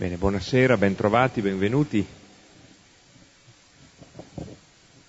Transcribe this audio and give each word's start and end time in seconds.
Bene, 0.00 0.16
buonasera, 0.16 0.78
bentrovati, 0.78 1.42
benvenuti. 1.42 2.02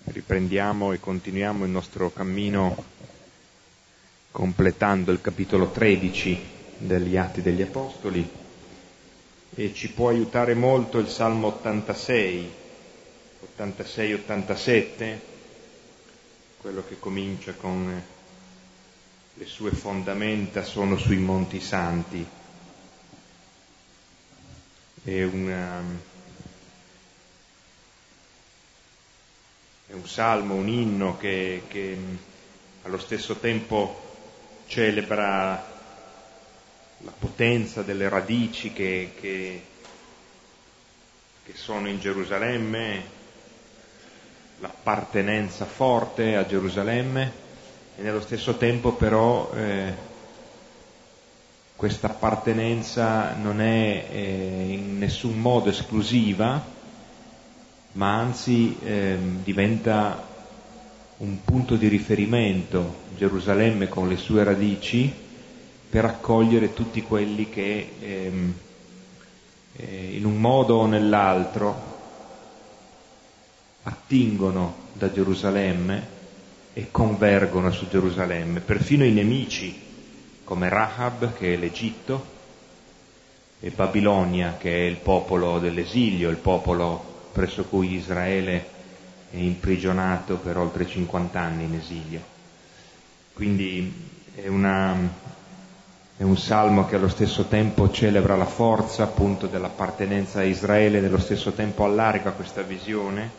Riprendiamo 0.04 0.92
e 0.92 1.00
continuiamo 1.00 1.64
il 1.64 1.70
nostro 1.70 2.12
cammino 2.12 2.76
completando 4.30 5.10
il 5.10 5.22
capitolo 5.22 5.70
13 5.70 6.38
degli 6.76 7.16
Atti 7.16 7.40
degli 7.40 7.62
Apostoli 7.62 8.30
e 9.54 9.72
ci 9.72 9.90
può 9.92 10.10
aiutare 10.10 10.52
molto 10.52 10.98
il 10.98 11.08
Salmo 11.08 11.46
86, 11.46 12.50
86-87, 13.56 15.18
quello 16.60 16.84
che 16.86 16.98
comincia 16.98 17.54
con 17.54 18.02
le 19.32 19.46
sue 19.46 19.70
fondamenta 19.70 20.62
sono 20.62 20.98
sui 20.98 21.16
monti 21.16 21.60
santi 21.60 22.40
è, 25.04 25.22
una, 25.24 25.78
um, 25.78 25.98
è 29.88 29.92
un 29.92 30.06
salmo, 30.06 30.54
un 30.54 30.68
inno 30.68 31.16
che, 31.18 31.62
che 31.68 31.96
allo 32.82 32.98
stesso 32.98 33.36
tempo 33.36 34.00
celebra 34.66 35.70
la 36.98 37.12
potenza 37.18 37.82
delle 37.82 38.08
radici 38.08 38.72
che, 38.72 39.12
che, 39.20 39.62
che 41.44 41.52
sono 41.54 41.88
in 41.88 41.98
Gerusalemme, 41.98 43.20
l'appartenenza 44.60 45.64
forte 45.64 46.36
a 46.36 46.46
Gerusalemme 46.46 47.32
e 47.96 48.02
nello 48.02 48.20
stesso 48.20 48.56
tempo 48.56 48.92
però 48.92 49.52
eh, 49.52 50.10
questa 51.82 52.06
appartenenza 52.06 53.34
non 53.34 53.60
è 53.60 54.06
eh, 54.08 54.66
in 54.68 54.98
nessun 54.98 55.40
modo 55.40 55.68
esclusiva, 55.68 56.64
ma 57.94 58.18
anzi 58.20 58.76
eh, 58.84 59.18
diventa 59.42 60.24
un 61.16 61.42
punto 61.42 61.74
di 61.74 61.88
riferimento, 61.88 62.98
Gerusalemme 63.16 63.88
con 63.88 64.08
le 64.08 64.16
sue 64.16 64.44
radici, 64.44 65.12
per 65.90 66.04
accogliere 66.04 66.72
tutti 66.72 67.02
quelli 67.02 67.50
che 67.50 67.90
ehm, 67.98 68.54
eh, 69.74 70.16
in 70.16 70.24
un 70.24 70.40
modo 70.40 70.76
o 70.76 70.86
nell'altro 70.86 71.82
attingono 73.82 74.74
da 74.92 75.12
Gerusalemme 75.12 76.06
e 76.74 76.92
convergono 76.92 77.72
su 77.72 77.88
Gerusalemme, 77.88 78.60
perfino 78.60 79.04
i 79.04 79.10
nemici 79.10 79.90
come 80.44 80.68
Rahab 80.68 81.34
che 81.34 81.54
è 81.54 81.56
l'Egitto 81.56 82.30
e 83.60 83.70
Babilonia 83.70 84.56
che 84.58 84.74
è 84.74 84.82
il 84.82 84.96
popolo 84.96 85.58
dell'esilio, 85.58 86.30
il 86.30 86.36
popolo 86.36 87.28
presso 87.32 87.64
cui 87.64 87.94
Israele 87.94 88.68
è 89.30 89.36
imprigionato 89.36 90.36
per 90.36 90.58
oltre 90.58 90.86
50 90.86 91.40
anni 91.40 91.64
in 91.64 91.74
esilio. 91.74 92.20
Quindi 93.32 94.10
è, 94.34 94.46
una, 94.48 94.94
è 96.16 96.22
un 96.22 96.36
salmo 96.36 96.86
che 96.86 96.96
allo 96.96 97.08
stesso 97.08 97.44
tempo 97.44 97.90
celebra 97.90 98.36
la 98.36 98.44
forza 98.44 99.04
appunto 99.04 99.46
dell'appartenenza 99.46 100.40
a 100.40 100.44
Israele, 100.44 101.00
nello 101.00 101.18
stesso 101.18 101.52
tempo 101.52 101.84
allarga 101.84 102.32
questa 102.32 102.62
visione 102.62 103.30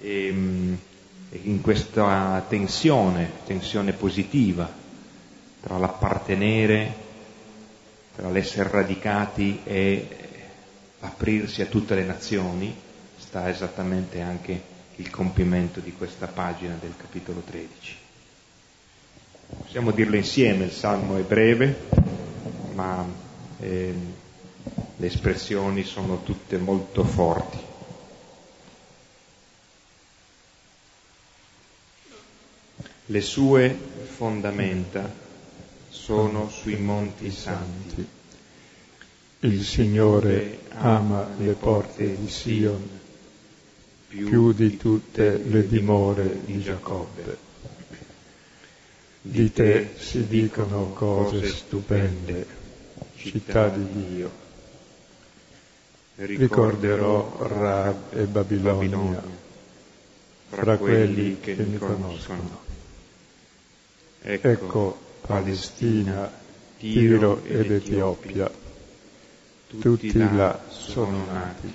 e, 0.00 0.28
e 1.30 1.40
in 1.44 1.60
questa 1.60 2.44
tensione, 2.48 3.30
tensione 3.44 3.92
positiva 3.92 4.84
tra 5.66 5.78
l'appartenere, 5.78 6.94
tra 8.14 8.30
l'essere 8.30 8.70
radicati 8.70 9.62
e 9.64 10.08
aprirsi 11.00 11.60
a 11.60 11.66
tutte 11.66 11.96
le 11.96 12.04
nazioni, 12.04 12.72
sta 13.18 13.48
esattamente 13.48 14.20
anche 14.20 14.62
il 14.94 15.10
compimento 15.10 15.80
di 15.80 15.92
questa 15.92 16.28
pagina 16.28 16.76
del 16.80 16.94
capitolo 16.96 17.40
13. 17.40 17.96
Possiamo 19.62 19.90
dirlo 19.90 20.14
insieme, 20.14 20.66
il 20.66 20.70
salmo 20.70 21.16
è 21.16 21.22
breve, 21.22 21.88
ma 22.74 23.04
eh, 23.58 23.92
le 24.98 25.06
espressioni 25.06 25.82
sono 25.82 26.22
tutte 26.22 26.58
molto 26.58 27.02
forti. 27.02 27.58
Le 33.06 33.20
sue 33.20 33.76
fondamenta 34.14 35.24
sono 35.96 36.48
sui 36.50 36.76
monti 36.76 37.30
santi. 37.30 38.06
Il 39.40 39.64
Signore 39.64 40.60
ama 40.70 41.28
le 41.38 41.52
porte 41.52 42.16
di 42.16 42.28
Sion 42.28 42.88
più 44.06 44.52
di 44.52 44.76
tutte 44.76 45.36
le 45.38 45.66
dimore 45.66 46.40
di 46.44 46.60
Giacobbe. 46.60 47.44
Di 49.22 49.52
te 49.52 49.94
si 49.96 50.26
dicono 50.26 50.92
cose 50.92 51.48
stupende, 51.48 52.46
città 53.16 53.68
di 53.68 53.86
Dio. 53.90 54.44
Ricorderò 56.16 57.36
Rab 57.40 58.16
e 58.16 58.24
Babilonia 58.24 59.22
fra 60.48 60.76
quelli 60.76 61.40
che 61.40 61.54
mi 61.56 61.78
conoscono. 61.78 62.64
Ecco 64.22 65.05
Palestina, 65.26 66.30
Tiro 66.78 67.42
ed 67.44 67.72
Etiopia, 67.72 68.48
tutti 69.80 70.12
là 70.12 70.60
sono 70.68 71.24
nati. 71.26 71.74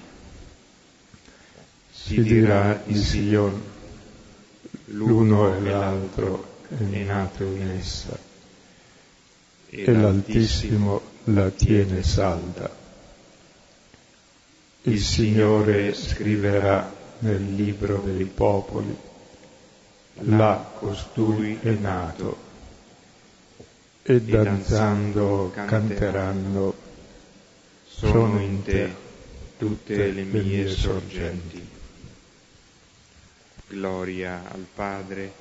Si 1.91 2.23
dirà 2.23 2.81
di 2.85 2.95
Sion, 2.95 3.61
l'uno 4.85 5.53
e 5.53 5.59
l'altro 5.59 6.59
è 6.69 6.83
nato 7.03 7.43
in 7.43 7.69
essa, 7.77 8.17
e 9.69 9.91
l'Altissimo 9.91 11.01
la 11.25 11.49
tiene 11.49 12.03
salda. 12.03 12.73
Il 14.83 15.01
Signore 15.01 15.93
scriverà 15.93 16.89
nel 17.19 17.53
libro 17.53 17.97
dei 17.97 18.25
popoli, 18.25 18.95
là 20.13 20.71
costui 20.79 21.59
è 21.61 21.71
nato 21.71 22.49
e 24.11 24.21
danzando 24.21 25.53
canteranno, 25.53 26.75
sono 27.87 28.41
in 28.41 28.61
te 28.61 28.93
tutte 29.57 30.11
le 30.11 30.23
mie 30.23 30.67
sorgenti. 30.67 31.65
Gloria 33.67 34.41
al 34.51 34.65
Padre, 34.73 35.31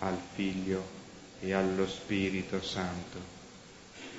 al 0.00 0.18
Figlio 0.34 0.84
e 1.40 1.54
allo 1.54 1.88
Spirito 1.88 2.60
Santo, 2.60 3.18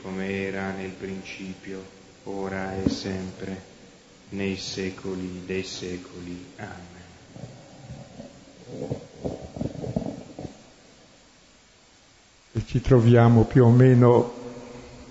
come 0.02 0.42
era 0.42 0.72
nel 0.72 0.90
principio, 0.92 1.84
ora 2.24 2.82
e 2.84 2.90
sempre, 2.90 3.62
nei 4.30 4.58
secoli 4.58 5.44
dei 5.46 5.64
secoli. 5.64 6.46
Amen. 6.56 6.98
Ci 12.66 12.82
troviamo 12.82 13.44
più 13.44 13.66
o 13.66 13.70
meno 13.70 14.34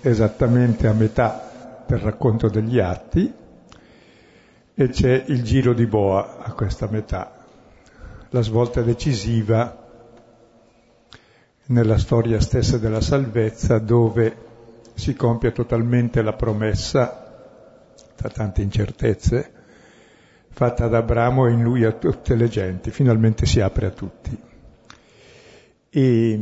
esattamente 0.01 0.87
a 0.87 0.93
metà 0.93 1.83
del 1.85 1.99
racconto 1.99 2.49
degli 2.49 2.79
atti 2.79 3.33
e 4.73 4.87
c'è 4.89 5.23
il 5.27 5.43
giro 5.43 5.73
di 5.73 5.85
boa 5.85 6.37
a 6.39 6.53
questa 6.53 6.87
metà, 6.89 7.35
la 8.29 8.41
svolta 8.41 8.81
decisiva 8.81 9.87
nella 11.65 11.97
storia 11.97 12.39
stessa 12.39 12.77
della 12.77 13.01
salvezza 13.01 13.77
dove 13.79 14.47
si 14.93 15.15
compie 15.15 15.51
totalmente 15.51 16.21
la 16.21 16.33
promessa, 16.33 17.25
tra 18.15 18.29
tante 18.29 18.61
incertezze, 18.61 19.51
fatta 20.49 20.85
ad 20.85 20.93
Abramo 20.93 21.47
e 21.47 21.51
in 21.51 21.63
lui 21.63 21.83
a 21.83 21.91
tutte 21.91 22.35
le 22.35 22.47
genti, 22.47 22.91
finalmente 22.91 23.45
si 23.45 23.61
apre 23.61 23.85
a 23.87 23.91
tutti. 23.91 24.37
E 25.89 26.39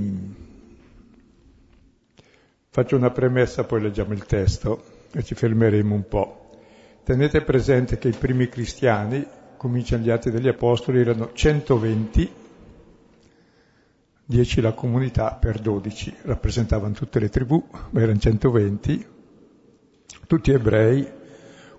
Faccio 2.77 2.95
una 2.95 3.09
premessa, 3.09 3.63
poi 3.63 3.81
leggiamo 3.81 4.13
il 4.13 4.23
testo 4.25 4.83
e 5.11 5.23
ci 5.23 5.33
fermeremo 5.33 5.95
un 5.95 6.07
po'. 6.07 6.51
Tenete 7.03 7.41
presente 7.41 7.97
che 7.97 8.09
i 8.09 8.15
primi 8.15 8.49
cristiani, 8.49 9.25
cominciano 9.57 10.03
gli 10.03 10.11
Atti 10.11 10.29
degli 10.29 10.47
Apostoli, 10.47 10.99
erano 10.99 11.31
120, 11.33 12.31
10 14.23 14.61
la 14.61 14.73
comunità 14.73 15.33
per 15.33 15.57
12, 15.57 16.17
rappresentavano 16.25 16.93
tutte 16.93 17.19
le 17.19 17.29
tribù, 17.29 17.67
ma 17.89 17.99
erano 17.99 18.19
120, 18.19 19.07
tutti 20.27 20.51
ebrei, 20.51 21.11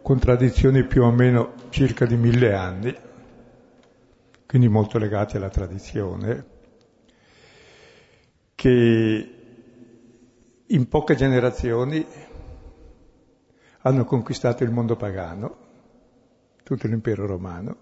con 0.02 0.18
tradizioni 0.18 0.82
più 0.82 1.04
o 1.04 1.12
meno 1.12 1.52
circa 1.68 2.06
di 2.06 2.16
mille 2.16 2.54
anni, 2.54 2.92
quindi 4.48 4.66
molto 4.66 4.98
legati 4.98 5.36
alla 5.36 5.48
tradizione, 5.48 6.44
che 8.56 9.38
in 10.69 10.88
poche 10.88 11.15
generazioni 11.15 12.05
hanno 13.82 14.05
conquistato 14.05 14.65
il 14.65 14.70
mondo 14.70 14.97
pagano, 14.97 15.56
tutto 16.62 16.87
l'impero 16.87 17.26
romano, 17.26 17.76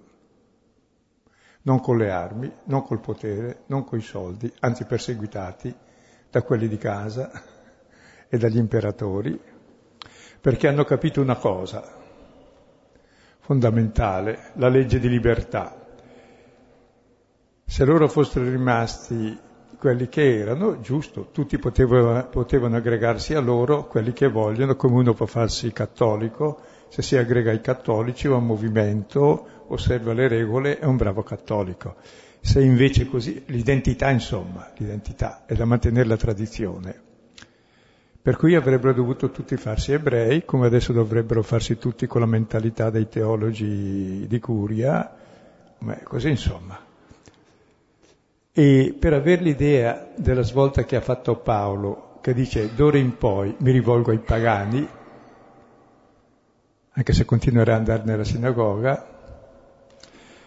non 1.63 1.81
con 1.81 1.97
le 1.97 2.11
armi, 2.11 2.53
non 2.65 2.83
col 2.83 3.01
potere, 3.01 3.63
non 3.67 3.85
coi 3.85 4.03
soldi, 4.03 4.53
anzi 4.61 4.85
perseguitati 4.85 5.75
da 6.31 6.43
quelli 6.43 6.69
di 6.69 6.77
casa 6.77 7.31
e 8.29 8.39
dagli 8.39 8.59
imperatori, 8.59 9.41
perché 10.41 10.69
hanno 10.69 10.85
capito 10.85 11.21
una 11.21 11.37
cosa 11.37 11.83
fondamentale, 13.41 14.51
la 14.55 14.69
legge 14.69 15.01
di 15.01 15.09
libertà. 15.09 15.85
Se 17.65 17.85
loro 17.85 18.07
fossero 18.07 18.49
rimasti 18.49 19.46
quelli 19.87 20.09
che 20.09 20.41
erano, 20.41 20.81
giusto, 20.81 21.29
tutti 21.31 21.59
potevano, 21.59 22.27
potevano, 22.27 22.75
aggregarsi 22.75 23.35
a 23.35 23.41
loro, 23.41 23.87
quelli 23.87 24.13
che 24.13 24.27
vogliono, 24.27 24.75
come 24.75 24.97
uno 24.97 25.15
può 25.15 25.27
farsi 25.27 25.71
cattolico, 25.71 26.59
se 26.89 27.03
si 27.03 27.17
aggrega 27.17 27.53
ai 27.53 27.61
cattolici 27.61 28.27
o 28.27 28.35
a 28.35 28.39
un 28.39 28.47
movimento, 28.47 29.47
osserva 29.69 30.13
le 30.13 30.27
regole, 30.27 30.81
è 30.81 30.87
un 30.87 30.97
bravo 30.97 31.23
cattolico. 31.23 31.95
Se 32.41 32.61
invece 32.61 33.07
così, 33.07 33.45
l'identità 33.47 34.11
insomma, 34.11 34.73
l'identità 34.79 35.45
è 35.47 35.55
da 35.55 35.65
mantenere 35.65 36.09
la 36.09 36.17
tradizione. 36.17 37.01
Per 38.21 38.37
cui 38.37 38.57
avrebbero 38.57 38.93
dovuto 38.93 39.31
tutti 39.31 39.57
farsi 39.57 39.93
ebrei, 39.93 40.45
come 40.45 40.67
adesso 40.67 40.93
dovrebbero 40.93 41.45
farsi 41.45 41.79
tutti 41.79 42.09
con 42.09 42.23
la 42.23 42.27
mentalità 42.27 42.91
dei 42.91 43.09
teologi 43.09 44.27
di 44.27 44.41
Curia, 44.41 45.15
ma 45.79 45.97
così 46.03 46.31
insomma. 46.31 46.86
E 48.59 48.97
per 48.99 49.13
avere 49.13 49.43
l'idea 49.43 50.09
della 50.17 50.41
svolta 50.41 50.85
che 50.85 50.97
ha 50.97 51.03
fatto 51.03 51.37
Paolo, 51.37 52.21
che 52.23 52.33
dice 52.33 52.75
d'ora 52.75 52.97
in 52.97 53.19
poi 53.19 53.55
mi 53.59 53.71
rivolgo 53.71 54.13
ai 54.13 54.19
pagani, 54.19 54.89
anche 56.89 57.13
se 57.13 57.27
continuerà 57.27 57.75
ad 57.75 57.81
andare 57.81 58.05
nella 58.07 58.25
sinagoga, 58.25 59.07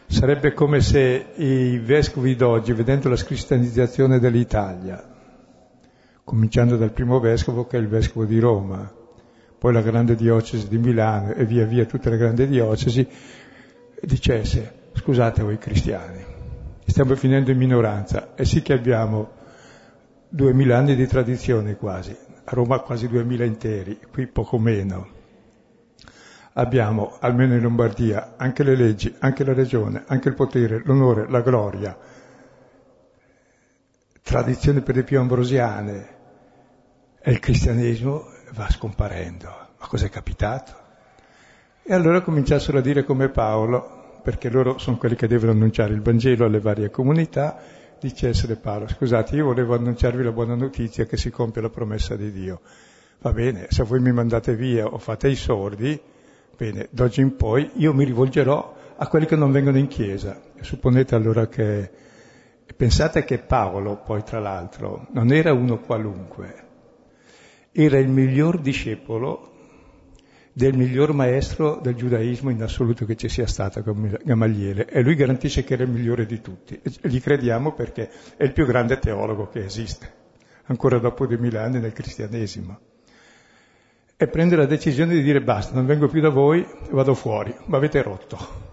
sarebbe 0.08 0.54
come 0.54 0.82
se 0.82 1.34
i 1.36 1.78
vescovi 1.78 2.36
d'oggi, 2.36 2.74
vedendo 2.74 3.10
la 3.10 3.16
cristianizzazione 3.16 4.18
dell'Italia, 4.18 5.08
cominciando 6.24 6.78
dal 6.78 6.92
primo 6.92 7.20
vescovo 7.20 7.68
che 7.68 7.78
è 7.78 7.80
il 7.80 7.90
vescovo 7.90 8.26
di 8.26 8.40
Roma, 8.40 8.92
poi 9.60 9.72
la 9.72 9.84
grande 9.84 10.16
diocesi 10.16 10.68
di 10.68 10.80
Milano 10.80 11.36
e 11.36 11.46
via 11.46 11.66
via 11.66 11.86
tutte 11.86 12.10
le 12.10 12.18
grandi 12.18 12.48
diocesi, 12.48 13.08
dicesse, 14.02 14.88
scusate 14.94 15.44
voi 15.44 15.60
cristiani, 15.60 16.38
stiamo 16.90 17.16
finendo 17.16 17.52
in 17.52 17.58
minoranza 17.58 18.36
e 18.36 18.46
sì 18.46 18.62
che 18.62 18.74
abbiamo 18.74 19.32
duemila 20.30 20.78
anni 20.78 20.96
di 20.96 21.08
tradizione 21.08 21.76
quasi, 21.76 22.16
a 22.44 22.52
Roma 22.52 22.80
quasi 22.80 23.08
duemila 23.08 23.46
interi, 23.46 24.00
qui 24.12 24.28
poco 24.28 24.58
meno. 24.58 25.18
Abbiamo, 26.54 27.18
almeno 27.20 27.54
in 27.54 27.62
Lombardia, 27.62 28.34
anche 28.38 28.64
le 28.64 28.76
leggi, 28.76 29.16
anche 29.20 29.44
la 29.44 29.54
regione, 29.54 30.04
anche 30.08 30.30
il 30.30 30.36
potere, 30.36 30.82
l'onore, 30.84 31.30
la 31.30 31.42
gloria, 31.42 31.98
tradizioni 34.22 34.82
per 34.82 34.96
di 34.96 35.04
più 35.04 35.20
ambrosiane 35.20 36.18
e 37.22 37.32
il 37.32 37.40
cristianesimo 37.40 38.26
va 38.54 38.70
scomparendo. 38.70 39.48
Ma 39.80 39.88
cos'è 39.88 40.10
capitato? 40.10 40.88
E 41.84 41.94
allora 41.94 42.22
cominciassero 42.22 42.78
a 42.78 42.82
dire 42.82 43.04
come 43.04 43.30
Paolo, 43.30 43.99
perché 44.22 44.50
loro 44.50 44.78
sono 44.78 44.98
quelli 44.98 45.16
che 45.16 45.28
devono 45.28 45.52
annunciare 45.52 45.94
il 45.94 46.02
Vangelo 46.02 46.46
alle 46.46 46.60
varie 46.60 46.90
comunità, 46.90 47.60
dicessero 48.00 48.56
Paolo, 48.56 48.88
scusate, 48.88 49.36
io 49.36 49.46
volevo 49.46 49.76
annunciarvi 49.76 50.24
la 50.24 50.32
buona 50.32 50.56
notizia 50.56 51.06
che 51.06 51.18
si 51.18 51.30
compie 51.30 51.62
la 51.62 51.70
promessa 51.70 52.16
di 52.16 52.32
Dio. 52.32 52.62
Va 53.20 53.34
bene, 53.34 53.68
se 53.70 53.84
voi 53.84 54.00
mi 54.00 54.12
mandate 54.12 54.56
via 54.56 54.86
o 54.86 54.98
fate 54.98 55.28
i 55.28 55.36
sordi, 55.36 56.00
bene, 56.56 56.88
d'oggi 56.92 57.22
in 57.22 57.36
poi 57.36 57.70
io 57.76 57.94
mi 57.94 58.06
rivolgerò 58.06 58.76
a 58.96 59.08
quelli 59.08 59.26
che 59.26 59.36
non 59.36 59.52
vengono 59.52 59.78
in 59.78 59.88
chiesa. 59.88 60.40
Supponete 60.60 61.16
allora 61.16 61.48
che... 61.48 62.08
Pensate 62.76 63.26
che 63.26 63.40
Paolo, 63.40 63.98
poi 63.98 64.24
tra 64.24 64.40
l'altro, 64.40 65.08
non 65.12 65.34
era 65.34 65.52
uno 65.52 65.80
qualunque, 65.80 66.68
era 67.72 67.98
il 67.98 68.08
miglior 68.08 68.62
discepolo 68.62 69.59
del 70.54 70.76
miglior 70.76 71.14
maestro 71.14 71.80
del 71.82 71.96
giudaismo 71.96 72.50
in 72.50 72.62
assoluto 72.62 73.06
che 73.06 73.16
ci 73.16 73.30
sia 73.30 73.48
stato 73.48 73.84
Gamaliele 74.24 74.88
e 74.88 75.02
lui 75.02 75.16
garantisce 75.16 75.64
che 75.64 75.74
era 75.74 75.84
il 75.84 75.90
migliore 75.90 76.26
di 76.26 76.42
tutti 76.42 76.80
gli 77.02 77.20
crediamo 77.22 77.74
perché 77.74 78.10
è 78.36 78.44
il 78.44 78.54
più 78.54 78.66
grande 78.66 78.98
teologo 79.00 79.48
che 79.48 79.64
esiste, 79.64 80.12
ancora 80.66 80.98
dopo 81.00 81.26
duemila 81.26 81.64
anni 81.64 81.80
nel 81.80 81.94
cristianesimo. 81.94 82.80
E 84.18 84.28
prende 84.28 84.58
la 84.58 84.66
decisione 84.66 85.14
di 85.14 85.22
dire 85.22 85.42
basta, 85.42 85.74
non 85.74 85.86
vengo 85.86 86.08
più 86.08 86.20
da 86.20 86.30
voi, 86.30 86.66
vado 86.92 87.14
fuori, 87.14 87.56
ma 87.66 87.78
avete 87.78 88.02
rotto. 88.02 88.68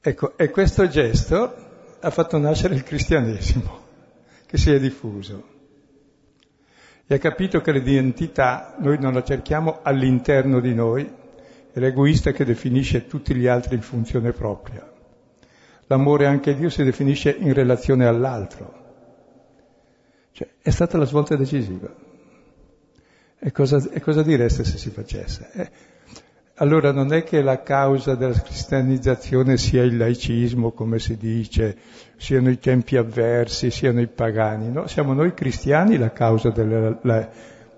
Ecco, 0.00 0.36
e 0.36 0.50
questo 0.50 0.86
gesto 0.86 1.96
ha 1.98 2.10
fatto 2.10 2.38
nascere 2.38 2.74
il 2.74 2.84
cristianesimo, 2.84 3.80
che 4.46 4.58
si 4.58 4.70
è 4.70 4.78
diffuso 4.78 5.53
e 7.06 7.14
ha 7.14 7.18
capito 7.18 7.60
che 7.60 7.72
l'identità 7.72 8.76
noi 8.78 8.98
non 8.98 9.12
la 9.12 9.22
cerchiamo 9.22 9.80
all'interno 9.82 10.60
di 10.60 10.74
noi, 10.74 11.10
è 11.72 11.78
l'egoista 11.78 12.32
che 12.32 12.44
definisce 12.44 13.06
tutti 13.06 13.34
gli 13.34 13.46
altri 13.46 13.74
in 13.74 13.82
funzione 13.82 14.32
propria. 14.32 14.90
L'amore 15.86 16.26
anche 16.26 16.54
Dio 16.54 16.70
si 16.70 16.82
definisce 16.82 17.30
in 17.30 17.52
relazione 17.52 18.06
all'altro. 18.06 18.82
Cioè, 20.32 20.48
è 20.62 20.70
stata 20.70 20.96
la 20.96 21.04
svolta 21.04 21.36
decisiva. 21.36 21.92
E 23.38 23.52
cosa, 23.52 23.86
e 23.90 24.00
cosa 24.00 24.22
direste 24.22 24.64
se 24.64 24.78
si 24.78 24.90
facesse? 24.90 25.50
Eh, 25.52 25.70
allora 26.56 26.92
non 26.92 27.12
è 27.12 27.24
che 27.24 27.42
la 27.42 27.62
causa 27.62 28.14
della 28.14 28.40
cristianizzazione 28.40 29.56
sia 29.56 29.82
il 29.82 29.96
laicismo, 29.96 30.70
come 30.70 31.00
si 31.00 31.16
dice, 31.16 31.76
siano 32.16 32.48
i 32.48 32.58
tempi 32.60 32.96
avversi, 32.96 33.72
siano 33.72 34.00
i 34.00 34.06
pagani, 34.06 34.70
no? 34.70 34.86
Siamo 34.86 35.14
noi 35.14 35.34
cristiani 35.34 35.98
la 35.98 36.12
causa 36.12 36.50
della, 36.50 36.96
la, 37.02 37.28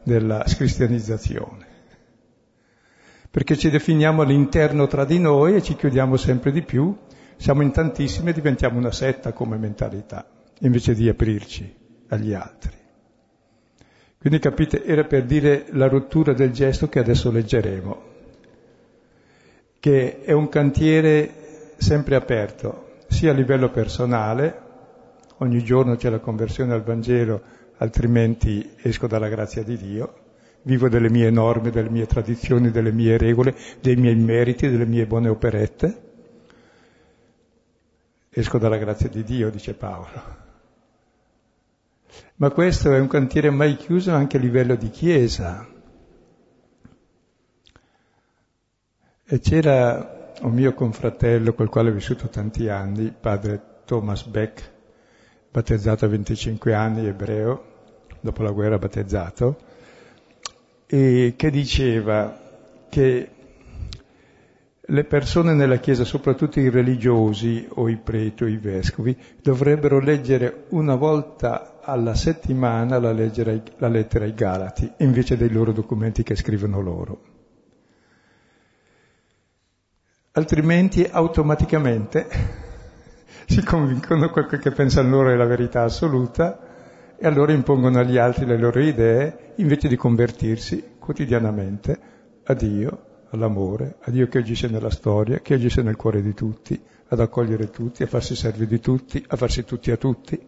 della 0.02 0.44
cristianizzazione. 0.46 1.64
Perché 3.30 3.56
ci 3.56 3.70
definiamo 3.70 4.22
all'interno 4.22 4.86
tra 4.86 5.06
di 5.06 5.18
noi 5.18 5.54
e 5.54 5.62
ci 5.62 5.74
chiudiamo 5.74 6.18
sempre 6.18 6.52
di 6.52 6.62
più, 6.62 6.94
siamo 7.38 7.62
in 7.62 7.70
tantissimi 7.70 8.30
e 8.30 8.34
diventiamo 8.34 8.78
una 8.78 8.92
setta 8.92 9.32
come 9.32 9.56
mentalità, 9.56 10.26
invece 10.60 10.94
di 10.94 11.08
aprirci 11.08 11.74
agli 12.08 12.34
altri. 12.34 12.72
Quindi 14.18 14.38
capite, 14.38 14.84
era 14.84 15.04
per 15.04 15.24
dire 15.24 15.66
la 15.70 15.88
rottura 15.88 16.34
del 16.34 16.50
gesto 16.50 16.88
che 16.88 16.98
adesso 16.98 17.30
leggeremo 17.30 18.14
che 19.86 20.22
è 20.22 20.32
un 20.32 20.48
cantiere 20.48 21.74
sempre 21.76 22.16
aperto, 22.16 23.04
sia 23.06 23.30
a 23.30 23.34
livello 23.34 23.70
personale, 23.70 24.62
ogni 25.36 25.62
giorno 25.62 25.94
c'è 25.94 26.10
la 26.10 26.18
conversione 26.18 26.72
al 26.72 26.82
Vangelo, 26.82 27.40
altrimenti 27.76 28.72
esco 28.82 29.06
dalla 29.06 29.28
grazia 29.28 29.62
di 29.62 29.76
Dio, 29.76 30.14
vivo 30.62 30.88
delle 30.88 31.08
mie 31.08 31.30
norme, 31.30 31.70
delle 31.70 31.88
mie 31.88 32.06
tradizioni, 32.06 32.72
delle 32.72 32.90
mie 32.90 33.16
regole, 33.16 33.54
dei 33.80 33.94
miei 33.94 34.16
meriti, 34.16 34.68
delle 34.68 34.86
mie 34.86 35.06
buone 35.06 35.28
operette. 35.28 36.02
Esco 38.28 38.58
dalla 38.58 38.78
grazia 38.78 39.08
di 39.08 39.22
Dio, 39.22 39.50
dice 39.50 39.74
Paolo. 39.74 40.22
Ma 42.38 42.50
questo 42.50 42.92
è 42.92 42.98
un 42.98 43.06
cantiere 43.06 43.50
mai 43.50 43.76
chiuso 43.76 44.12
anche 44.12 44.36
a 44.36 44.40
livello 44.40 44.74
di 44.74 44.90
Chiesa. 44.90 45.74
E 49.28 49.40
c'era 49.40 50.34
un 50.42 50.52
mio 50.52 50.72
confratello 50.72 51.52
col 51.52 51.68
quale 51.68 51.90
ho 51.90 51.92
vissuto 51.92 52.28
tanti 52.28 52.68
anni, 52.68 53.12
padre 53.18 53.60
Thomas 53.84 54.24
Beck, 54.24 54.70
battezzato 55.50 56.04
a 56.04 56.08
25 56.08 56.72
anni, 56.72 57.08
ebreo, 57.08 57.64
dopo 58.20 58.44
la 58.44 58.52
guerra 58.52 58.78
battezzato, 58.78 59.56
e 60.86 61.34
che 61.36 61.50
diceva 61.50 62.38
che 62.88 63.30
le 64.80 65.04
persone 65.04 65.54
nella 65.54 65.78
Chiesa, 65.78 66.04
soprattutto 66.04 66.60
i 66.60 66.70
religiosi 66.70 67.66
o 67.68 67.88
i 67.88 67.96
preti 67.96 68.44
o 68.44 68.46
i 68.46 68.58
vescovi, 68.58 69.18
dovrebbero 69.42 69.98
leggere 69.98 70.66
una 70.68 70.94
volta 70.94 71.80
alla 71.82 72.14
settimana 72.14 73.00
la, 73.00 73.10
la 73.10 73.88
lettera 73.88 74.24
ai 74.24 74.34
Galati, 74.34 74.88
invece 74.98 75.36
dei 75.36 75.50
loro 75.50 75.72
documenti 75.72 76.22
che 76.22 76.36
scrivono 76.36 76.80
loro 76.80 77.34
altrimenti 80.36 81.06
automaticamente 81.10 82.26
si 83.48 83.62
convincono 83.64 84.28
quel 84.30 84.46
che 84.46 84.70
pensano 84.70 85.08
loro 85.08 85.30
è 85.30 85.34
la 85.34 85.46
verità 85.46 85.82
assoluta 85.82 86.60
e 87.16 87.26
allora 87.26 87.52
impongono 87.52 87.98
agli 87.98 88.18
altri 88.18 88.44
le 88.44 88.58
loro 88.58 88.80
idee 88.80 89.54
invece 89.56 89.88
di 89.88 89.96
convertirsi 89.96 90.96
quotidianamente 90.98 91.98
a 92.44 92.52
Dio, 92.52 93.04
all'amore, 93.30 93.96
a 94.00 94.10
Dio 94.10 94.28
che 94.28 94.38
agisce 94.38 94.68
nella 94.68 94.90
storia, 94.90 95.40
che 95.40 95.54
agisce 95.54 95.80
nel 95.80 95.96
cuore 95.96 96.20
di 96.20 96.34
tutti, 96.34 96.78
ad 97.08 97.20
accogliere 97.20 97.70
tutti, 97.70 98.02
a 98.02 98.06
farsi 98.06 98.36
servi 98.36 98.66
di 98.66 98.78
tutti, 98.78 99.24
a 99.26 99.36
farsi 99.36 99.64
tutti 99.64 99.90
a 99.90 99.96
tutti. 99.96 100.38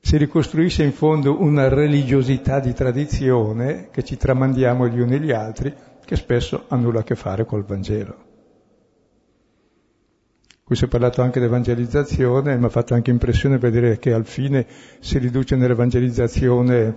si 0.00 0.16
ricostruisce 0.16 0.82
in 0.82 0.92
fondo 0.92 1.40
una 1.40 1.68
religiosità 1.68 2.58
di 2.58 2.72
tradizione 2.72 3.88
che 3.92 4.02
ci 4.02 4.16
tramandiamo 4.16 4.88
gli 4.88 4.98
uni 4.98 5.20
gli 5.20 5.30
altri, 5.30 5.72
che 6.04 6.16
spesso 6.16 6.64
ha 6.66 6.74
nulla 6.74 7.00
a 7.00 7.04
che 7.04 7.14
fare 7.14 7.44
col 7.44 7.64
Vangelo. 7.64 8.30
Qui 10.72 10.80
si 10.80 10.86
è 10.86 10.88
parlato 10.88 11.20
anche 11.20 11.38
di 11.38 11.44
evangelizzazione, 11.44 12.56
mi 12.56 12.64
ha 12.64 12.70
fatto 12.70 12.94
anche 12.94 13.10
impressione 13.10 13.58
vedere 13.58 13.98
che 13.98 14.14
al 14.14 14.24
fine 14.24 14.64
si 15.00 15.18
riduce 15.18 15.54
nell'evangelizzazione 15.54 16.96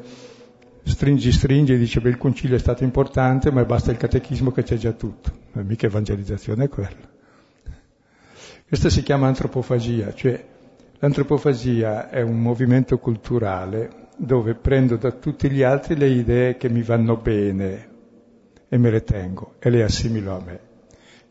stringi 0.81 1.33
stringi, 1.33 1.77
dice 1.77 1.99
beh 1.99 2.07
il 2.07 2.17
concilio 2.17 2.55
è 2.55 2.59
stato 2.59 2.85
importante, 2.85 3.51
ma 3.51 3.65
basta 3.65 3.91
il 3.91 3.97
catechismo 3.97 4.53
che 4.53 4.63
c'è 4.63 4.77
già 4.77 4.93
tutto. 4.93 5.29
Ma 5.51 5.61
mica 5.63 5.87
evangelizzazione 5.87 6.63
è 6.63 6.69
quella. 6.69 7.09
Questa 8.65 8.89
si 8.89 9.03
chiama 9.03 9.27
antropofagia, 9.27 10.13
cioè 10.13 10.41
l'antropofagia 10.99 12.09
è 12.09 12.21
un 12.21 12.39
movimento 12.39 12.97
culturale 12.97 14.07
dove 14.15 14.53
prendo 14.53 14.95
da 14.95 15.11
tutti 15.11 15.49
gli 15.51 15.63
altri 15.63 15.97
le 15.97 16.07
idee 16.07 16.55
che 16.55 16.69
mi 16.69 16.81
vanno 16.81 17.17
bene 17.17 17.89
e 18.69 18.77
me 18.77 18.89
le 18.89 19.03
tengo 19.03 19.55
e 19.59 19.69
le 19.69 19.83
assimilo 19.83 20.33
a 20.33 20.41
me. 20.41 20.59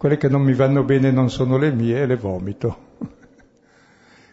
Quelle 0.05 0.19
che 0.19 0.29
non 0.29 0.43
mi 0.43 0.53
vanno 0.53 0.83
bene 0.85 1.11
non 1.11 1.31
sono 1.31 1.57
le 1.57 1.73
mie 1.73 2.03
e 2.03 2.07
le 2.07 2.17
vomito. 2.17 2.77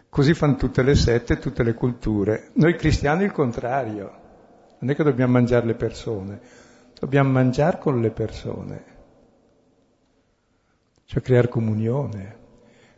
Così 0.10 0.34
fanno 0.34 0.58
tutte 0.58 0.84
le 0.84 0.96
sette, 0.96 1.40
tutte 1.40 1.64
le 1.64 1.74
culture. 1.76 2.50
Noi 2.56 2.76
cristiani 2.76 3.24
il 3.24 3.32
contrario. 3.32 4.12
Non 4.80 4.92
è 4.92 4.96
che 4.96 5.04
dobbiamo 5.04 5.32
mangiare 5.32 5.66
le 5.66 5.76
persone, 5.76 6.42
dobbiamo 7.00 7.30
mangiare 7.30 7.78
con 7.78 8.02
le 8.02 8.12
persone, 8.12 8.84
cioè 11.06 11.22
creare 11.22 11.48
comunione. 11.48 12.36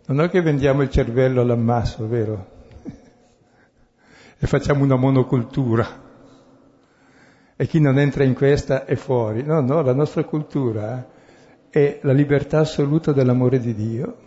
Non 0.08 0.22
è 0.22 0.30
che 0.30 0.42
vendiamo 0.42 0.82
il 0.82 0.90
cervello 0.90 1.42
all'ammasso, 1.42 2.08
vero? 2.08 2.48
e 4.40 4.48
facciamo 4.48 4.84
una 4.84 4.96
monocultura. 4.96 5.86
E 7.56 7.68
chi 7.68 7.80
non 7.80 8.00
entra 8.00 8.24
in 8.24 8.34
questa 8.34 8.86
è 8.86 8.96
fuori. 8.96 9.44
No, 9.44 9.62
no, 9.62 9.84
la 9.84 9.94
nostra 9.94 10.24
cultura 10.24 11.12
è 11.74 11.98
la 12.04 12.14
libertà 12.14 12.60
assoluta 12.60 13.14
dell'amore 13.14 13.60
di 13.60 13.74
Dio, 13.74 14.18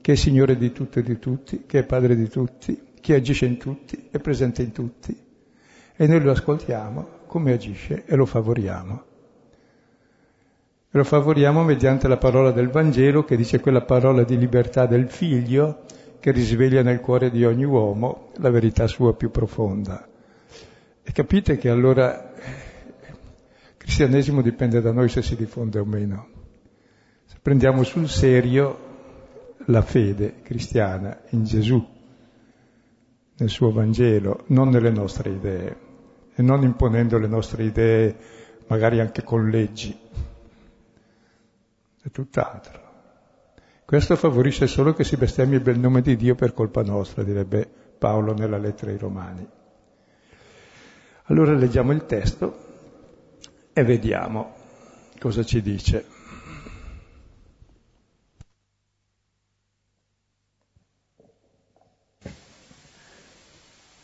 che 0.00 0.12
è 0.12 0.14
Signore 0.14 0.56
di 0.56 0.72
tutto 0.72 0.98
e 0.98 1.02
di 1.02 1.18
tutti, 1.18 1.64
che 1.66 1.80
è 1.80 1.84
Padre 1.84 2.16
di 2.16 2.26
tutti, 2.26 2.84
che 2.98 3.14
agisce 3.14 3.44
in 3.44 3.58
tutti, 3.58 4.08
è 4.10 4.18
presente 4.18 4.62
in 4.62 4.72
tutti 4.72 5.14
e 5.94 6.06
noi 6.06 6.22
lo 6.22 6.30
ascoltiamo 6.30 7.06
come 7.26 7.52
agisce 7.52 8.04
e 8.06 8.16
lo 8.16 8.24
favoriamo. 8.24 9.04
E 10.90 10.96
lo 10.96 11.04
favoriamo 11.04 11.62
mediante 11.64 12.08
la 12.08 12.16
parola 12.16 12.50
del 12.50 12.70
Vangelo 12.70 13.24
che 13.24 13.36
dice 13.36 13.60
quella 13.60 13.82
parola 13.82 14.24
di 14.24 14.38
libertà 14.38 14.86
del 14.86 15.10
figlio 15.10 15.82
che 16.18 16.30
risveglia 16.30 16.80
nel 16.80 17.00
cuore 17.00 17.30
di 17.30 17.44
ogni 17.44 17.64
uomo 17.64 18.30
la 18.36 18.48
verità 18.48 18.86
sua 18.86 19.12
più 19.12 19.30
profonda. 19.30 20.08
E 21.02 21.12
capite 21.12 21.58
che 21.58 21.68
allora 21.68 22.32
il 22.38 23.74
cristianesimo 23.76 24.40
dipende 24.40 24.80
da 24.80 24.92
noi 24.92 25.10
se 25.10 25.20
si 25.20 25.36
diffonde 25.36 25.78
o 25.78 25.84
meno. 25.84 26.35
Prendiamo 27.46 27.84
sul 27.84 28.08
serio 28.08 28.76
la 29.66 29.80
fede 29.80 30.42
cristiana 30.42 31.16
in 31.28 31.44
Gesù, 31.44 31.80
nel 33.36 33.48
suo 33.48 33.70
Vangelo, 33.70 34.42
non 34.46 34.68
nelle 34.68 34.90
nostre 34.90 35.30
idee 35.30 35.76
e 36.34 36.42
non 36.42 36.64
imponendo 36.64 37.18
le 37.18 37.28
nostre 37.28 37.62
idee, 37.62 38.16
magari 38.66 38.98
anche 38.98 39.22
con 39.22 39.48
leggi. 39.48 39.96
È 42.02 42.10
tutt'altro. 42.10 42.80
Questo 43.84 44.16
favorisce 44.16 44.66
solo 44.66 44.92
che 44.92 45.04
si 45.04 45.16
bestemmi 45.16 45.54
il 45.54 45.60
bel 45.60 45.78
nome 45.78 46.02
di 46.02 46.16
Dio 46.16 46.34
per 46.34 46.52
colpa 46.52 46.82
nostra, 46.82 47.22
direbbe 47.22 47.64
Paolo 47.96 48.34
nella 48.34 48.58
lettera 48.58 48.90
ai 48.90 48.98
Romani. 48.98 49.48
Allora 51.26 51.52
leggiamo 51.52 51.92
il 51.92 52.06
testo 52.06 52.64
e 53.72 53.84
vediamo 53.84 54.52
cosa 55.20 55.44
ci 55.44 55.62
dice. 55.62 56.15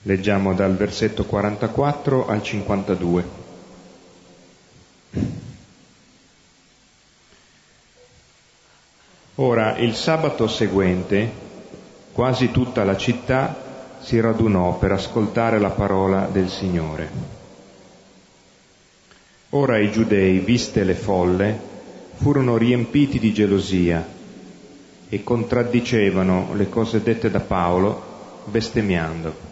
Leggiamo 0.05 0.53
dal 0.53 0.75
versetto 0.75 1.25
44 1.25 2.27
al 2.27 2.43
52. 2.43 3.25
Ora, 9.37 9.77
il 9.79 9.95
sabato 9.95 10.49
seguente, 10.49 11.31
quasi 12.11 12.51
tutta 12.51 12.83
la 12.83 12.97
città 12.97 13.97
si 14.01 14.19
radunò 14.19 14.77
per 14.77 14.91
ascoltare 14.91 15.61
la 15.61 15.71
parola 15.71 16.27
del 16.27 16.49
Signore. 16.49 17.11
Ora 19.51 19.79
i 19.79 19.93
giudei, 19.93 20.41
viste 20.41 20.83
le 20.83 20.95
folle, 20.95 21.61
furono 22.17 22.57
riempiti 22.57 23.21
di 23.21 23.33
gelosia 23.33 24.05
e 25.09 25.23
contraddicevano 25.23 26.55
le 26.55 26.69
cose 26.69 27.05
dette 27.05 27.31
da 27.31 27.41
Paolo, 27.41 28.03
bestemmiando 28.47 29.52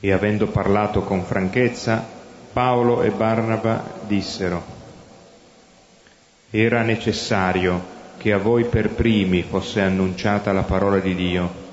e 0.00 0.12
avendo 0.12 0.46
parlato 0.46 1.02
con 1.02 1.24
franchezza, 1.24 2.06
Paolo 2.52 3.02
e 3.02 3.10
Barnaba 3.10 4.00
dissero, 4.06 4.76
era 6.50 6.82
necessario 6.82 7.96
che 8.16 8.32
a 8.32 8.38
voi 8.38 8.64
per 8.64 8.90
primi 8.90 9.42
fosse 9.42 9.80
annunciata 9.80 10.52
la 10.52 10.62
parola 10.62 10.98
di 10.98 11.14
Dio. 11.14 11.66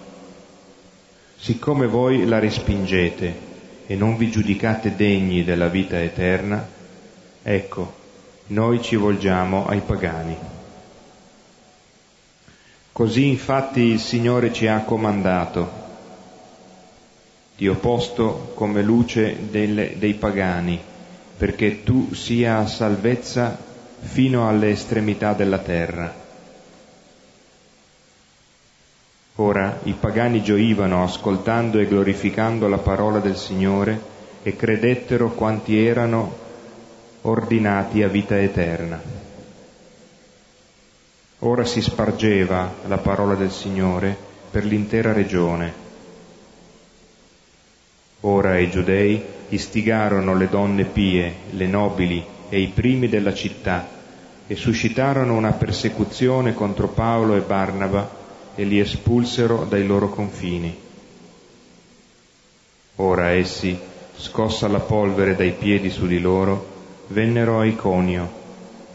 Siccome 1.38 1.88
voi 1.88 2.26
la 2.26 2.40
respingete 2.40 3.54
e 3.88 3.96
non 3.96 4.18
vi 4.18 4.32
giudicate 4.32 4.96
degni 4.96 5.44
della 5.44 5.68
vita 5.68 6.02
eterna, 6.02 6.68
ecco, 7.42 7.94
noi 8.48 8.82
ci 8.82 8.96
volgiamo 8.96 9.68
ai 9.68 9.82
pagani. 9.82 10.36
Così 12.92 13.28
infatti 13.28 13.82
il 13.82 14.00
Signore 14.00 14.54
ci 14.54 14.68
ha 14.68 14.80
comandato 14.82 15.85
ti 17.58 17.68
ho 17.68 17.76
posto 17.76 18.52
come 18.54 18.82
luce 18.82 19.50
delle, 19.50 19.96
dei 19.98 20.14
pagani, 20.16 20.80
perché 21.38 21.84
tu 21.84 22.14
sia 22.14 22.66
salvezza 22.68 23.58
fino 24.00 24.48
alle 24.48 24.72
estremità 24.72 25.34
della 25.34 25.60
terra. 25.60 26.24
Ora 29.38 29.80
i 29.84 29.94
pagani 29.94 30.42
gioivano 30.42 31.04
ascoltando 31.04 31.80
e 31.80 31.88
glorificando 31.88 32.68
la 32.68 32.78
parola 32.78 33.20
del 33.20 33.36
Signore 33.36 34.14
e 34.44 34.56
credettero 34.56 35.32
quanti 35.32 35.78
erano 35.78 36.44
ordinati 37.22 38.04
a 38.04 38.08
vita 38.08 38.40
eterna. 38.40 39.02
Ora 41.40 41.66
si 41.66 41.82
spargeva 41.82 42.76
la 42.88 42.98
parola 42.98 43.36
del 43.36 43.52
Signore 43.52 44.16
per 44.50 44.64
l'intera 44.64 45.12
regione 45.12 45.84
Ora 48.28 48.58
i 48.58 48.72
giudei 48.72 49.22
istigarono 49.50 50.36
le 50.36 50.50
donne 50.50 50.86
pie, 50.86 51.32
le 51.52 51.68
nobili 51.68 52.26
e 52.50 52.60
i 52.60 52.68
primi 52.68 53.08
della 53.08 53.36
città 53.36 53.88
e 54.48 54.56
suscitarono 54.56 55.36
una 55.36 55.52
persecuzione 55.52 56.56
contro 56.56 56.88
Paolo 56.88 57.36
e 57.36 57.42
Barnaba 57.42 58.10
e 58.56 58.64
li 58.64 58.80
espulsero 58.80 59.66
dai 59.70 59.86
loro 59.86 60.10
confini. 60.10 60.76
Ora 62.96 63.30
essi, 63.30 63.78
scossa 64.16 64.68
la 64.68 64.80
polvere 64.80 65.36
dai 65.36 65.52
piedi 65.52 65.92
su 65.92 66.08
di 66.08 66.20
loro, 66.20 66.74
vennero 67.10 67.60
a 67.60 67.66
Iconio, 67.66 68.28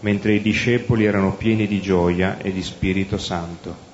mentre 0.00 0.34
i 0.34 0.42
discepoli 0.42 1.04
erano 1.04 1.34
pieni 1.34 1.68
di 1.68 1.80
gioia 1.80 2.38
e 2.38 2.52
di 2.52 2.62
Spirito 2.64 3.16
Santo. 3.16 3.89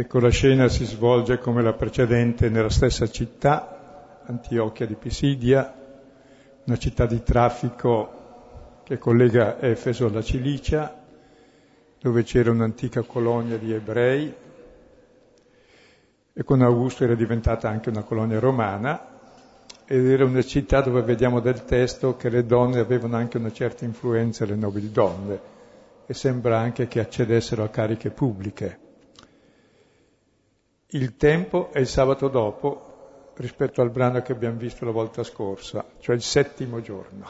Ecco, 0.00 0.20
la 0.20 0.30
scena 0.30 0.68
si 0.68 0.84
svolge 0.84 1.38
come 1.38 1.60
la 1.60 1.72
precedente 1.72 2.48
nella 2.48 2.70
stessa 2.70 3.10
città, 3.10 4.20
Antiochia 4.26 4.86
di 4.86 4.94
Pisidia, 4.94 5.74
una 6.66 6.76
città 6.76 7.04
di 7.04 7.20
traffico 7.24 8.82
che 8.84 8.96
collega 8.96 9.60
Efeso 9.60 10.06
alla 10.06 10.22
Cilicia, 10.22 11.04
dove 12.00 12.22
c'era 12.22 12.52
un'antica 12.52 13.02
colonia 13.02 13.58
di 13.58 13.72
ebrei. 13.72 14.32
E 16.32 16.44
con 16.44 16.62
Augusto 16.62 17.02
era 17.02 17.16
diventata 17.16 17.68
anche 17.68 17.88
una 17.88 18.04
colonia 18.04 18.38
romana. 18.38 19.04
Ed 19.84 20.06
era 20.06 20.24
una 20.24 20.42
città 20.42 20.80
dove 20.80 21.02
vediamo 21.02 21.40
del 21.40 21.64
testo 21.64 22.14
che 22.14 22.28
le 22.28 22.46
donne 22.46 22.78
avevano 22.78 23.16
anche 23.16 23.36
una 23.36 23.50
certa 23.50 23.84
influenza, 23.84 24.44
le 24.44 24.54
nobili 24.54 24.92
donne, 24.92 25.40
e 26.06 26.14
sembra 26.14 26.60
anche 26.60 26.86
che 26.86 27.00
accedessero 27.00 27.64
a 27.64 27.68
cariche 27.68 28.10
pubbliche. 28.10 28.86
Il 30.92 31.16
tempo 31.16 31.70
è 31.70 31.80
il 31.80 31.86
sabato 31.86 32.28
dopo 32.28 33.32
rispetto 33.36 33.82
al 33.82 33.90
brano 33.90 34.22
che 34.22 34.32
abbiamo 34.32 34.56
visto 34.56 34.86
la 34.86 34.90
volta 34.90 35.22
scorsa, 35.22 35.84
cioè 35.98 36.14
il 36.14 36.22
settimo 36.22 36.80
giorno, 36.80 37.26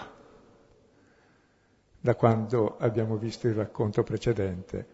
da 2.00 2.14
quando 2.14 2.76
abbiamo 2.78 3.16
visto 3.16 3.48
il 3.48 3.54
racconto 3.54 4.04
precedente. 4.04 4.86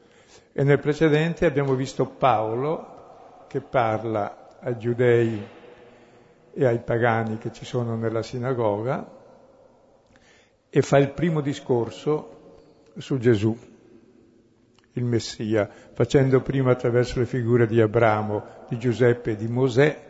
E 0.52 0.64
nel 0.64 0.78
precedente 0.78 1.44
abbiamo 1.44 1.74
visto 1.74 2.06
Paolo 2.06 3.44
che 3.48 3.60
parla 3.60 4.56
ai 4.60 4.78
giudei 4.78 5.46
e 6.54 6.64
ai 6.64 6.78
pagani 6.78 7.36
che 7.36 7.52
ci 7.52 7.66
sono 7.66 7.96
nella 7.96 8.22
sinagoga 8.22 9.06
e 10.70 10.80
fa 10.80 10.96
il 10.96 11.10
primo 11.10 11.42
discorso 11.42 12.92
su 12.96 13.18
Gesù, 13.18 13.73
il 14.94 15.04
Messia, 15.04 15.68
facendo 15.92 16.40
prima 16.40 16.72
attraverso 16.72 17.18
le 17.18 17.26
figure 17.26 17.66
di 17.66 17.80
Abramo, 17.80 18.44
di 18.68 18.78
Giuseppe 18.78 19.36
di 19.36 19.48
Mosè 19.48 20.02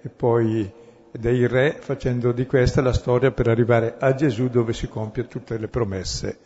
e 0.00 0.08
poi 0.08 0.70
dei 1.10 1.46
re, 1.46 1.76
facendo 1.80 2.32
di 2.32 2.46
questa 2.46 2.80
la 2.80 2.92
storia 2.92 3.30
per 3.32 3.48
arrivare 3.48 3.96
a 3.98 4.14
Gesù 4.14 4.48
dove 4.48 4.72
si 4.72 4.88
compie 4.88 5.26
tutte 5.26 5.58
le 5.58 5.68
promesse 5.68 6.38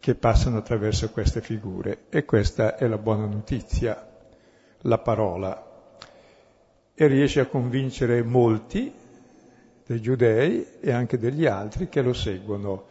che 0.00 0.14
passano 0.14 0.58
attraverso 0.58 1.10
queste 1.10 1.40
figure. 1.40 2.04
E 2.08 2.24
questa 2.24 2.76
è 2.76 2.86
la 2.86 2.98
buona 2.98 3.26
notizia, 3.26 4.06
la 4.82 4.98
parola. 4.98 5.66
E 6.94 7.06
riesce 7.06 7.40
a 7.40 7.46
convincere 7.46 8.22
molti 8.22 8.92
dei 9.86 10.00
giudei 10.00 10.66
e 10.80 10.92
anche 10.92 11.18
degli 11.18 11.46
altri 11.46 11.88
che 11.88 12.02
lo 12.02 12.12
seguono. 12.12 12.86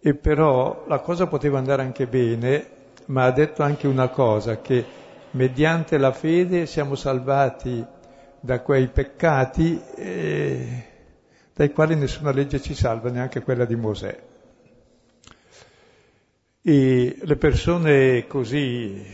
E 0.00 0.14
però 0.14 0.84
la 0.88 0.98
cosa 0.98 1.26
poteva 1.26 1.58
andare 1.58 1.82
anche 1.82 2.06
bene, 2.06 2.81
ma 3.06 3.24
ha 3.24 3.30
detto 3.30 3.62
anche 3.62 3.86
una 3.86 4.08
cosa, 4.08 4.60
che 4.60 4.84
mediante 5.32 5.98
la 5.98 6.12
fede 6.12 6.66
siamo 6.66 6.94
salvati 6.94 7.84
da 8.40 8.60
quei 8.60 8.88
peccati 8.88 9.80
eh, 9.94 10.84
dai 11.54 11.72
quali 11.72 11.94
nessuna 11.94 12.32
legge 12.32 12.60
ci 12.60 12.74
salva, 12.74 13.10
neanche 13.10 13.42
quella 13.42 13.64
di 13.64 13.76
Mosè. 13.76 14.22
E 16.62 17.16
le 17.20 17.36
persone 17.36 18.26
così 18.26 19.04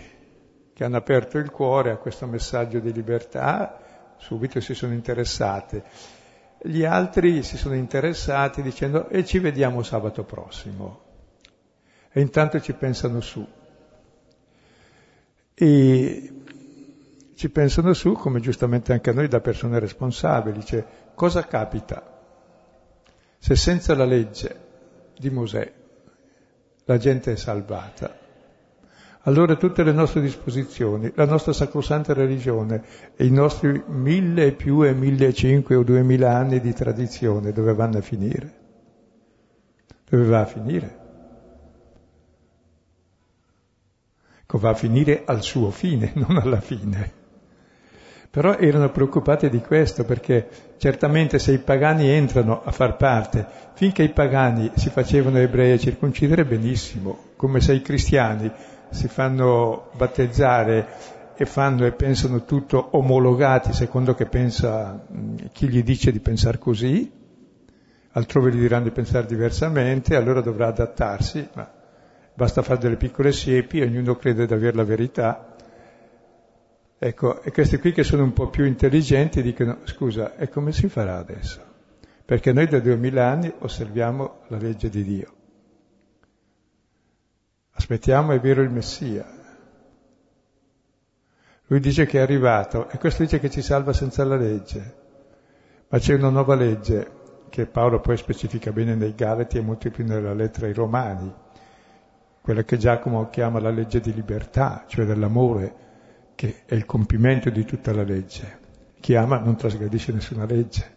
che 0.72 0.84
hanno 0.84 0.96
aperto 0.96 1.38
il 1.38 1.50
cuore 1.50 1.90
a 1.90 1.96
questo 1.96 2.26
messaggio 2.26 2.78
di 2.78 2.92
libertà 2.92 4.14
subito 4.18 4.60
si 4.60 4.74
sono 4.74 4.92
interessate. 4.92 5.82
Gli 6.60 6.84
altri 6.84 7.42
si 7.42 7.56
sono 7.56 7.74
interessati 7.74 8.62
dicendo 8.62 9.08
e 9.08 9.24
ci 9.24 9.38
vediamo 9.38 9.82
sabato 9.82 10.24
prossimo. 10.24 11.06
E 12.10 12.20
intanto 12.20 12.60
ci 12.60 12.72
pensano 12.74 13.20
su. 13.20 13.46
E 15.60 16.32
ci 17.34 17.50
pensano 17.50 17.92
su, 17.92 18.12
come 18.12 18.38
giustamente 18.38 18.92
anche 18.92 19.10
a 19.10 19.12
noi 19.12 19.26
da 19.26 19.40
persone 19.40 19.80
responsabili, 19.80 20.58
dice 20.58 20.86
cosa 21.14 21.44
capita 21.46 22.16
se 23.38 23.56
senza 23.56 23.94
la 23.94 24.04
legge 24.04 24.66
di 25.18 25.30
Mosè 25.30 25.72
la 26.84 26.96
gente 26.96 27.32
è 27.32 27.36
salvata. 27.36 28.16
Allora 29.22 29.56
tutte 29.56 29.82
le 29.82 29.92
nostre 29.92 30.20
disposizioni, 30.20 31.12
la 31.14 31.26
nostra 31.26 31.52
sacrosanta 31.52 32.14
religione 32.14 32.82
e 33.14 33.26
i 33.26 33.30
nostri 33.30 33.82
mille 33.88 34.46
e 34.46 34.52
più 34.52 34.82
e 34.82 34.94
mille 34.94 35.26
e 35.26 35.34
cinque 35.34 35.74
o 35.74 35.82
duemila 35.82 36.34
anni 36.34 36.60
di 36.60 36.72
tradizione 36.72 37.52
dove 37.52 37.74
vanno 37.74 37.98
a 37.98 38.00
finire? 38.00 38.54
Dove 40.08 40.24
va 40.24 40.40
a 40.40 40.46
finire? 40.46 41.07
Ecco, 44.50 44.60
va 44.60 44.70
a 44.70 44.74
finire 44.74 45.24
al 45.26 45.42
suo 45.42 45.70
fine, 45.70 46.12
non 46.16 46.38
alla 46.38 46.62
fine. 46.62 47.12
Però 48.30 48.56
erano 48.56 48.90
preoccupati 48.90 49.50
di 49.50 49.60
questo 49.60 50.04
perché 50.04 50.48
certamente 50.78 51.38
se 51.38 51.52
i 51.52 51.58
pagani 51.58 52.08
entrano 52.08 52.62
a 52.64 52.70
far 52.70 52.96
parte, 52.96 53.46
finché 53.74 54.04
i 54.04 54.08
pagani 54.08 54.70
si 54.74 54.88
facevano 54.88 55.36
ebrei 55.36 55.72
a 55.72 55.78
circoncidere 55.78 56.46
benissimo, 56.46 57.24
come 57.36 57.60
se 57.60 57.74
i 57.74 57.82
cristiani 57.82 58.50
si 58.88 59.06
fanno 59.08 59.90
battezzare 59.94 60.86
e 61.36 61.44
fanno 61.44 61.84
e 61.84 61.92
pensano 61.92 62.46
tutto 62.46 62.88
omologati 62.92 63.74
secondo 63.74 64.14
che 64.14 64.24
pensa 64.24 65.04
chi 65.52 65.68
gli 65.68 65.82
dice 65.82 66.10
di 66.10 66.20
pensare 66.20 66.56
così, 66.56 67.12
altrove 68.12 68.50
gli 68.50 68.60
diranno 68.60 68.84
di 68.84 68.92
pensare 68.92 69.26
diversamente, 69.26 70.16
allora 70.16 70.40
dovrà 70.40 70.68
adattarsi, 70.68 71.46
ma 71.52 71.76
basta 72.38 72.62
fare 72.62 72.78
delle 72.78 72.94
piccole 72.94 73.32
siepi, 73.32 73.80
ognuno 73.80 74.14
crede 74.14 74.46
di 74.46 74.52
avere 74.52 74.76
la 74.76 74.84
verità 74.84 75.56
Ecco, 77.00 77.42
e 77.42 77.52
questi 77.52 77.78
qui 77.78 77.92
che 77.92 78.02
sono 78.02 78.24
un 78.24 78.32
po' 78.32 78.48
più 78.48 78.64
intelligenti 78.64 79.40
dicono, 79.40 79.78
scusa, 79.84 80.34
e 80.34 80.48
come 80.48 80.72
si 80.72 80.88
farà 80.88 81.18
adesso? 81.18 81.64
Perché 82.24 82.52
noi 82.52 82.66
da 82.66 82.80
duemila 82.80 83.28
anni 83.28 83.52
osserviamo 83.60 84.40
la 84.48 84.58
legge 84.58 84.88
di 84.88 85.04
Dio. 85.04 85.32
Aspettiamo, 87.70 88.32
è 88.32 88.40
vero, 88.40 88.62
il 88.62 88.70
Messia. 88.70 89.24
Lui 91.66 91.78
dice 91.78 92.04
che 92.06 92.18
è 92.18 92.22
arrivato 92.22 92.88
e 92.88 92.98
questo 92.98 93.22
dice 93.22 93.38
che 93.38 93.48
ci 93.48 93.62
salva 93.62 93.92
senza 93.92 94.24
la 94.24 94.36
legge. 94.36 94.96
Ma 95.88 95.98
c'è 96.00 96.14
una 96.14 96.30
nuova 96.30 96.56
legge 96.56 97.12
che 97.48 97.66
Paolo 97.66 98.00
poi 98.00 98.16
specifica 98.16 98.72
bene 98.72 98.96
nei 98.96 99.14
Galati 99.14 99.56
e 99.56 99.60
molto 99.60 99.88
più 99.90 100.04
nella 100.04 100.34
lettera 100.34 100.66
ai 100.66 100.72
Romani, 100.72 101.32
quella 102.48 102.64
che 102.64 102.78
Giacomo 102.78 103.28
chiama 103.28 103.60
la 103.60 103.68
legge 103.68 104.00
di 104.00 104.14
libertà, 104.14 104.86
cioè 104.86 105.04
dell'amore 105.04 105.74
che 106.34 106.62
è 106.64 106.74
il 106.74 106.86
compimento 106.86 107.50
di 107.50 107.62
tutta 107.66 107.92
la 107.92 108.04
legge. 108.04 108.60
Chi 109.00 109.14
ama 109.16 109.38
non 109.38 109.54
trasgredisce 109.54 110.12
nessuna 110.12 110.46
legge. 110.46 110.96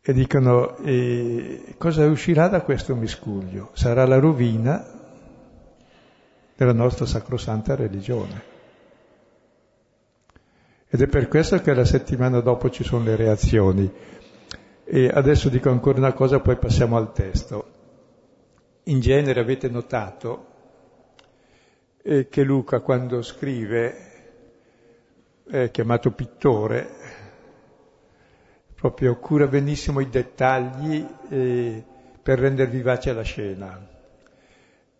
E 0.00 0.12
dicono, 0.12 0.76
e 0.76 1.74
cosa 1.78 2.06
uscirà 2.06 2.46
da 2.46 2.60
questo 2.60 2.94
miscuglio? 2.94 3.70
Sarà 3.72 4.06
la 4.06 4.20
rovina 4.20 4.86
della 6.54 6.72
nostra 6.72 7.04
sacrosanta 7.04 7.74
religione. 7.74 8.42
Ed 10.86 11.02
è 11.02 11.08
per 11.08 11.26
questo 11.26 11.60
che 11.60 11.74
la 11.74 11.84
settimana 11.84 12.38
dopo 12.38 12.70
ci 12.70 12.84
sono 12.84 13.02
le 13.02 13.16
reazioni. 13.16 13.92
E 14.84 15.08
adesso 15.12 15.48
dico 15.48 15.70
ancora 15.70 15.98
una 15.98 16.12
cosa, 16.12 16.38
poi 16.38 16.56
passiamo 16.56 16.96
al 16.96 17.12
testo. 17.12 17.75
In 18.88 19.00
genere 19.00 19.40
avete 19.40 19.68
notato 19.68 20.46
eh, 22.02 22.28
che 22.28 22.44
Luca 22.44 22.78
quando 22.78 23.20
scrive 23.20 24.12
è 25.44 25.72
chiamato 25.72 26.12
pittore, 26.12 26.88
proprio 28.76 29.16
cura 29.16 29.48
benissimo 29.48 29.98
i 29.98 30.08
dettagli 30.08 31.04
eh, 31.30 31.84
per 32.22 32.38
rendere 32.38 32.70
vivace 32.70 33.12
la 33.12 33.22
scena. 33.22 33.88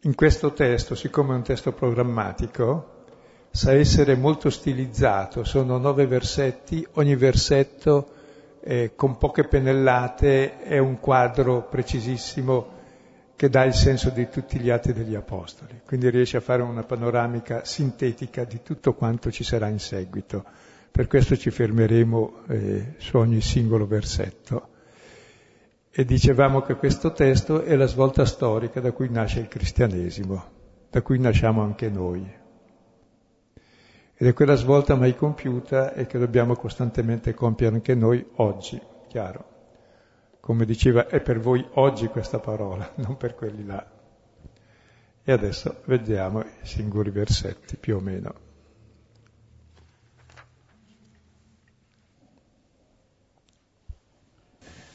In 0.01 0.15
questo 0.17 0.53
testo, 0.53 0.97
siccome 0.97 1.35
è 1.35 1.37
un 1.37 1.45
testo 1.45 1.71
programmatico, 1.71 3.05
sa 3.51 3.73
essere 3.73 4.17
molto 4.17 4.51
stilizzato, 4.51 5.45
sono 5.45 5.79
nove 5.79 6.09
versetti, 6.09 6.85
ogni 6.95 7.15
versetto 7.15 8.09
eh, 8.63 8.97
con 8.97 9.17
poche 9.17 9.45
pennellate 9.45 10.59
è 10.59 10.79
un 10.79 10.99
quadro 10.99 11.69
precisissimo 11.69 12.75
che 13.37 13.51
dà 13.51 13.65
il 13.65 13.75
senso 13.75 14.09
di 14.09 14.31
tutti 14.31 14.59
gli 14.59 14.71
atti 14.71 14.95
degli 14.95 15.15
Apostoli, 15.15 15.83
quindi 15.85 16.09
riesce 16.09 16.39
a 16.39 16.41
fare 16.41 16.63
una 16.63 16.85
panoramica 16.85 17.67
sintetica 17.67 18.45
di 18.45 18.63
tutto 18.63 18.95
quanto 18.95 19.31
ci 19.31 19.45
sarà 19.45 19.69
in 19.69 19.79
seguito. 19.79 20.43
Per 20.91 21.07
questo 21.07 21.37
ci 21.37 21.51
fermeremo 21.51 22.33
eh, 22.49 22.95
su 22.97 23.19
ogni 23.19 23.43
singolo 23.43 23.87
versetto. 23.87 24.69
E 25.91 26.05
dicevamo 26.07 26.63
che 26.63 26.77
questo 26.77 27.13
testo 27.13 27.63
è 27.63 27.77
la 27.77 27.87
svolta 27.87 28.25
storica 28.25 28.81
da 28.81 28.93
cui 28.93 29.11
nasce 29.11 29.41
il 29.41 29.49
cristianesimo, 29.49 30.45
da 30.91 31.03
cui 31.03 31.19
nasciamo 31.19 31.63
anche 31.63 31.91
noi. 31.91 32.27
Ed 34.15 34.27
è 34.27 34.33
quella 34.33 34.55
svolta 34.55 34.95
mai 34.95 35.15
compiuta 35.15 35.93
e 35.93 36.07
che 36.07 36.19
dobbiamo 36.19 36.55
costantemente 36.57 37.35
compiere 37.35 37.75
anche 37.75 37.95
noi 37.95 38.27
oggi, 38.37 38.81
chiaro 39.09 39.56
come 40.47 40.65
diceva, 40.65 41.09
è 41.09 41.19
per 41.19 41.41
voi 41.41 41.67
oggi 41.73 42.07
questa 42.07 42.39
parola, 42.39 42.93
non 43.03 43.17
per 43.17 43.35
quelli 43.35 43.67
là. 43.67 43.85
E 45.25 45.33
adesso 45.33 45.81
vediamo 45.87 46.43
i 46.43 46.47
singoli 46.63 47.11
versetti 47.11 47.75
più 47.77 47.97
o 47.97 47.99
meno. 47.99 48.35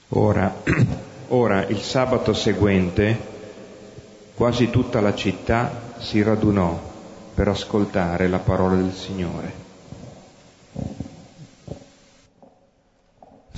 Ora, 0.07 0.55
ora, 1.27 1.65
il 1.65 1.79
sabato 1.79 2.33
seguente, 2.33 3.19
quasi 4.35 4.69
tutta 4.69 5.01
la 5.01 5.13
città 5.13 5.97
si 5.97 6.23
radunò 6.23 6.79
per 7.35 7.49
ascoltare 7.49 8.29
la 8.29 8.39
parola 8.39 8.77
del 8.77 8.93
Signore. 8.93 9.60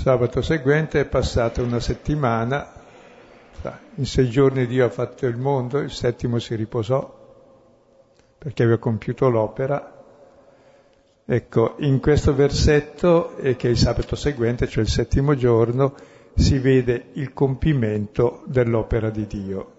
Sabato 0.03 0.41
seguente 0.41 0.99
è 0.99 1.05
passata 1.05 1.61
una 1.61 1.79
settimana, 1.79 2.73
in 3.95 4.05
sei 4.05 4.29
giorni 4.29 4.67
Dio 4.67 4.85
ha 4.85 4.89
fatto 4.89 5.25
il 5.27 5.37
mondo, 5.37 5.79
il 5.79 5.91
settimo 5.91 6.39
si 6.39 6.55
riposò 6.55 7.39
perché 8.37 8.63
aveva 8.63 8.79
compiuto 8.79 9.29
l'opera. 9.29 10.03
Ecco, 11.23 11.75
in 11.77 12.01
questo 12.01 12.35
versetto, 12.35 13.33
che 13.37 13.55
è 13.57 13.67
il 13.67 13.77
sabato 13.77 14.17
seguente, 14.17 14.67
cioè 14.67 14.83
il 14.83 14.89
settimo 14.89 15.35
giorno, 15.35 15.95
si 16.35 16.57
vede 16.57 17.11
il 17.13 17.31
compimento 17.31 18.43
dell'opera 18.45 19.09
di 19.09 19.25
Dio. 19.25 19.71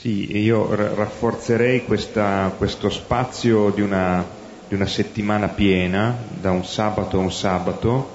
Sì, 0.00 0.34
io 0.38 0.74
rafforzerei 0.74 1.84
questa, 1.84 2.54
questo 2.56 2.88
spazio 2.88 3.68
di 3.68 3.82
una, 3.82 4.24
di 4.66 4.74
una, 4.74 4.86
settimana 4.86 5.48
piena, 5.48 6.16
da 6.40 6.52
un 6.52 6.64
sabato 6.64 7.18
a 7.18 7.20
un 7.20 7.30
sabato, 7.30 8.08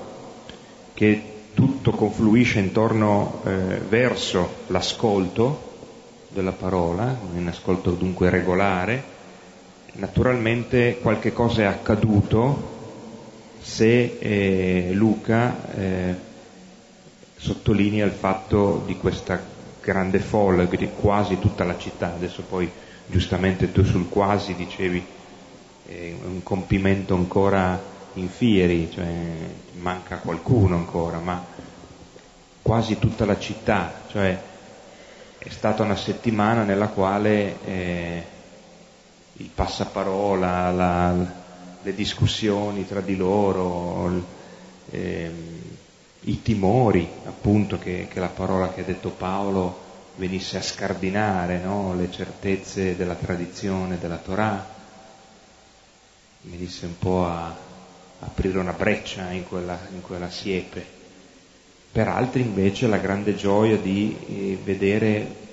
che 0.96 1.22
tutto 1.54 1.92
confluisce 1.92 2.58
intorno 2.58 3.40
eh, 3.46 3.78
verso 3.88 4.64
l'ascolto 4.70 5.74
della 6.30 6.54
parola, 6.54 7.16
un 7.36 7.48
ascolto 7.48 7.92
dunque 7.92 8.32
regolare. 8.32 9.04
Naturalmente 9.92 10.98
qualche 11.00 11.34
cosa 11.34 11.62
è 11.62 11.66
accaduto 11.66 12.74
se 13.62 14.18
eh, 14.18 14.90
Luca 14.92 15.72
eh, 15.76 16.16
sottolinea 17.38 18.06
il 18.06 18.12
fatto 18.12 18.82
di 18.88 18.98
questa 18.98 19.54
grande 19.86 20.20
folla, 20.20 20.66
quindi 20.66 20.90
quasi 21.00 21.38
tutta 21.38 21.64
la 21.64 21.78
città, 21.78 22.14
adesso 22.16 22.42
poi 22.42 22.70
giustamente 23.06 23.72
tu 23.72 23.84
sul 23.84 24.10
quasi 24.10 24.56
dicevi 24.56 25.06
eh, 25.88 26.18
un 26.24 26.42
compimento 26.42 27.14
ancora 27.14 27.80
in 28.14 28.28
fieri, 28.28 28.90
cioè 28.92 29.06
manca 29.80 30.18
qualcuno 30.18 30.76
ancora, 30.76 31.20
ma 31.20 31.46
quasi 32.64 32.98
tutta 32.98 33.26
la 33.26 33.38
città, 33.38 34.02
cioè 34.08 34.42
è 35.38 35.50
stata 35.50 35.84
una 35.84 35.96
settimana 35.96 36.64
nella 36.64 36.88
quale 36.88 37.64
eh, 37.64 38.24
il 39.34 39.50
passaparola, 39.54 40.72
la, 40.72 41.14
le 41.84 41.94
discussioni 41.94 42.88
tra 42.88 43.02
di 43.02 43.16
loro, 43.16 44.24
eh, 44.90 45.55
i 46.28 46.42
timori, 46.42 47.08
appunto, 47.26 47.78
che, 47.78 48.08
che, 48.10 48.20
la 48.20 48.28
parola 48.28 48.74
che 48.74 48.82
ha 48.82 48.86
detto 48.86 49.10
Paolo 49.10 49.84
venisse 50.16 50.58
a 50.58 50.62
scardinare 50.62 51.60
no? 51.60 51.94
le 51.96 52.10
certezze 52.12 52.96
della 52.96 53.16
tradizione 53.16 54.00
della 54.00 54.18
Torah, 54.18 54.74
venisse 56.42 56.86
un 56.86 56.98
po' 56.98 57.26
a, 57.26 57.56
aprire 58.20 58.58
una 58.58 58.74
breccia 58.74 59.30
in 59.32 59.46
quella, 59.48 59.80
in 59.94 60.02
quella, 60.02 60.30
siepe. 60.30 60.94
Per 61.92 62.08
altri 62.08 62.42
invece 62.42 62.88
la 62.88 62.98
grande 62.98 63.36
gioia 63.36 63.78
di 63.78 64.18
eh, 64.28 64.60
vedere 64.64 65.44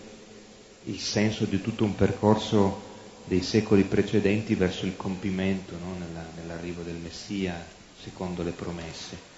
il 0.85 0.98
senso 0.98 1.44
di 1.44 1.61
tutto 1.61 1.85
un 1.85 1.94
percorso 1.94 2.90
dei 3.24 3.42
secoli 3.42 3.85
precedenti 3.85 4.54
verso 4.54 4.85
il 4.85 4.96
compimento 4.96 5.76
no? 5.78 5.94
Nella, 5.98 6.26
nell'arrivo 6.35 6.82
del 6.82 6.96
Messia 6.96 7.54
secondo 8.02 8.42
le 8.42 8.50
promesse. 8.50 9.32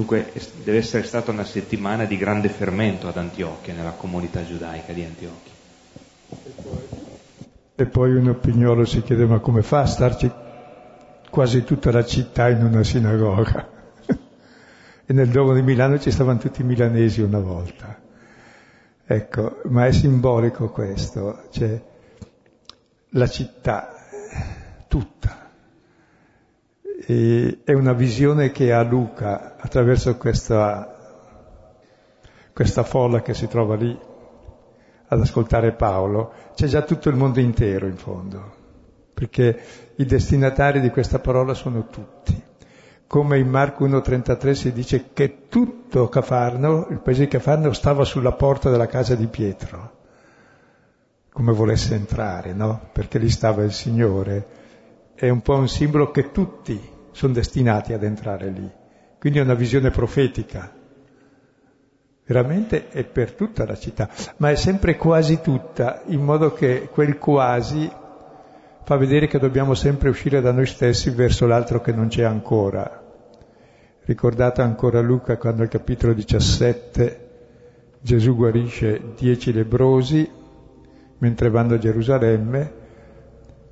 Dunque 0.00 0.32
deve 0.64 0.78
essere 0.78 1.02
stata 1.02 1.30
una 1.30 1.44
settimana 1.44 2.06
di 2.06 2.16
grande 2.16 2.48
fermento 2.48 3.06
ad 3.06 3.18
Antiochia, 3.18 3.74
nella 3.74 3.90
comunità 3.90 4.42
giudaica 4.42 4.94
di 4.94 5.04
Antiochia. 5.04 5.52
E 7.74 7.84
poi 7.84 8.14
un 8.14 8.28
opiniolo 8.28 8.86
si 8.86 9.02
chiede 9.02 9.26
ma 9.26 9.40
come 9.40 9.60
fa 9.60 9.80
a 9.80 9.86
starci 9.86 10.32
quasi 11.28 11.64
tutta 11.64 11.92
la 11.92 12.02
città 12.02 12.48
in 12.48 12.64
una 12.64 12.82
sinagoga? 12.82 13.68
e 15.04 15.12
nel 15.12 15.28
Duomo 15.28 15.52
di 15.52 15.60
Milano 15.60 15.98
ci 15.98 16.10
stavano 16.10 16.38
tutti 16.38 16.62
i 16.62 16.64
milanesi 16.64 17.20
una 17.20 17.40
volta. 17.40 18.00
Ecco, 19.04 19.60
ma 19.64 19.84
è 19.84 19.92
simbolico 19.92 20.70
questo, 20.70 21.42
cioè 21.50 21.78
la 23.10 23.26
città 23.26 23.92
tutta 24.88 25.49
è 27.64 27.72
una 27.72 27.92
visione 27.92 28.52
che 28.52 28.72
ha 28.72 28.82
Luca 28.82 29.56
attraverso 29.58 30.16
questa, 30.16 30.96
questa 32.52 32.84
folla 32.84 33.20
che 33.20 33.34
si 33.34 33.48
trova 33.48 33.74
lì 33.74 33.98
ad 35.08 35.20
ascoltare 35.20 35.72
Paolo. 35.72 36.32
C'è 36.54 36.66
già 36.66 36.82
tutto 36.82 37.08
il 37.08 37.16
mondo 37.16 37.40
intero 37.40 37.86
in 37.86 37.96
fondo, 37.96 38.54
perché 39.12 39.60
i 39.96 40.04
destinatari 40.04 40.80
di 40.80 40.90
questa 40.90 41.18
parola 41.18 41.52
sono 41.54 41.88
tutti. 41.88 42.40
Come 43.08 43.38
in 43.38 43.48
Marco 43.48 43.88
1.33 43.88 44.52
si 44.52 44.72
dice 44.72 45.10
che 45.12 45.48
tutto 45.48 46.08
Cafarno, 46.08 46.86
il 46.90 47.00
paese 47.00 47.22
di 47.22 47.28
Cafarno, 47.28 47.72
stava 47.72 48.04
sulla 48.04 48.32
porta 48.32 48.70
della 48.70 48.86
casa 48.86 49.16
di 49.16 49.26
Pietro, 49.26 49.96
come 51.32 51.52
volesse 51.52 51.96
entrare, 51.96 52.52
no? 52.52 52.88
Perché 52.92 53.18
lì 53.18 53.28
stava 53.28 53.64
il 53.64 53.72
Signore. 53.72 54.58
È 55.12 55.28
un 55.28 55.42
po' 55.42 55.56
un 55.56 55.68
simbolo 55.68 56.12
che 56.12 56.30
tutti 56.30 56.98
sono 57.12 57.32
destinati 57.32 57.92
ad 57.92 58.02
entrare 58.02 58.48
lì. 58.48 58.70
Quindi 59.18 59.38
è 59.38 59.42
una 59.42 59.54
visione 59.54 59.90
profetica. 59.90 60.72
Veramente 62.24 62.88
è 62.88 63.04
per 63.04 63.32
tutta 63.32 63.66
la 63.66 63.76
città, 63.76 64.08
ma 64.36 64.50
è 64.50 64.54
sempre 64.54 64.96
quasi 64.96 65.40
tutta, 65.40 66.02
in 66.06 66.22
modo 66.22 66.52
che 66.52 66.88
quel 66.92 67.18
quasi 67.18 67.90
fa 68.84 68.96
vedere 68.96 69.26
che 69.26 69.38
dobbiamo 69.38 69.74
sempre 69.74 70.08
uscire 70.08 70.40
da 70.40 70.52
noi 70.52 70.66
stessi 70.66 71.10
verso 71.10 71.46
l'altro 71.46 71.80
che 71.80 71.92
non 71.92 72.08
c'è 72.08 72.22
ancora. 72.22 73.02
Ricordate 74.04 74.62
ancora 74.62 75.00
Luca 75.00 75.36
quando 75.36 75.62
al 75.62 75.68
capitolo 75.68 76.12
17 76.12 77.28
Gesù 78.00 78.34
guarisce 78.34 79.12
dieci 79.16 79.52
lebrosi 79.52 80.28
mentre 81.18 81.50
vanno 81.50 81.74
a 81.74 81.78
Gerusalemme, 81.78 82.72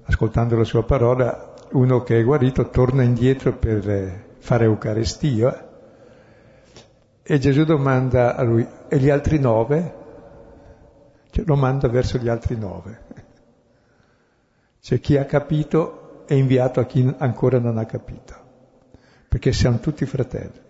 ascoltando 0.05 0.57
la 0.57 0.65
sua 0.65 0.85
parola, 0.85 1.55
uno 1.73 2.03
che 2.03 2.19
è 2.19 2.25
guarito 2.25 2.71
torna 2.71 3.03
indietro 3.03 3.57
per 3.57 3.89
eh, 3.89 4.25
fare 4.39 4.65
Eucaristia 4.65 5.69
e 7.23 7.39
Gesù 7.39 7.65
domanda 7.65 8.37
a 8.37 8.43
lui, 8.43 8.67
e 8.89 8.99
gli 8.99 9.11
altri 9.11 9.39
nove? 9.39 9.95
Cioè, 11.31 11.45
lo 11.45 11.57
manda 11.57 11.87
verso 11.89 12.17
gli 12.17 12.29
altri 12.29 12.57
nove. 12.57 13.01
Cioè 14.81 14.99
chi 15.01 15.19
ha 15.19 15.27
capito 15.27 16.25
è 16.27 16.33
inviato 16.33 16.81
a 16.81 16.87
chi 16.87 17.15
ancora 17.19 17.59
non 17.59 17.77
ha 17.77 17.85
capito, 17.85 18.35
perché 19.29 19.53
siamo 19.53 19.79
tutti 19.79 20.07
fratelli. 20.07 20.67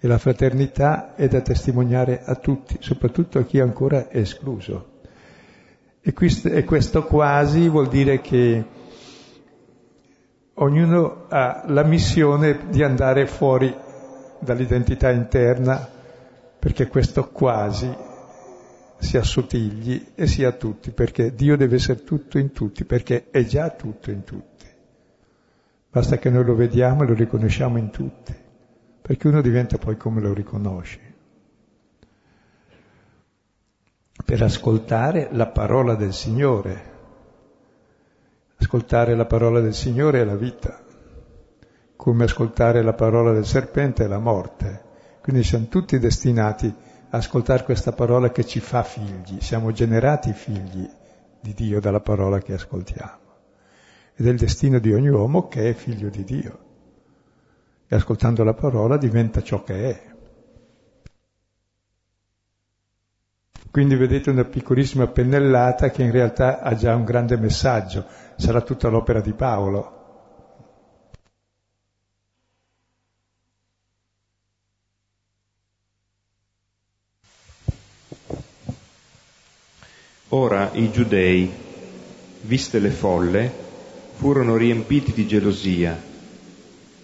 E 0.00 0.06
la 0.06 0.16
fraternità 0.16 1.14
è 1.14 1.28
da 1.28 1.42
testimoniare 1.42 2.22
a 2.24 2.36
tutti, 2.36 2.78
soprattutto 2.80 3.38
a 3.38 3.44
chi 3.44 3.60
ancora 3.60 4.08
è 4.08 4.18
escluso. 4.18 5.00
E 6.00 6.14
questo 6.64 7.04
quasi 7.04 7.68
vuol 7.68 7.88
dire 7.88 8.22
che 8.22 8.64
ognuno 10.60 11.26
ha 11.28 11.64
la 11.66 11.82
missione 11.82 12.68
di 12.68 12.82
andare 12.82 13.26
fuori 13.26 13.74
dall'identità 14.40 15.10
interna 15.10 15.88
perché 16.58 16.88
questo 16.88 17.28
quasi 17.30 18.06
si 18.98 19.16
assottigli 19.16 20.12
e 20.14 20.26
sia 20.26 20.52
tutti, 20.52 20.90
perché 20.90 21.34
Dio 21.34 21.56
deve 21.56 21.76
essere 21.76 22.02
tutto 22.02 22.38
in 22.38 22.52
tutti, 22.52 22.84
perché 22.84 23.30
è 23.30 23.44
già 23.44 23.70
tutto 23.70 24.10
in 24.10 24.24
tutti. 24.24 24.66
Basta 25.90 26.18
che 26.18 26.30
noi 26.30 26.44
lo 26.44 26.54
vediamo 26.54 27.02
e 27.02 27.06
lo 27.06 27.14
riconosciamo 27.14 27.78
in 27.78 27.90
tutti, 27.90 28.34
perché 29.00 29.28
uno 29.28 29.40
diventa 29.40 29.78
poi 29.78 29.96
come 29.96 30.20
lo 30.20 30.32
riconosce. 30.32 31.06
Per 34.24 34.42
ascoltare 34.42 35.28
la 35.30 35.46
parola 35.46 35.94
del 35.94 36.12
Signore, 36.12 36.97
Ascoltare 38.60 39.14
la 39.14 39.24
parola 39.24 39.60
del 39.60 39.72
Signore 39.72 40.20
è 40.20 40.24
la 40.24 40.34
vita, 40.34 40.82
come 41.96 42.24
ascoltare 42.24 42.82
la 42.82 42.92
parola 42.92 43.32
del 43.32 43.46
serpente 43.46 44.04
è 44.04 44.08
la 44.08 44.18
morte. 44.18 44.82
Quindi 45.22 45.42
siamo 45.42 45.68
tutti 45.68 45.98
destinati 45.98 46.66
a 46.66 47.16
ascoltare 47.16 47.62
questa 47.62 47.92
parola 47.92 48.30
che 48.30 48.44
ci 48.44 48.60
fa 48.60 48.82
figli, 48.82 49.40
siamo 49.40 49.72
generati 49.72 50.32
figli 50.32 50.86
di 51.40 51.54
Dio 51.54 51.80
dalla 51.80 52.00
parola 52.00 52.40
che 52.40 52.54
ascoltiamo. 52.54 53.18
Ed 54.16 54.26
è 54.26 54.30
il 54.30 54.36
destino 54.36 54.78
di 54.80 54.92
ogni 54.92 55.08
uomo 55.08 55.46
che 55.46 55.70
è 55.70 55.72
figlio 55.72 56.10
di 56.10 56.24
Dio. 56.24 56.58
E 57.86 57.94
ascoltando 57.96 58.42
la 58.42 58.54
parola 58.54 58.96
diventa 58.96 59.40
ciò 59.40 59.62
che 59.62 59.90
è. 59.90 60.16
Quindi 63.70 63.96
vedete 63.96 64.30
una 64.30 64.44
piccolissima 64.44 65.06
pennellata 65.06 65.90
che 65.90 66.02
in 66.02 66.10
realtà 66.10 66.60
ha 66.60 66.74
già 66.74 66.94
un 66.94 67.04
grande 67.04 67.36
messaggio, 67.36 68.04
sarà 68.36 68.60
tutta 68.62 68.88
l'opera 68.88 69.20
di 69.20 69.32
Paolo. 69.32 69.96
Ora 80.30 80.70
i 80.74 80.90
giudei, 80.90 81.50
viste 82.42 82.78
le 82.78 82.90
folle, 82.90 83.50
furono 84.14 84.56
riempiti 84.56 85.12
di 85.12 85.26
gelosia 85.26 85.98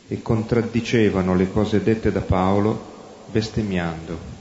e 0.06 0.20
contraddicevano 0.20 1.34
le 1.34 1.50
cose 1.50 1.82
dette 1.82 2.12
da 2.12 2.20
Paolo 2.20 2.92
bestemmiando. 3.30 4.33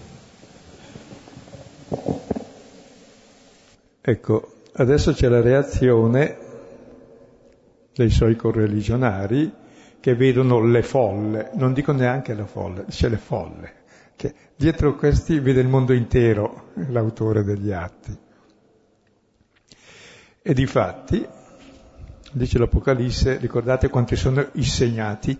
Ecco, 4.06 4.56
adesso 4.74 5.14
c'è 5.14 5.30
la 5.30 5.40
reazione 5.40 6.38
dei 7.94 8.10
suoi 8.10 8.36
correligionari 8.36 9.50
che 10.02 10.14
vedono 10.14 10.60
le 10.60 10.84
folle, 10.84 11.52
non 11.54 11.72
dico 11.72 11.94
neanche 11.94 12.34
le 12.34 12.44
folle, 12.44 12.84
dice 12.84 13.08
le 13.08 13.16
folle, 13.16 13.74
che 14.18 14.34
dietro 14.58 14.96
questi 14.96 15.40
vede 15.40 15.62
il 15.62 15.70
mondo 15.70 15.94
intero 15.94 16.72
l'autore 16.90 17.46
degli 17.46 17.72
atti. 17.72 18.18
E 20.42 20.54
di 20.54 20.66
fatti, 20.66 21.26
dice 22.34 22.58
l'Apocalisse, 22.58 23.38
ricordate 23.38 23.88
quanti 23.88 24.18
sono 24.18 24.46
i 24.56 24.64
segnati? 24.66 25.40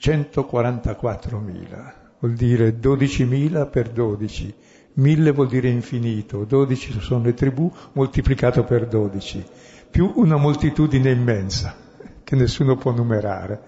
144.000, 0.00 1.92
vuol 2.20 2.34
dire 2.34 2.78
12.000 2.78 3.68
per 3.68 3.90
12, 3.90 4.54
1000 4.94 5.32
vuol 5.32 5.48
dire 5.48 5.68
infinito, 5.68 6.44
12 6.44 7.00
sono 7.00 7.24
le 7.24 7.34
tribù 7.34 7.72
moltiplicato 7.92 8.64
per 8.64 8.86
12, 8.86 9.44
più 9.90 10.12
una 10.16 10.36
moltitudine 10.36 11.10
immensa 11.10 11.76
che 12.22 12.36
nessuno 12.36 12.76
può 12.76 12.92
numerare. 12.92 13.62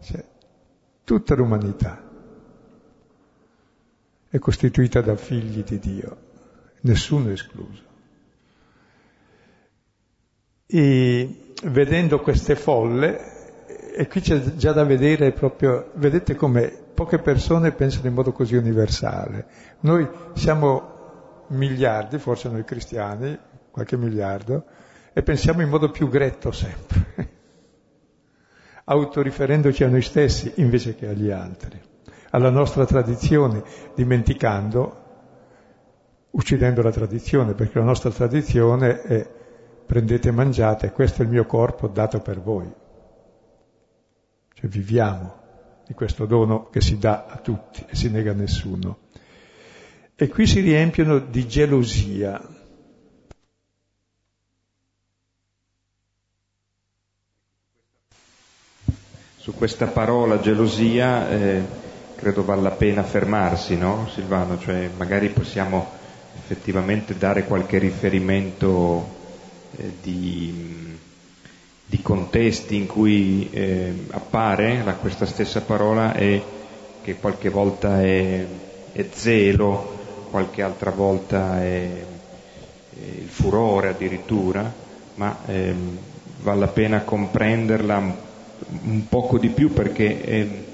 Cioè, 0.00 0.24
tutta 1.04 1.34
l'umanità 1.34 2.02
è 4.28 4.38
costituita 4.38 5.00
da 5.00 5.16
figli 5.16 5.62
di 5.62 5.78
Dio, 5.78 6.16
nessuno 6.82 7.30
escluso. 7.30 7.82
E 10.66 11.52
vedendo 11.64 12.20
queste 12.20 12.54
folle, 12.56 13.96
e 13.96 14.06
qui 14.06 14.20
c'è 14.20 14.54
già 14.56 14.72
da 14.72 14.84
vedere 14.84 15.32
proprio, 15.32 15.92
vedete 15.94 16.34
come 16.34 16.87
poche 16.98 17.20
persone 17.20 17.70
pensano 17.70 18.08
in 18.08 18.14
modo 18.14 18.32
così 18.32 18.56
universale. 18.56 19.46
Noi 19.82 20.08
siamo 20.34 21.44
miliardi, 21.50 22.18
forse 22.18 22.48
noi 22.48 22.64
cristiani, 22.64 23.38
qualche 23.70 23.96
miliardo, 23.96 24.64
e 25.12 25.22
pensiamo 25.22 25.62
in 25.62 25.68
modo 25.68 25.92
più 25.92 26.08
gretto 26.08 26.50
sempre, 26.50 27.06
autoriferendoci 28.82 29.84
a 29.84 29.88
noi 29.88 30.02
stessi 30.02 30.54
invece 30.56 30.96
che 30.96 31.06
agli 31.06 31.30
altri, 31.30 31.80
alla 32.30 32.50
nostra 32.50 32.84
tradizione, 32.84 33.62
dimenticando, 33.94 35.04
uccidendo 36.30 36.82
la 36.82 36.90
tradizione, 36.90 37.54
perché 37.54 37.78
la 37.78 37.84
nostra 37.84 38.10
tradizione 38.10 39.02
è 39.02 39.30
prendete 39.86 40.30
e 40.30 40.32
mangiate, 40.32 40.90
questo 40.90 41.22
è 41.22 41.24
il 41.24 41.30
mio 41.30 41.46
corpo 41.46 41.86
dato 41.86 42.20
per 42.20 42.40
voi. 42.40 42.68
Cioè 44.52 44.68
viviamo 44.68 45.37
di 45.88 45.94
questo 45.94 46.26
dono 46.26 46.68
che 46.68 46.82
si 46.82 46.98
dà 46.98 47.24
a 47.26 47.38
tutti 47.38 47.82
e 47.88 47.96
si 47.96 48.10
nega 48.10 48.32
a 48.32 48.34
nessuno. 48.34 48.98
E 50.14 50.28
qui 50.28 50.46
si 50.46 50.60
riempiono 50.60 51.18
di 51.18 51.48
gelosia. 51.48 52.46
Su 59.38 59.54
questa 59.54 59.86
parola 59.86 60.40
gelosia 60.40 61.30
eh, 61.30 61.64
credo 62.16 62.44
vale 62.44 62.60
la 62.60 62.72
pena 62.72 63.02
fermarsi, 63.02 63.78
no 63.78 64.10
Silvano? 64.12 64.58
Cioè 64.58 64.90
magari 64.94 65.30
possiamo 65.30 65.88
effettivamente 66.34 67.16
dare 67.16 67.44
qualche 67.44 67.78
riferimento 67.78 69.16
eh, 69.76 69.94
di, 70.02 70.87
di, 71.88 72.02
contesti 72.02 72.76
in 72.76 72.86
cui 72.86 73.48
eh, 73.50 74.06
appare 74.10 74.82
la, 74.84 74.94
questa 74.94 75.26
stessa 75.26 75.62
parola 75.62 76.14
e 76.14 76.42
che 77.02 77.16
qualche 77.16 77.48
volta 77.48 78.02
è, 78.02 78.46
è 78.92 79.06
zelo, 79.12 79.96
qualche 80.30 80.62
altra 80.62 80.90
volta 80.90 81.62
è, 81.62 81.86
è 81.86 83.04
il 83.20 83.28
furore 83.28 83.88
addirittura, 83.88 84.70
ma 85.14 85.38
ehm, 85.46 85.98
vale 86.40 86.60
la 86.60 86.68
pena 86.68 87.00
comprenderla 87.02 87.96
un, 87.96 88.14
un 88.82 89.08
poco 89.08 89.38
di 89.38 89.48
più 89.48 89.72
perché 89.72 90.24
eh, 90.24 90.64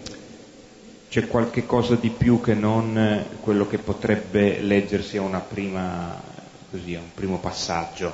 c'è 1.14 1.28
qualche 1.28 1.64
cosa 1.64 1.94
di 1.94 2.08
più 2.08 2.40
che 2.40 2.54
non 2.54 3.24
quello 3.40 3.68
che 3.68 3.78
potrebbe 3.78 4.60
leggersi 4.60 5.16
a 5.16 5.38
prima, 5.38 6.20
così, 6.72 6.96
a 6.96 6.98
un 6.98 7.14
primo 7.14 7.38
passaggio. 7.38 8.12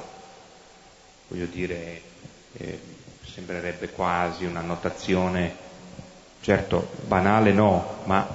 Voglio 1.29 1.47
dire, 1.47 2.01
eh, 2.59 2.79
sembrerebbe 3.41 3.89
quasi 3.89 4.45
una 4.45 4.61
notazione, 4.61 5.55
certo 6.43 6.91
banale 7.07 7.53
no, 7.53 7.97
ma 8.05 8.27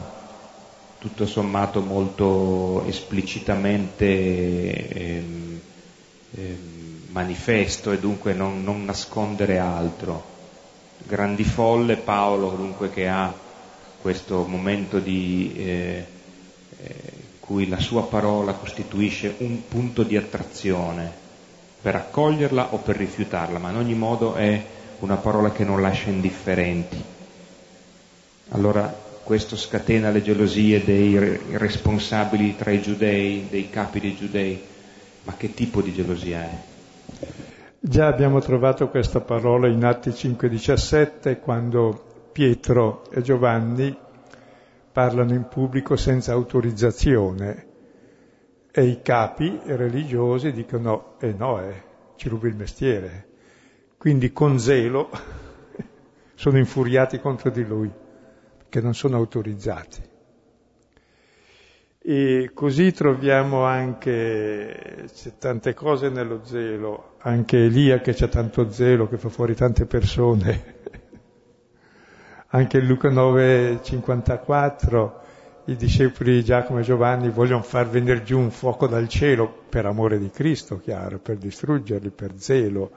tutto 0.97 1.27
sommato 1.27 1.81
molto 1.81 2.83
esplicitamente 2.87 4.87
ehm, 4.87 5.59
ehm, 6.31 7.01
manifesto 7.09 7.91
e 7.91 7.99
dunque 7.99 8.33
non, 8.33 8.63
non, 8.63 8.83
nascondere 8.83 9.59
altro. 9.59 10.33
Grandi 10.97 11.43
folle 11.43 11.97
Paolo 11.97 12.49
dunque 12.49 12.89
che 12.89 13.07
ha 13.07 13.31
questo 14.01 14.43
momento 14.47 14.97
di 14.97 15.53
eh, 15.55 16.05
eh, 16.81 16.93
cui 17.39 17.67
la 17.67 17.79
sua 17.79 18.07
parola 18.07 18.53
costituisce 18.53 19.35
un 19.37 19.67
punto 19.67 20.01
di 20.01 20.17
attrazione 20.17 21.23
per 21.79 21.95
accoglierla 21.95 22.73
o 22.73 22.77
per 22.77 22.97
rifiutarla, 22.97 23.59
ma 23.59 23.69
in 23.69 23.75
ogni 23.75 23.93
modo 23.93 24.33
è 24.33 24.73
una 24.99 25.15
parola 25.15 25.51
che 25.51 25.63
non 25.63 25.81
lascia 25.81 26.09
indifferenti. 26.09 27.03
Allora 28.49 29.03
questo 29.23 29.57
scatena 29.57 30.11
le 30.11 30.21
gelosie 30.21 30.83
dei 30.83 31.17
responsabili 31.57 32.55
tra 32.55 32.71
i 32.71 32.81
giudei, 32.81 33.47
dei 33.49 33.69
capi 33.69 33.99
dei 33.99 34.15
giudei, 34.15 34.61
ma 35.23 35.33
che 35.35 35.53
tipo 35.53 35.81
di 35.81 35.93
gelosia 35.93 36.43
è? 36.43 36.57
Già 37.79 38.07
abbiamo 38.07 38.39
trovato 38.39 38.89
questa 38.89 39.21
parola 39.21 39.67
in 39.67 39.83
Atti 39.83 40.11
5:17 40.11 41.39
quando 41.39 42.29
Pietro 42.31 43.03
e 43.11 43.21
Giovanni 43.21 43.95
parlano 44.91 45.33
in 45.33 45.47
pubblico 45.47 45.95
senza 45.95 46.31
autorizzazione 46.31 47.65
e 48.71 48.85
i 48.85 49.01
capi 49.01 49.59
religiosi 49.65 50.51
dicono, 50.51 51.15
eh 51.19 51.33
no, 51.37 51.61
eh, 51.61 51.83
ci 52.15 52.27
rubi 52.27 52.47
il 52.47 52.55
mestiere. 52.55 53.27
Quindi 54.05 54.31
con 54.31 54.59
zelo 54.59 55.09
sono 56.35 56.59
infuriati 56.59 57.19
contro 57.19 57.49
di 57.49 57.65
lui, 57.65 57.91
perché 58.55 58.79
non 58.79 58.93
sono 58.93 59.15
autorizzati. 59.17 59.99
E 62.03 62.51
così 62.53 62.91
troviamo 62.91 63.63
anche, 63.63 65.09
c'è 65.11 65.37
tante 65.39 65.73
cose 65.73 66.09
nello 66.09 66.41
zelo, 66.43 67.15
anche 67.21 67.65
Elia 67.65 67.99
che 68.01 68.13
c'ha 68.13 68.27
tanto 68.27 68.69
zelo, 68.69 69.07
che 69.07 69.17
fa 69.17 69.29
fuori 69.29 69.55
tante 69.55 69.87
persone. 69.87 70.75
anche 72.49 72.77
in 72.77 72.85
Luca 72.85 73.09
9, 73.09 73.79
54 73.81 75.23
i 75.65 75.75
discepoli 75.75 76.33
di 76.33 76.43
Giacomo 76.43 76.77
e 76.77 76.83
Giovanni 76.83 77.29
vogliono 77.29 77.63
far 77.63 77.89
venire 77.89 78.21
giù 78.21 78.37
un 78.37 78.51
fuoco 78.51 78.85
dal 78.85 79.07
cielo 79.07 79.63
per 79.67 79.87
amore 79.87 80.19
di 80.19 80.29
Cristo, 80.29 80.77
chiaro, 80.77 81.17
per 81.17 81.37
distruggerli, 81.37 82.11
per 82.11 82.33
zelo. 82.35 82.91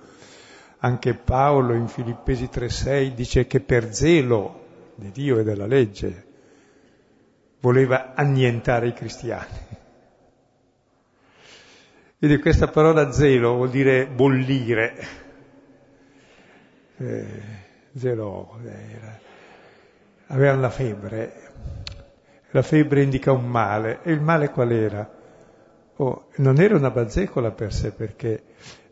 Anche 0.81 1.15
Paolo 1.15 1.75
in 1.75 1.89
Filippesi 1.89 2.49
3:6 2.49 3.15
dice 3.15 3.47
che 3.47 3.61
per 3.61 3.93
zelo 3.93 4.67
di 4.95 5.11
Dio 5.11 5.39
e 5.39 5.43
della 5.45 5.67
legge 5.67 6.27
voleva 7.61 8.15
annientare 8.15 8.89
i 8.89 8.93
cristiani. 8.93 9.67
Quindi 12.19 12.39
questa 12.39 12.69
parola 12.69 13.13
zelo 13.13 13.55
vuol 13.55 13.71
dire 13.71 14.07
bollire. 14.07 15.07
Eh, 16.97 17.43
zelo, 17.97 18.59
era. 18.65 19.19
avevano 20.27 20.61
la 20.61 20.71
febbre, 20.71 21.33
la 22.51 22.63
febbre 22.63 23.03
indica 23.03 23.31
un 23.31 23.49
male. 23.49 24.01
E 24.03 24.13
il 24.13 24.21
male 24.21 24.51
qual 24.51 24.73
era? 24.73 25.09
Oh, 25.97 26.29
non 26.37 26.61
era 26.61 26.77
una 26.77 26.91
bazzecola 26.91 27.53
per 27.53 27.73
sé, 27.73 27.93
perché 27.93 28.43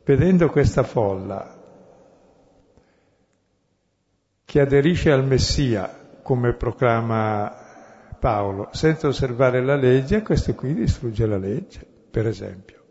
vedendo 0.04 0.48
questa 0.48 0.84
folla 0.84 1.55
che 4.56 4.62
aderisce 4.62 5.12
al 5.12 5.22
Messia, 5.22 6.18
come 6.22 6.54
proclama 6.54 7.54
Paolo, 8.18 8.70
senza 8.72 9.06
osservare 9.06 9.62
la 9.62 9.76
legge, 9.76 10.22
questo 10.22 10.54
qui 10.54 10.72
distrugge 10.72 11.26
la 11.26 11.36
legge, 11.36 11.86
per 12.10 12.26
esempio. 12.26 12.82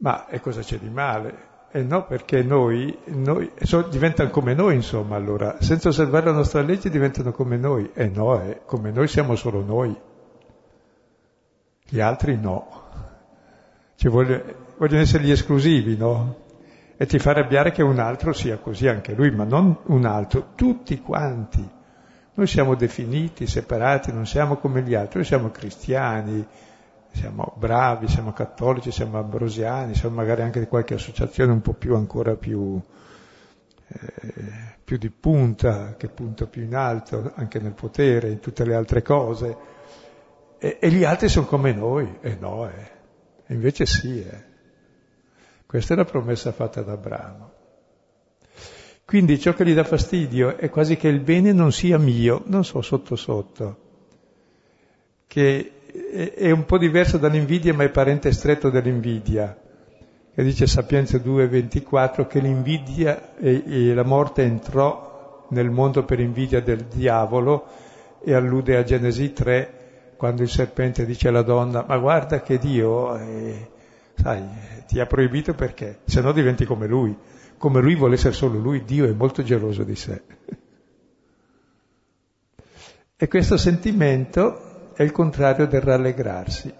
Ma 0.00 0.26
e 0.26 0.40
cosa 0.40 0.60
c'è 0.60 0.76
di 0.76 0.90
male? 0.90 1.46
Eh 1.70 1.82
no, 1.84 2.04
perché 2.04 2.42
noi, 2.42 2.98
noi 3.06 3.50
so, 3.62 3.80
diventano 3.80 4.28
come 4.28 4.52
noi, 4.52 4.74
insomma, 4.74 5.16
allora, 5.16 5.56
senza 5.58 5.88
osservare 5.88 6.26
la 6.26 6.32
nostra 6.32 6.60
legge 6.60 6.90
diventano 6.90 7.32
come 7.32 7.56
noi. 7.56 7.90
Eh 7.94 8.08
no, 8.10 8.38
eh, 8.42 8.60
come 8.66 8.90
noi 8.90 9.08
siamo 9.08 9.36
solo 9.36 9.62
noi. 9.62 9.98
Gli 11.82 12.00
altri 12.00 12.36
no. 12.36 12.68
Cioè, 13.94 14.10
voglio, 14.10 14.42
vogliono 14.76 15.00
essere 15.00 15.24
gli 15.24 15.30
esclusivi, 15.30 15.96
no? 15.96 16.44
E 17.00 17.06
ti 17.06 17.20
fa 17.20 17.30
arrabbiare 17.30 17.70
che 17.70 17.84
un 17.84 18.00
altro 18.00 18.32
sia 18.32 18.58
così 18.58 18.88
anche 18.88 19.14
lui, 19.14 19.30
ma 19.30 19.44
non 19.44 19.78
un 19.84 20.04
altro, 20.04 20.48
tutti 20.56 21.00
quanti. 21.00 21.64
Noi 22.34 22.46
siamo 22.48 22.74
definiti, 22.74 23.46
separati, 23.46 24.12
non 24.12 24.26
siamo 24.26 24.56
come 24.56 24.82
gli 24.82 24.94
altri, 24.94 25.18
noi 25.18 25.24
siamo 25.24 25.50
cristiani, 25.50 26.44
siamo 27.12 27.54
bravi, 27.56 28.08
siamo 28.08 28.32
cattolici, 28.32 28.90
siamo 28.90 29.16
ambrosiani, 29.16 29.94
siamo 29.94 30.16
magari 30.16 30.42
anche 30.42 30.58
di 30.58 30.66
qualche 30.66 30.94
associazione 30.94 31.52
un 31.52 31.60
po' 31.60 31.72
più 31.72 31.94
ancora 31.94 32.34
più, 32.34 32.80
eh, 33.86 34.32
più 34.82 34.98
di 34.98 35.10
punta, 35.10 35.94
che 35.94 36.08
punta 36.08 36.46
più 36.46 36.64
in 36.64 36.74
alto, 36.74 37.30
anche 37.36 37.60
nel 37.60 37.74
potere, 37.74 38.30
in 38.30 38.40
tutte 38.40 38.64
le 38.64 38.74
altre 38.74 39.02
cose. 39.02 39.56
E, 40.58 40.78
e 40.80 40.90
gli 40.90 41.04
altri 41.04 41.28
sono 41.28 41.46
come 41.46 41.72
noi, 41.72 42.18
e 42.22 42.36
no, 42.40 42.68
eh. 42.68 42.90
invece 43.54 43.86
sì. 43.86 44.20
Eh. 44.20 44.47
Questa 45.68 45.92
è 45.92 45.96
la 45.98 46.06
promessa 46.06 46.50
fatta 46.50 46.80
ad 46.80 46.88
Abramo. 46.88 47.50
Quindi 49.04 49.38
ciò 49.38 49.52
che 49.52 49.66
gli 49.66 49.74
dà 49.74 49.84
fastidio 49.84 50.56
è 50.56 50.70
quasi 50.70 50.96
che 50.96 51.08
il 51.08 51.20
bene 51.20 51.52
non 51.52 51.72
sia 51.72 51.98
mio, 51.98 52.42
non 52.46 52.64
so 52.64 52.80
sotto 52.80 53.16
sotto, 53.16 53.76
che 55.26 55.72
è 56.34 56.50
un 56.50 56.64
po' 56.64 56.78
diverso 56.78 57.18
dall'invidia 57.18 57.74
ma 57.74 57.84
è 57.84 57.90
parente 57.90 58.32
stretto 58.32 58.70
dell'invidia, 58.70 59.54
che 60.34 60.42
dice 60.42 60.66
Sapienza 60.66 61.18
2.24 61.18 62.26
che 62.26 62.40
l'invidia 62.40 63.36
e, 63.36 63.62
e 63.66 63.92
la 63.92 64.04
morte 64.04 64.44
entrò 64.44 65.48
nel 65.50 65.68
mondo 65.68 66.02
per 66.02 66.18
invidia 66.18 66.62
del 66.62 66.84
diavolo 66.84 67.66
e 68.24 68.32
allude 68.32 68.74
a 68.78 68.84
Genesi 68.84 69.34
3 69.34 70.14
quando 70.16 70.40
il 70.40 70.48
serpente 70.48 71.04
dice 71.04 71.28
alla 71.28 71.42
donna 71.42 71.84
ma 71.86 71.98
guarda 71.98 72.40
che 72.40 72.56
Dio... 72.56 73.18
Eh, 73.18 73.76
sai, 74.20 74.42
ti 74.86 75.00
ha 75.00 75.06
proibito 75.06 75.54
perché? 75.54 76.00
Se 76.04 76.20
no 76.20 76.32
diventi 76.32 76.64
come 76.64 76.86
lui. 76.86 77.16
Come 77.56 77.80
lui 77.80 77.96
vuole 77.96 78.14
essere 78.14 78.34
solo 78.34 78.58
lui, 78.58 78.84
Dio 78.84 79.06
è 79.06 79.12
molto 79.12 79.42
geloso 79.42 79.82
di 79.82 79.96
sé. 79.96 80.22
E 83.16 83.26
questo 83.26 83.56
sentimento 83.56 84.92
è 84.94 85.02
il 85.02 85.10
contrario 85.10 85.66
del 85.66 85.80
rallegrarsi, 85.80 86.72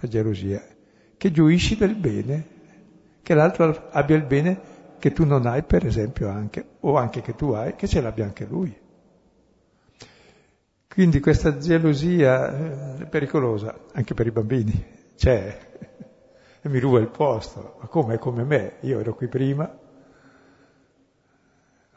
la 0.00 0.08
gelosia, 0.08 0.62
che 1.18 1.30
gioisci 1.30 1.76
del 1.76 1.94
bene, 1.94 2.46
che 3.22 3.34
l'altro 3.34 3.88
abbia 3.90 4.16
il 4.16 4.24
bene 4.24 4.60
che 4.98 5.12
tu 5.12 5.26
non 5.26 5.46
hai, 5.46 5.62
per 5.62 5.84
esempio, 5.84 6.28
anche, 6.28 6.64
o 6.80 6.96
anche 6.96 7.20
che 7.20 7.34
tu 7.34 7.50
hai, 7.50 7.76
che 7.76 7.86
ce 7.86 8.00
l'abbia 8.00 8.24
anche 8.24 8.46
lui. 8.46 8.74
Quindi 10.88 11.20
questa 11.20 11.56
gelosia 11.58 12.98
eh, 12.98 13.02
è 13.02 13.06
pericolosa 13.06 13.78
anche 13.92 14.14
per 14.14 14.26
i 14.26 14.32
bambini, 14.32 14.84
c'è, 15.16 15.69
e 16.62 16.68
mi 16.68 16.78
ruba 16.78 16.98
il 16.98 17.08
posto. 17.08 17.76
Ma 17.80 17.86
come? 17.86 18.14
È 18.14 18.18
come 18.18 18.44
me, 18.44 18.74
io 18.80 19.00
ero 19.00 19.14
qui 19.14 19.28
prima. 19.28 19.78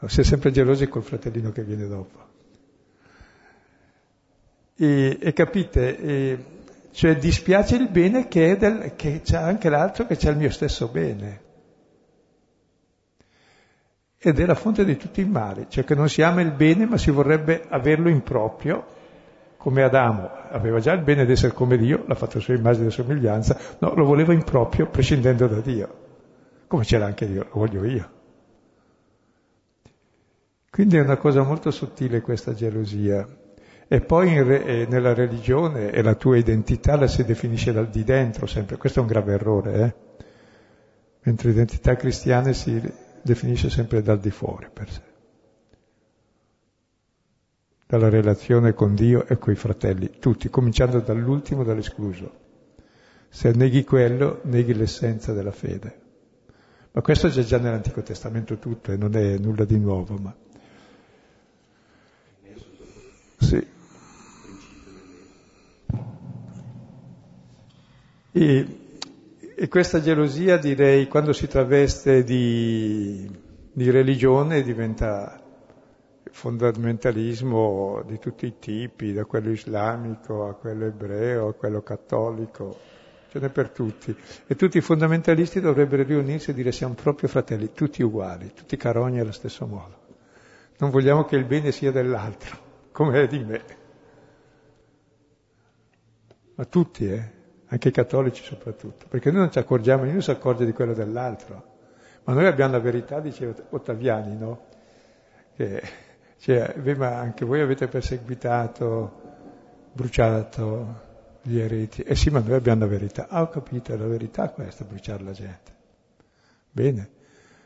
Si 0.06 0.20
è 0.20 0.24
sempre 0.24 0.50
gelosi 0.50 0.86
col 0.88 1.02
fratellino 1.02 1.50
che 1.50 1.62
viene 1.62 1.86
dopo. 1.86 2.32
E, 4.76 5.18
e 5.20 5.32
capite, 5.32 5.98
e, 5.98 6.44
cioè 6.90 7.16
dispiace 7.16 7.76
il 7.76 7.88
bene 7.88 8.28
che, 8.28 8.56
del, 8.56 8.94
che 8.96 9.22
c'è 9.22 9.36
anche 9.36 9.68
l'altro 9.70 10.06
che 10.06 10.16
c'è 10.16 10.30
il 10.30 10.36
mio 10.36 10.50
stesso 10.50 10.88
bene. 10.88 11.42
Ed 14.18 14.38
è 14.38 14.46
la 14.46 14.54
fonte 14.54 14.84
di 14.84 14.96
tutti 14.96 15.20
i 15.20 15.26
mali, 15.26 15.66
cioè 15.68 15.84
che 15.84 15.94
non 15.94 16.08
si 16.08 16.22
ama 16.22 16.40
il 16.40 16.52
bene 16.52 16.86
ma 16.86 16.98
si 16.98 17.10
vorrebbe 17.10 17.64
averlo 17.68 18.08
in 18.08 18.22
proprio 18.22 18.93
come 19.64 19.82
Adamo 19.82 20.30
aveva 20.50 20.78
già 20.78 20.92
il 20.92 21.00
bene 21.00 21.24
di 21.24 21.32
essere 21.32 21.54
come 21.54 21.78
Dio, 21.78 22.04
l'ha 22.06 22.14
fatto 22.14 22.38
sua 22.38 22.52
immagine 22.52 22.88
e 22.88 22.90
somiglianza, 22.90 23.58
no, 23.78 23.94
lo 23.94 24.04
voleva 24.04 24.34
in 24.34 24.44
proprio 24.44 24.88
prescindendo 24.88 25.46
da 25.46 25.60
Dio, 25.60 25.94
come 26.66 26.84
c'era 26.84 27.06
anche 27.06 27.26
Dio, 27.26 27.44
lo 27.44 27.60
voglio 27.60 27.82
io. 27.86 28.10
Quindi 30.68 30.98
è 30.98 31.00
una 31.00 31.16
cosa 31.16 31.42
molto 31.44 31.70
sottile 31.70 32.20
questa 32.20 32.52
gelosia. 32.52 33.26
E 33.88 34.00
poi 34.02 34.42
re, 34.42 34.84
nella 34.86 35.14
religione 35.14 35.90
e 35.92 36.02
la 36.02 36.14
tua 36.14 36.36
identità 36.36 36.96
la 36.96 37.06
si 37.06 37.24
definisce 37.24 37.72
dal 37.72 37.88
di 37.88 38.04
dentro 38.04 38.44
sempre, 38.44 38.76
questo 38.76 38.98
è 38.98 39.02
un 39.02 39.08
grave 39.08 39.32
errore, 39.32 39.74
eh? 39.80 39.94
mentre 41.22 41.48
l'identità 41.48 41.96
cristiana 41.96 42.52
si 42.52 42.82
definisce 43.22 43.70
sempre 43.70 44.02
dal 44.02 44.18
di 44.18 44.30
fuori 44.30 44.68
per 44.70 44.90
sé 44.90 45.13
dalla 47.86 48.08
relazione 48.08 48.72
con 48.72 48.94
Dio 48.94 49.26
e 49.26 49.38
coi 49.38 49.54
fratelli, 49.54 50.18
tutti, 50.18 50.48
cominciando 50.48 51.00
dall'ultimo, 51.00 51.64
dall'escluso. 51.64 52.42
Se 53.28 53.50
neghi 53.50 53.84
quello, 53.84 54.40
neghi 54.44 54.74
l'essenza 54.74 55.32
della 55.32 55.52
fede. 55.52 56.02
Ma 56.92 57.02
questo 57.02 57.28
c'è 57.28 57.42
già 57.42 57.58
nell'Antico 57.58 58.02
Testamento 58.02 58.58
tutto 58.58 58.92
e 58.92 58.96
non 58.96 59.16
è 59.16 59.36
nulla 59.38 59.64
di 59.64 59.78
nuovo, 59.78 60.16
ma... 60.16 60.34
Sì. 63.38 63.66
E, 68.30 68.78
e 69.56 69.68
questa 69.68 70.00
gelosia, 70.00 70.56
direi, 70.56 71.08
quando 71.08 71.32
si 71.32 71.46
traveste 71.46 72.24
di, 72.24 73.28
di 73.72 73.90
religione 73.90 74.62
diventa 74.62 75.43
fondamentalismo 76.34 78.02
di 78.04 78.18
tutti 78.18 78.46
i 78.46 78.58
tipi, 78.58 79.12
da 79.12 79.24
quello 79.24 79.50
islamico 79.50 80.48
a 80.48 80.54
quello 80.54 80.84
ebreo, 80.84 81.46
a 81.46 81.52
quello 81.54 81.80
cattolico, 81.80 82.76
ce 83.30 83.38
n'è 83.38 83.48
per 83.50 83.70
tutti. 83.70 84.14
E 84.44 84.56
tutti 84.56 84.78
i 84.78 84.80
fondamentalisti 84.80 85.60
dovrebbero 85.60 86.02
riunirsi 86.02 86.50
e 86.50 86.54
dire 86.54 86.72
siamo 86.72 86.94
proprio 86.94 87.28
fratelli, 87.28 87.72
tutti 87.72 88.02
uguali, 88.02 88.52
tutti 88.52 88.76
carogni 88.76 89.20
allo 89.20 89.30
stesso 89.30 89.64
modo. 89.64 90.02
Non 90.78 90.90
vogliamo 90.90 91.24
che 91.24 91.36
il 91.36 91.44
bene 91.44 91.70
sia 91.70 91.92
dell'altro, 91.92 92.58
come 92.90 93.22
è 93.22 93.26
di 93.28 93.38
me. 93.38 93.62
Ma 96.56 96.64
tutti, 96.64 97.08
eh? 97.08 97.30
anche 97.66 97.88
i 97.88 97.92
cattolici 97.92 98.42
soprattutto, 98.42 99.06
perché 99.08 99.30
noi 99.30 99.42
non 99.42 99.52
ci 99.52 99.60
accorgiamo, 99.60 100.02
nessuno 100.02 100.20
si 100.20 100.30
accorge 100.32 100.64
di 100.64 100.72
quello 100.72 100.94
dell'altro. 100.94 101.72
Ma 102.24 102.32
noi 102.32 102.46
abbiamo 102.46 102.72
la 102.72 102.80
verità, 102.80 103.20
diceva 103.20 103.54
Ottaviani, 103.70 104.36
no? 104.36 104.66
Che 105.54 105.82
cioè, 106.38 106.74
beh, 106.76 106.96
ma 106.96 107.18
anche 107.18 107.44
voi 107.44 107.60
avete 107.60 107.88
perseguitato, 107.88 109.22
bruciato 109.92 111.02
gli 111.42 111.58
ereti. 111.58 112.02
Eh 112.02 112.14
sì, 112.14 112.30
ma 112.30 112.40
noi 112.40 112.54
abbiamo 112.54 112.80
la 112.80 112.86
verità. 112.86 113.28
Ah, 113.28 113.42
ho 113.42 113.48
capito, 113.48 113.92
è 113.92 113.96
la 113.96 114.06
verità 114.06 114.50
questa, 114.50 114.84
bruciare 114.84 115.22
la 115.22 115.32
gente. 115.32 115.72
Bene. 116.70 117.08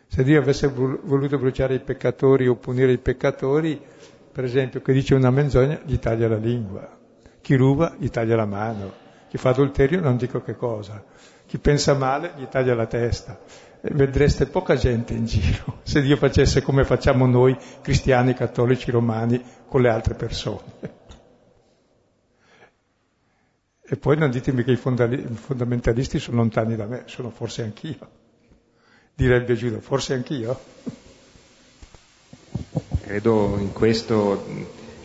Se 0.07 0.23
Dio 0.23 0.41
avesse 0.41 0.69
voluto 0.69 1.39
bruciare 1.39 1.75
i 1.75 1.81
peccatori 1.81 2.49
o 2.49 2.57
punire 2.57 2.93
i 2.93 2.99
peccatori, 2.99 3.81
per 4.33 4.45
esempio, 4.45 4.81
chi 4.81 4.93
dice 4.93 5.15
una 5.15 5.31
menzogna 5.31 5.81
gli 5.85 5.99
taglia 5.99 6.29
la 6.29 6.37
lingua, 6.37 6.97
chi 7.43 7.57
ruba 7.57 7.95
gli 7.99 8.09
taglia 8.09 8.37
la 8.37 8.47
mano, 8.47 8.93
chi 9.29 9.37
fa 9.37 9.51
adulterio 9.51 10.01
non 10.01 10.17
dico 10.17 10.41
che 10.41 10.57
cosa, 10.57 11.05
chi 11.45 11.59
pensa 11.59 11.95
male 11.95 12.33
gli 12.37 12.47
taglia 12.47 12.75
la 12.75 12.87
testa 12.87 13.39
vedreste 13.81 14.47
poca 14.47 14.75
gente 14.75 15.15
in 15.15 15.25
giro 15.25 15.81
se 15.85 16.01
Dio 16.01 16.17
facesse 16.17 16.63
come 16.63 16.85
facciamo 16.85 17.27
noi 17.27 17.57
cristiani, 17.81 18.35
cattolici, 18.35 18.91
romani 18.91 19.43
con 19.69 19.83
le 19.83 19.91
altre 19.91 20.15
persone. 20.15 20.97
E 23.91 23.97
poi 23.97 24.19
non 24.19 24.31
ditemi 24.31 24.65
che 24.65 24.73
i 24.73 24.77
fondamentalisti 24.77 26.19
sono 26.19 26.39
lontani 26.39 26.77
da 26.77 26.85
me, 26.85 27.05
sono 27.07 27.31
forse 27.31 27.63
anch'io. 27.63 27.97
Direbbe 29.15 29.55
Giuda, 29.55 29.81
forse 29.81 30.13
anch'io. 30.13 30.61
Credo 33.01 33.57
in 33.59 33.73
questo, 33.73 34.45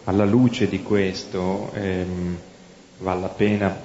alla 0.04 0.26
luce 0.26 0.68
di 0.68 0.84
questo, 0.84 1.72
ehm, 1.74 2.38
vale 2.98 3.22
la 3.22 3.30
pena, 3.30 3.80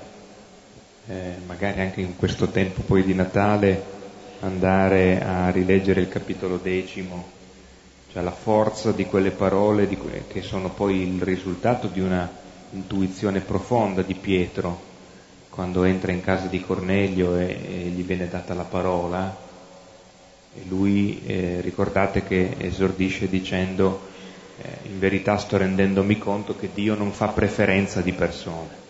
eh, 1.06 1.34
magari 1.46 1.80
anche 1.80 2.00
in 2.00 2.16
questo 2.16 2.48
tempo 2.48 2.82
poi 2.82 3.04
di 3.04 3.14
Natale, 3.14 3.97
andare 4.40 5.20
a 5.20 5.50
rileggere 5.50 6.00
il 6.00 6.08
capitolo 6.08 6.58
decimo, 6.58 7.36
cioè 8.12 8.22
la 8.22 8.30
forza 8.30 8.92
di 8.92 9.04
quelle 9.06 9.30
parole 9.30 9.86
di 9.86 9.96
que- 9.96 10.24
che 10.28 10.42
sono 10.42 10.70
poi 10.70 11.02
il 11.02 11.22
risultato 11.22 11.88
di 11.88 12.00
una 12.00 12.30
intuizione 12.70 13.40
profonda 13.40 14.02
di 14.02 14.14
Pietro, 14.14 14.86
quando 15.50 15.84
entra 15.84 16.12
in 16.12 16.20
casa 16.20 16.46
di 16.46 16.60
Cornelio 16.60 17.36
e, 17.36 17.46
e 17.46 17.74
gli 17.88 18.02
viene 18.02 18.28
data 18.28 18.54
la 18.54 18.64
parola, 18.64 19.36
e 20.54 20.62
lui 20.68 21.22
eh, 21.26 21.60
ricordate 21.60 22.22
che 22.22 22.54
esordisce 22.58 23.28
dicendo 23.28 24.06
eh, 24.60 24.88
in 24.88 24.98
verità 24.98 25.36
sto 25.36 25.56
rendendomi 25.56 26.18
conto 26.18 26.56
che 26.56 26.70
Dio 26.72 26.94
non 26.94 27.12
fa 27.12 27.28
preferenza 27.28 28.00
di 28.00 28.12
persone. 28.12 28.86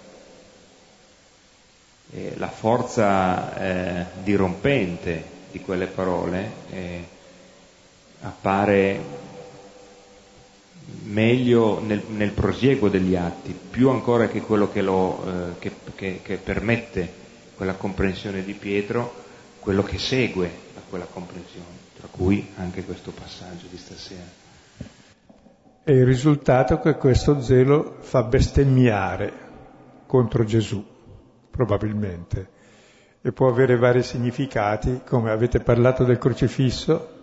La 2.37 2.49
forza 2.49 3.55
eh, 3.61 4.05
dirompente 4.23 5.37
di 5.51 5.61
quelle 5.61 5.87
parole 5.87 6.51
eh, 6.71 7.05
appare 8.21 9.27
meglio 11.05 11.81
nel, 11.81 12.03
nel, 12.09 12.31
prosieguo 12.33 12.89
degli 12.89 13.15
atti, 13.15 13.53
più 13.53 13.91
ancora 13.91 14.29
che 14.29 14.41
quello 14.41 14.71
che, 14.71 14.83
lo, 14.83 15.25
eh, 15.27 15.59
che, 15.59 15.73
che, 15.95 16.21
che, 16.23 16.37
permette 16.37 17.27
quella 17.57 17.75
comprensione 17.75 18.43
di 18.45 18.55
Pietro, 18.55 19.15
quello 19.59 19.83
che 19.83 19.99
segue 19.99 20.51
a 20.77 20.81
quella 20.89 21.07
comprensione, 21.07 21.67
tra 21.99 22.09
cui 22.11 22.53
anche 22.57 22.85
questo 22.85 23.11
passaggio 23.11 23.67
di 23.69 23.77
stasera. 23.77 24.47
E 25.85 25.93
il 25.93 26.05
risultato 26.05 26.75
è 26.75 26.81
che 26.81 26.97
questo 26.97 27.41
zelo 27.41 27.97
fa 28.01 28.23
bestemmiare 28.23 29.33
contro 30.07 30.45
Gesù, 30.45 30.85
probabilmente 31.51 32.57
e 33.21 33.33
può 33.33 33.49
avere 33.49 33.77
vari 33.77 34.03
significati, 34.03 35.01
come 35.05 35.31
avete 35.31 35.61
parlato 35.61 36.05
del 36.05 36.19
crocifisso, 36.19 37.17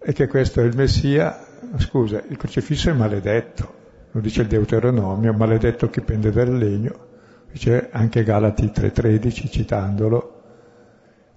e 0.00 0.12
che 0.12 0.26
questo 0.26 0.60
è 0.60 0.64
il 0.64 0.74
Messia, 0.76 1.46
scusa, 1.76 2.22
il 2.28 2.36
crocifisso 2.36 2.90
è 2.90 2.92
maledetto, 2.92 3.80
lo 4.10 4.20
dice 4.20 4.42
il 4.42 4.48
Deuteronomio, 4.48 5.32
maledetto 5.32 5.88
chi 5.90 6.00
pende 6.00 6.30
dal 6.30 6.56
legno, 6.56 7.10
dice 7.50 7.88
anche 7.92 8.24
Galati 8.24 8.66
3.13 8.66 9.50
citandolo, 9.50 10.40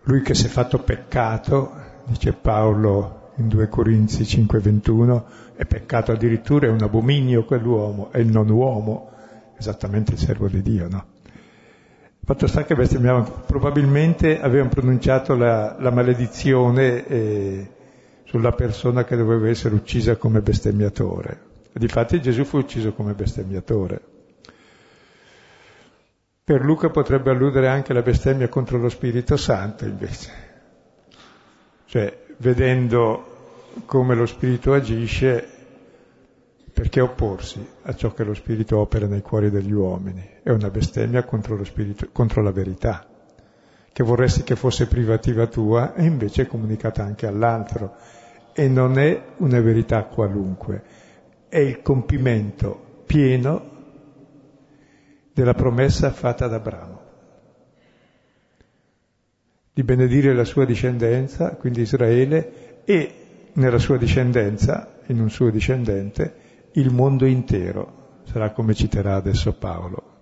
lui 0.04 0.22
che 0.22 0.34
si 0.34 0.46
è 0.46 0.50
fatto 0.50 0.80
peccato, 0.80 1.72
dice 2.06 2.34
Paolo 2.34 3.32
in 3.38 3.48
2 3.48 3.68
Corinzi 3.68 4.24
5:21, 4.24 5.24
è 5.56 5.66
peccato 5.66 6.12
addirittura, 6.12 6.68
è 6.68 6.70
un 6.70 6.82
abominio 6.82 7.44
quell'uomo, 7.44 8.12
è 8.12 8.20
il 8.20 8.28
non 8.28 8.50
uomo, 8.50 9.12
esattamente 9.58 10.14
il 10.14 10.20
servo 10.20 10.48
di 10.48 10.62
Dio, 10.62 10.88
no? 10.88 11.06
Fatto 12.26 12.48
sta 12.48 12.64
che 12.64 12.74
bestemmiavano, 12.74 13.44
probabilmente 13.46 14.42
avevano 14.42 14.70
pronunciato 14.70 15.36
la, 15.36 15.76
la 15.80 15.92
maledizione 15.92 17.06
eh, 17.06 17.70
sulla 18.24 18.52
persona 18.52 19.04
che 19.04 19.16
doveva 19.16 19.48
essere 19.48 19.76
uccisa 19.76 20.16
come 20.16 20.42
bestemmiatore. 20.42 21.40
Difatti 21.72 22.20
Gesù 22.20 22.44
fu 22.44 22.58
ucciso 22.58 22.94
come 22.94 23.14
bestemmiatore. 23.14 24.02
Per 26.44 26.62
Luca 26.62 26.90
potrebbe 26.90 27.30
alludere 27.30 27.68
anche 27.68 27.92
alla 27.92 28.02
bestemmia 28.02 28.50
contro 28.50 28.80
lo 28.80 28.90
Spirito 28.90 29.38
Santo 29.38 29.86
invece. 29.86 30.32
Cioè, 31.86 32.26
vedendo 32.38 33.68
come 33.86 34.16
lo 34.16 34.26
Spirito 34.26 34.74
agisce, 34.74 35.55
perché 36.76 37.00
opporsi 37.00 37.66
a 37.84 37.96
ciò 37.96 38.12
che 38.12 38.26
lo 38.26 38.34
Spirito 38.34 38.78
opera 38.78 39.08
nei 39.08 39.22
cuori 39.22 39.50
degli 39.50 39.72
uomini? 39.72 40.30
È 40.44 40.50
una 40.50 40.70
bestemmia 40.70 41.24
contro, 41.24 41.64
spirito, 41.64 42.10
contro 42.12 42.42
la 42.42 42.52
verità, 42.52 43.08
che 43.94 44.04
vorresti 44.04 44.44
che 44.44 44.58
fosse 44.58 44.86
privativa 44.86 45.48
tua 45.48 45.94
e 45.94 46.04
invece 46.04 46.42
è 46.42 46.48
comunicata 46.48 47.02
anche 47.02 47.28
all'altro. 47.28 47.96
E 48.52 48.68
non 48.68 49.00
è 49.00 49.22
una 49.38 49.62
verità 49.62 50.04
qualunque, 50.04 50.84
è 51.48 51.60
il 51.60 51.82
compimento 51.82 53.04
pieno 53.06 53.72
della 55.32 55.54
promessa 55.54 56.12
fatta 56.12 56.44
ad 56.44 56.54
Abramo 56.54 57.04
di 59.72 59.84
benedire 59.84 60.34
la 60.34 60.44
sua 60.44 60.66
discendenza, 60.66 61.52
quindi 61.52 61.82
Israele, 61.82 62.82
e 62.84 63.14
nella 63.54 63.80
sua 63.80 63.98
discendenza, 63.98 65.00
in 65.08 65.22
un 65.22 65.30
suo 65.30 65.50
discendente, 65.50 66.44
il 66.78 66.92
mondo 66.92 67.26
intero, 67.26 68.22
sarà 68.26 68.52
come 68.52 68.74
citerà 68.74 69.16
adesso 69.16 69.54
Paolo. 69.54 70.14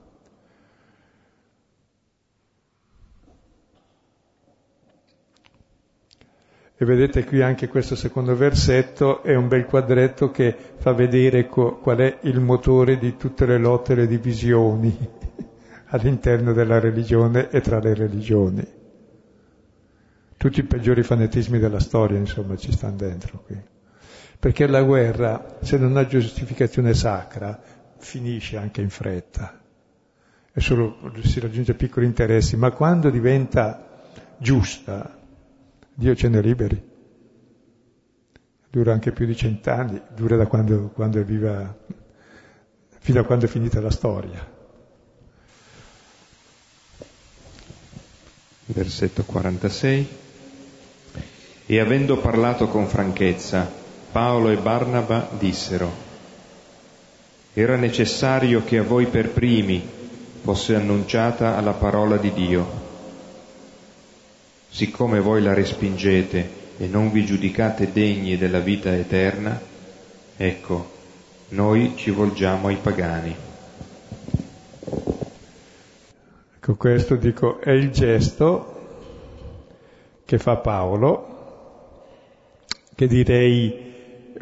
E 6.75 6.85
vedete 6.85 7.23
qui 7.23 7.41
anche 7.41 7.67
questo 7.67 7.95
secondo 7.95 8.35
versetto 8.35 9.23
è 9.23 9.35
un 9.35 9.47
bel 9.47 9.65
quadretto 9.65 10.31
che 10.31 10.55
fa 10.77 10.91
vedere 10.91 11.47
co- 11.47 11.77
qual 11.77 11.97
è 11.99 12.17
il 12.21 12.39
motore 12.39 12.97
di 12.97 13.15
tutte 13.15 13.45
le 13.45 13.57
lotte 13.57 13.93
e 13.93 13.95
le 13.95 14.07
divisioni 14.07 14.95
all'interno 15.87 16.51
della 16.51 16.79
religione 16.79 17.49
e 17.49 17.61
tra 17.61 17.79
le 17.79 17.93
religioni. 17.93 18.67
Tutti 20.35 20.59
i 20.59 20.63
peggiori 20.63 21.03
fanatismi 21.03 21.57
della 21.57 21.79
storia, 21.79 22.17
insomma, 22.17 22.57
ci 22.57 22.71
stanno 22.71 22.97
dentro 22.97 23.41
qui 23.45 23.71
perché 24.43 24.67
la 24.67 24.83
guerra, 24.83 25.55
se 25.61 25.77
non 25.77 25.95
ha 25.95 26.05
giustificazione 26.05 26.93
sacra, 26.93 27.57
finisce 27.97 28.57
anche 28.57 28.81
in 28.81 28.89
fretta 28.89 29.57
e 30.51 30.59
solo 30.59 31.13
si 31.23 31.39
raggiunge 31.39 31.75
piccoli 31.75 32.05
interessi, 32.05 32.57
ma 32.57 32.71
quando 32.71 33.09
diventa 33.09 34.01
giusta, 34.37 35.17
Dio 35.93 36.13
ce 36.13 36.27
ne 36.27 36.41
liberi. 36.41 36.91
Dura 38.69 38.91
anche 38.91 39.13
più 39.13 39.25
di 39.25 39.33
cent'anni, 39.33 40.01
dura 40.13 40.35
da 40.35 40.45
quando, 40.45 40.89
quando 40.89 41.21
è 41.21 41.23
viva, 41.23 41.73
fino 42.99 43.21
a 43.21 43.23
quando 43.23 43.45
è 43.45 43.47
finita 43.47 43.79
la 43.79 43.91
storia. 43.91 44.45
Versetto 48.65 49.23
46. 49.23 50.07
E 51.65 51.79
avendo 51.79 52.17
parlato 52.17 52.67
con 52.67 52.87
franchezza, 52.87 53.82
Paolo 54.13 54.51
e 54.51 54.57
Barnaba 54.57 55.27
dissero, 55.39 55.91
era 57.51 57.75
necessario 57.77 58.63
che 58.63 58.77
a 58.77 58.83
voi 58.83 59.07
per 59.07 59.31
primi 59.31 59.83
fosse 60.43 60.75
annunciata 60.75 61.59
la 61.61 61.71
parola 61.71 62.17
di 62.17 62.31
Dio. 62.31 62.81
Siccome 64.69 65.19
voi 65.19 65.41
la 65.41 65.55
respingete 65.55 66.49
e 66.77 66.85
non 66.85 67.11
vi 67.11 67.25
giudicate 67.25 67.91
degni 67.91 68.37
della 68.37 68.59
vita 68.59 68.95
eterna, 68.95 69.59
ecco, 70.37 70.91
noi 71.49 71.93
ci 71.95 72.11
volgiamo 72.11 72.67
ai 72.67 72.77
pagani. 72.77 73.35
Ecco, 76.55 76.75
questo 76.75 77.15
dico 77.15 77.59
è 77.61 77.71
il 77.71 77.89
gesto 77.89 78.99
che 80.23 80.37
fa 80.37 80.57
Paolo, 80.57 81.31
che 82.93 83.07
direi 83.07 83.91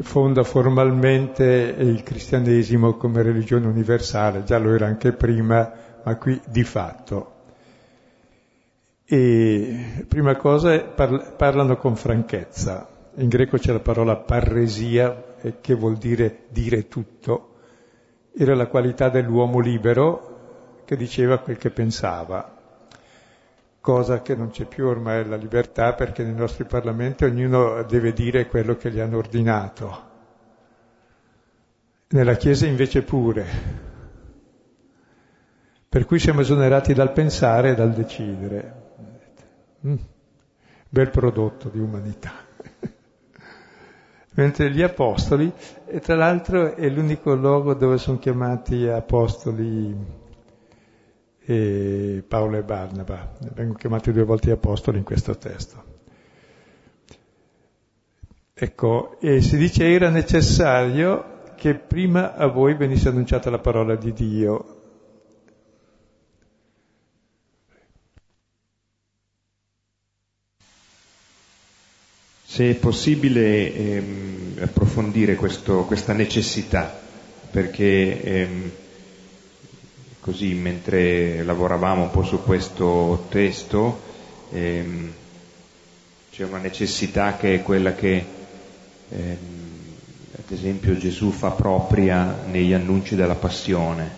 fonda 0.00 0.42
formalmente 0.42 1.44
il 1.78 2.02
cristianesimo 2.02 2.94
come 2.94 3.22
religione 3.22 3.66
universale, 3.66 4.44
già 4.44 4.58
lo 4.58 4.74
era 4.74 4.86
anche 4.86 5.12
prima, 5.12 5.72
ma 6.02 6.16
qui 6.16 6.40
di 6.46 6.64
fatto. 6.64 7.30
E 9.04 10.04
prima 10.08 10.36
cosa 10.36 10.80
parlano 10.80 11.76
con 11.76 11.96
franchezza. 11.96 12.88
In 13.16 13.28
greco 13.28 13.58
c'è 13.58 13.72
la 13.72 13.80
parola 13.80 14.16
parresia, 14.16 15.22
che 15.60 15.74
vuol 15.74 15.96
dire 15.96 16.44
dire 16.48 16.88
tutto. 16.88 17.48
Era 18.34 18.54
la 18.54 18.68
qualità 18.68 19.10
dell'uomo 19.10 19.60
libero 19.60 20.82
che 20.84 20.96
diceva 20.96 21.38
quel 21.38 21.58
che 21.58 21.70
pensava, 21.70 22.51
cosa 23.82 24.22
che 24.22 24.36
non 24.36 24.50
c'è 24.50 24.64
più 24.64 24.86
ormai 24.86 25.26
la 25.26 25.34
libertà 25.34 25.92
perché 25.92 26.22
nei 26.22 26.34
nostri 26.34 26.64
parlamenti 26.64 27.24
ognuno 27.24 27.82
deve 27.82 28.12
dire 28.12 28.46
quello 28.46 28.76
che 28.76 28.92
gli 28.92 29.00
hanno 29.00 29.18
ordinato. 29.18 30.10
Nella 32.10 32.36
Chiesa 32.36 32.64
invece 32.64 33.02
pure. 33.02 33.44
Per 35.88 36.04
cui 36.06 36.20
siamo 36.20 36.42
esonerati 36.42 36.94
dal 36.94 37.12
pensare 37.12 37.70
e 37.70 37.74
dal 37.74 37.92
decidere. 37.92 38.74
Mm, 39.84 39.96
bel 40.88 41.10
prodotto 41.10 41.68
di 41.68 41.80
umanità. 41.80 42.30
Mentre 44.34 44.70
gli 44.70 44.80
apostoli, 44.80 45.52
e 45.86 45.98
tra 45.98 46.14
l'altro 46.14 46.76
è 46.76 46.88
l'unico 46.88 47.34
luogo 47.34 47.74
dove 47.74 47.98
sono 47.98 48.18
chiamati 48.18 48.86
apostoli 48.86 50.21
e 51.44 52.22
Paolo 52.26 52.58
e 52.58 52.62
Barnaba. 52.62 53.32
Vengono 53.54 53.78
chiamati 53.78 54.12
due 54.12 54.24
volte 54.24 54.50
apostoli 54.50 54.98
in 54.98 55.04
questo 55.04 55.36
testo. 55.36 55.90
Ecco, 58.54 59.18
e 59.20 59.40
si 59.40 59.56
dice 59.56 59.92
era 59.92 60.08
necessario 60.08 61.40
che 61.56 61.74
prima 61.74 62.34
a 62.34 62.46
voi 62.46 62.74
venisse 62.74 63.08
annunciata 63.08 63.50
la 63.50 63.58
parola 63.58 63.96
di 63.96 64.12
Dio. 64.12 64.80
Se 72.44 72.70
è 72.70 72.74
possibile 72.74 73.74
ehm, 73.74 74.58
approfondire 74.60 75.36
questo, 75.36 75.84
questa 75.84 76.12
necessità, 76.12 77.00
perché 77.50 78.22
ehm, 78.22 78.70
così 80.22 80.54
mentre 80.54 81.42
lavoravamo 81.42 82.02
un 82.02 82.10
po' 82.10 82.22
su 82.22 82.44
questo 82.44 83.26
testo 83.28 84.00
ehm, 84.52 85.12
c'è 86.30 86.44
una 86.44 86.58
necessità 86.58 87.36
che 87.36 87.56
è 87.56 87.62
quella 87.62 87.92
che 87.94 88.24
ehm, 89.08 89.36
ad 90.36 90.50
esempio 90.50 90.96
Gesù 90.96 91.32
fa 91.32 91.50
propria 91.50 92.44
negli 92.46 92.72
annunci 92.72 93.16
della 93.16 93.34
passione 93.34 94.10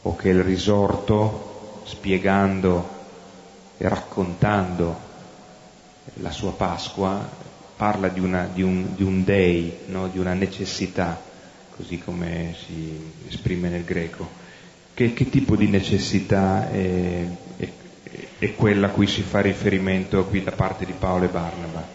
o 0.00 0.16
che 0.16 0.30
il 0.30 0.42
risorto 0.42 1.82
spiegando 1.84 2.88
e 3.76 3.86
raccontando 3.86 4.98
la 6.14 6.30
sua 6.30 6.52
Pasqua 6.52 7.28
parla 7.76 8.08
di, 8.08 8.20
una, 8.20 8.48
di, 8.50 8.62
un, 8.62 8.94
di 8.94 9.02
un 9.02 9.24
dei, 9.24 9.76
no? 9.88 10.08
di 10.08 10.18
una 10.18 10.32
necessità, 10.32 11.20
così 11.76 11.98
come 11.98 12.54
si 12.64 13.12
esprime 13.28 13.68
nel 13.68 13.84
greco. 13.84 14.45
Che, 14.96 15.12
che 15.12 15.28
tipo 15.28 15.56
di 15.56 15.68
necessità 15.68 16.70
è, 16.70 17.26
è, 17.58 17.68
è, 18.38 18.54
quella 18.54 18.86
a 18.86 18.90
cui 18.90 19.06
si 19.06 19.20
fa 19.20 19.42
riferimento 19.42 20.24
qui 20.24 20.42
da 20.42 20.52
parte 20.52 20.86
di 20.86 20.94
Paolo 20.98 21.26
e 21.26 21.28
Barnaba? 21.28 21.86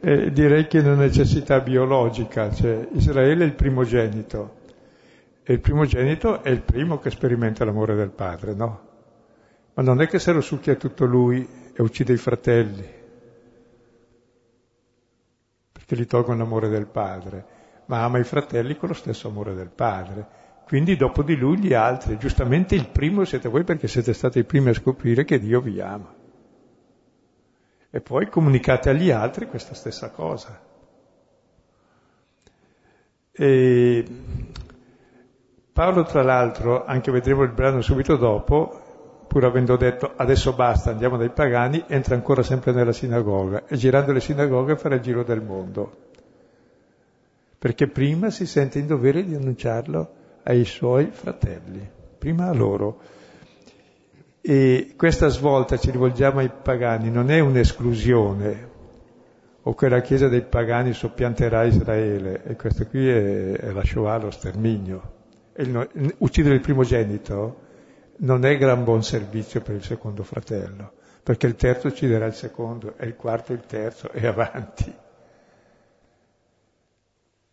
Eh, 0.00 0.30
direi 0.30 0.66
che 0.66 0.80
è 0.80 0.82
una 0.82 0.96
necessità 0.96 1.60
biologica, 1.60 2.52
cioè 2.52 2.86
Israele 2.92 3.44
è 3.44 3.46
il 3.46 3.54
primogenito 3.54 4.56
e 5.42 5.54
il 5.54 5.60
primogenito 5.60 6.42
è 6.42 6.50
il 6.50 6.60
primo 6.60 6.98
che 6.98 7.08
sperimenta 7.08 7.64
l'amore 7.64 7.94
del 7.94 8.10
padre, 8.10 8.52
no? 8.52 8.80
Ma 9.72 9.82
non 9.82 10.02
è 10.02 10.08
che 10.08 10.18
se 10.18 10.30
lo 10.30 10.42
succhia 10.42 10.74
tutto 10.74 11.06
lui 11.06 11.48
e 11.72 11.82
uccide 11.82 12.12
i 12.12 12.18
fratelli, 12.18 12.86
perché 15.72 15.96
gli 15.96 16.04
tolgono 16.04 16.36
l'amore 16.36 16.68
del 16.68 16.86
padre, 16.86 17.44
ma 17.86 18.04
ama 18.04 18.18
i 18.18 18.24
fratelli 18.24 18.76
con 18.76 18.88
lo 18.90 18.94
stesso 18.94 19.28
amore 19.28 19.54
del 19.54 19.70
padre 19.70 20.39
Quindi 20.70 20.94
dopo 20.94 21.24
di 21.24 21.34
lui 21.34 21.58
gli 21.58 21.74
altri. 21.74 22.16
Giustamente 22.16 22.76
il 22.76 22.90
primo 22.90 23.24
siete 23.24 23.48
voi 23.48 23.64
perché 23.64 23.88
siete 23.88 24.12
stati 24.12 24.38
i 24.38 24.44
primi 24.44 24.68
a 24.68 24.72
scoprire 24.72 25.24
che 25.24 25.40
Dio 25.40 25.60
vi 25.60 25.80
ama. 25.80 26.14
E 27.90 28.00
poi 28.00 28.28
comunicate 28.28 28.88
agli 28.88 29.10
altri 29.10 29.48
questa 29.48 29.74
stessa 29.74 30.10
cosa. 30.10 30.60
E 33.32 34.04
Paolo, 35.72 36.04
tra 36.04 36.22
l'altro, 36.22 36.84
anche 36.84 37.10
vedremo 37.10 37.42
il 37.42 37.50
brano 37.50 37.80
subito 37.80 38.14
dopo, 38.14 39.24
pur 39.26 39.44
avendo 39.44 39.76
detto 39.76 40.12
adesso 40.14 40.52
basta, 40.52 40.90
andiamo 40.90 41.16
dai 41.16 41.30
pagani, 41.30 41.82
entra 41.88 42.14
ancora 42.14 42.44
sempre 42.44 42.70
nella 42.70 42.92
sinagoga 42.92 43.64
e 43.66 43.74
girando 43.74 44.12
le 44.12 44.20
sinagoghe 44.20 44.76
farà 44.76 44.94
il 44.94 45.00
giro 45.00 45.24
del 45.24 45.42
mondo. 45.42 46.10
Perché 47.58 47.88
prima 47.88 48.30
si 48.30 48.46
sente 48.46 48.78
in 48.78 48.86
dovere 48.86 49.24
di 49.24 49.34
annunciarlo 49.34 50.18
ai 50.50 50.64
suoi 50.64 51.10
fratelli, 51.12 51.88
prima 52.18 52.48
a 52.48 52.52
loro. 52.52 53.00
E 54.40 54.94
questa 54.96 55.28
svolta, 55.28 55.76
ci 55.76 55.90
rivolgiamo 55.90 56.40
ai 56.40 56.50
pagani, 56.50 57.10
non 57.10 57.30
è 57.30 57.38
un'esclusione, 57.40 58.68
o 59.62 59.74
che 59.74 59.88
la 59.88 60.00
Chiesa 60.00 60.28
dei 60.28 60.42
pagani 60.42 60.92
soppianterà 60.92 61.64
Israele, 61.64 62.42
e 62.44 62.56
questo 62.56 62.86
qui 62.86 63.08
è, 63.08 63.52
è 63.52 63.70
la 63.70 63.84
Shoah, 63.84 64.18
lo 64.18 64.30
sterminio. 64.30 65.18
Il, 65.56 66.14
uccidere 66.18 66.54
il 66.54 66.60
primogenito 66.60 67.68
non 68.18 68.44
è 68.44 68.56
gran 68.56 68.82
buon 68.82 69.02
servizio 69.02 69.60
per 69.60 69.76
il 69.76 69.84
secondo 69.84 70.24
fratello, 70.24 70.92
perché 71.22 71.46
il 71.46 71.54
terzo 71.54 71.88
ucciderà 71.88 72.26
il 72.26 72.34
secondo, 72.34 72.94
e 72.96 73.06
il 73.06 73.14
quarto 73.14 73.52
il 73.52 73.62
terzo, 73.66 74.10
e 74.10 74.26
avanti. 74.26 74.92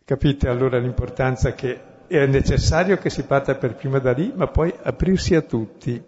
Capite 0.05 0.47
allora 0.47 0.79
l'importanza 0.79 1.53
che 1.53 1.95
è 2.07 2.25
necessario 2.25 2.97
che 2.97 3.09
si 3.09 3.23
parta 3.23 3.55
per 3.55 3.75
prima 3.75 3.99
da 3.99 4.13
lì, 4.13 4.31
ma 4.35 4.47
poi 4.47 4.73
aprirsi 4.81 5.35
a 5.35 5.41
tutti. 5.41 6.01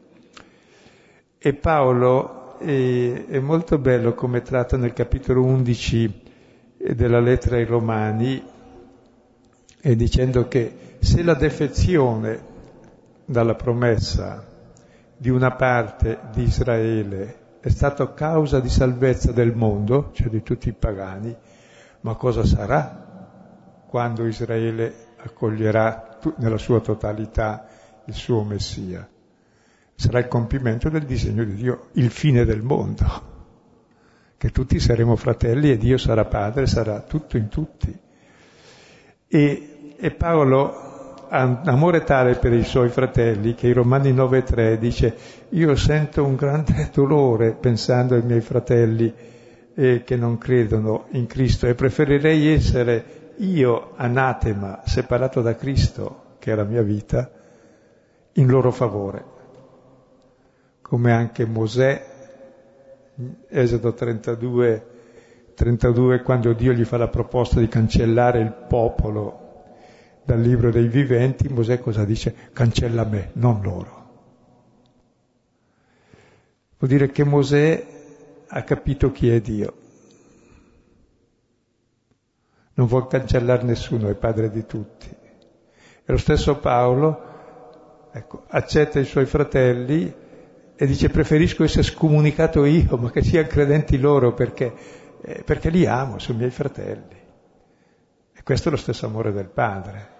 E 1.37 1.53
Paolo 1.53 2.57
è, 2.59 3.25
è 3.27 3.39
molto 3.39 3.77
bello 3.77 4.13
come 4.13 4.41
tratta 4.41 4.77
nel 4.77 4.93
capitolo 4.93 5.43
11 5.43 6.21
della 6.93 7.19
lettera 7.19 7.57
ai 7.57 7.65
Romani, 7.65 8.43
e 9.81 9.95
dicendo 9.95 10.47
che 10.47 10.97
se 10.99 11.23
la 11.23 11.33
defezione 11.33 12.47
dalla 13.25 13.55
promessa 13.55 14.45
di 15.15 15.29
una 15.29 15.51
parte 15.51 16.19
di 16.33 16.43
Israele 16.43 17.37
è 17.59 17.69
stata 17.69 18.13
causa 18.13 18.59
di 18.59 18.69
salvezza 18.69 19.31
del 19.31 19.53
mondo, 19.53 20.11
cioè 20.13 20.29
di 20.29 20.41
tutti 20.43 20.69
i 20.69 20.73
pagani, 20.73 21.35
ma 22.01 22.15
cosa 22.15 22.45
sarà 22.45 23.07
quando 23.87 24.25
Israele 24.25 25.07
accoglierà 25.21 26.19
nella 26.37 26.57
sua 26.57 26.79
totalità 26.79 27.67
il 28.05 28.13
suo 28.13 28.43
Messia. 28.43 29.07
Sarà 29.95 30.19
il 30.19 30.27
compimento 30.27 30.89
del 30.89 31.03
disegno 31.03 31.43
di 31.43 31.55
Dio, 31.55 31.89
il 31.93 32.09
fine 32.09 32.45
del 32.45 32.61
mondo, 32.61 33.05
che 34.37 34.49
tutti 34.49 34.79
saremo 34.79 35.15
fratelli 35.15 35.71
e 35.71 35.77
Dio 35.77 35.97
sarà 35.97 36.25
padre, 36.25 36.67
sarà 36.67 37.01
tutto 37.01 37.37
in 37.37 37.49
tutti. 37.49 37.97
E, 39.27 39.95
e 39.97 40.11
Paolo 40.11 40.87
ha 41.29 41.43
un 41.43 41.61
amore 41.65 42.03
tale 42.03 42.35
per 42.35 42.53
i 42.53 42.63
suoi 42.63 42.89
fratelli 42.89 43.53
che 43.53 43.67
i 43.67 43.73
Romani 43.73 44.11
9.3 44.13 44.77
dice 44.77 45.15
io 45.49 45.75
sento 45.75 46.23
un 46.23 46.35
grande 46.35 46.89
dolore 46.93 47.51
pensando 47.51 48.15
ai 48.15 48.23
miei 48.23 48.41
fratelli 48.41 49.13
eh, 49.75 50.03
che 50.03 50.15
non 50.15 50.39
credono 50.39 51.05
in 51.11 51.27
Cristo 51.27 51.67
e 51.67 51.75
preferirei 51.75 52.47
essere 52.47 53.18
io, 53.39 53.93
anatema, 53.95 54.81
separato 54.85 55.41
da 55.41 55.55
Cristo, 55.55 56.35
che 56.39 56.51
è 56.51 56.55
la 56.55 56.63
mia 56.63 56.81
vita, 56.81 57.29
in 58.33 58.47
loro 58.47 58.71
favore. 58.71 59.37
Come 60.81 61.11
anche 61.11 61.45
Mosè, 61.45 62.17
Esodo 63.49 63.93
32, 63.93 64.87
32, 65.53 66.21
quando 66.21 66.53
Dio 66.53 66.73
gli 66.73 66.85
fa 66.85 66.97
la 66.97 67.07
proposta 67.07 67.59
di 67.59 67.67
cancellare 67.67 68.39
il 68.39 68.53
popolo 68.67 69.47
dal 70.23 70.39
libro 70.39 70.71
dei 70.71 70.87
viventi, 70.87 71.47
Mosè 71.49 71.79
cosa 71.79 72.05
dice? 72.05 72.33
Cancella 72.53 73.03
me, 73.03 73.31
non 73.33 73.61
loro. 73.61 73.97
Vuol 76.77 76.91
dire 76.91 77.11
che 77.11 77.23
Mosè 77.23 77.85
ha 78.47 78.63
capito 78.63 79.11
chi 79.11 79.29
è 79.29 79.41
Dio 79.41 79.78
non 82.79 82.87
vuol 82.87 83.07
cancellare 83.07 83.63
nessuno, 83.63 84.07
è 84.07 84.15
padre 84.15 84.49
di 84.49 84.65
tutti. 84.65 85.09
E 85.09 86.03
lo 86.05 86.17
stesso 86.17 86.59
Paolo 86.59 88.07
ecco, 88.09 88.43
accetta 88.47 88.99
i 88.99 89.03
suoi 89.05 89.25
fratelli 89.25 90.11
e 90.75 90.85
dice 90.87 91.09
preferisco 91.09 91.65
essere 91.65 91.83
scomunicato 91.83 92.63
io, 92.63 92.95
ma 92.95 93.11
che 93.11 93.21
siano 93.21 93.49
credenti 93.49 93.99
loro 93.99 94.33
perché, 94.33 94.73
eh, 95.21 95.43
perché 95.43 95.69
li 95.69 95.85
amo, 95.85 96.19
sono 96.19 96.37
miei 96.37 96.51
fratelli. 96.51 97.17
E 98.33 98.43
questo 98.43 98.69
è 98.69 98.71
lo 98.71 98.77
stesso 98.77 99.05
amore 99.05 99.33
del 99.33 99.49
padre. 99.49 100.17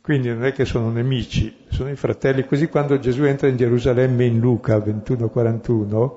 Quindi 0.00 0.28
non 0.28 0.44
è 0.44 0.52
che 0.52 0.64
sono 0.64 0.90
nemici, 0.90 1.64
sono 1.70 1.90
i 1.90 1.96
fratelli. 1.96 2.46
Così 2.46 2.68
quando 2.68 3.00
Gesù 3.00 3.24
entra 3.24 3.48
in 3.48 3.56
Gerusalemme 3.56 4.24
in 4.24 4.38
Luca 4.38 4.76
21-41, 4.78 6.16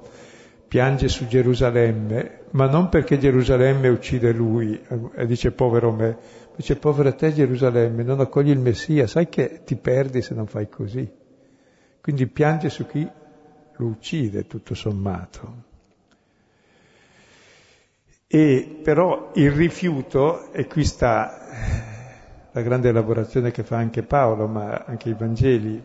piange 0.67 1.07
su 1.07 1.27
Gerusalemme, 1.27 2.45
ma 2.51 2.67
non 2.67 2.89
perché 2.89 3.17
Gerusalemme 3.17 3.87
uccide 3.87 4.31
lui 4.31 4.79
e 5.15 5.25
dice 5.25 5.51
povero 5.51 5.91
me, 5.91 6.17
dice 6.55 6.75
povera 6.75 7.11
te 7.13 7.33
Gerusalemme, 7.33 8.03
non 8.03 8.19
accogli 8.19 8.49
il 8.49 8.59
Messia, 8.59 9.07
sai 9.07 9.29
che 9.29 9.61
ti 9.63 9.75
perdi 9.75 10.21
se 10.21 10.33
non 10.33 10.47
fai 10.47 10.69
così. 10.69 11.09
Quindi 12.01 12.27
piange 12.27 12.69
su 12.69 12.85
chi 12.85 13.07
lo 13.77 13.85
uccide, 13.85 14.47
tutto 14.47 14.73
sommato. 14.75 15.73
E 18.27 18.79
però 18.83 19.31
il 19.35 19.51
rifiuto, 19.51 20.51
e 20.51 20.65
qui 20.67 20.83
sta 20.83 21.49
eh, 21.49 21.95
la 22.51 22.61
grande 22.61 22.89
elaborazione 22.89 23.51
che 23.51 23.63
fa 23.63 23.77
anche 23.77 24.03
Paolo, 24.03 24.47
ma 24.47 24.83
anche 24.85 25.09
i 25.09 25.15
Vangeli, 25.17 25.81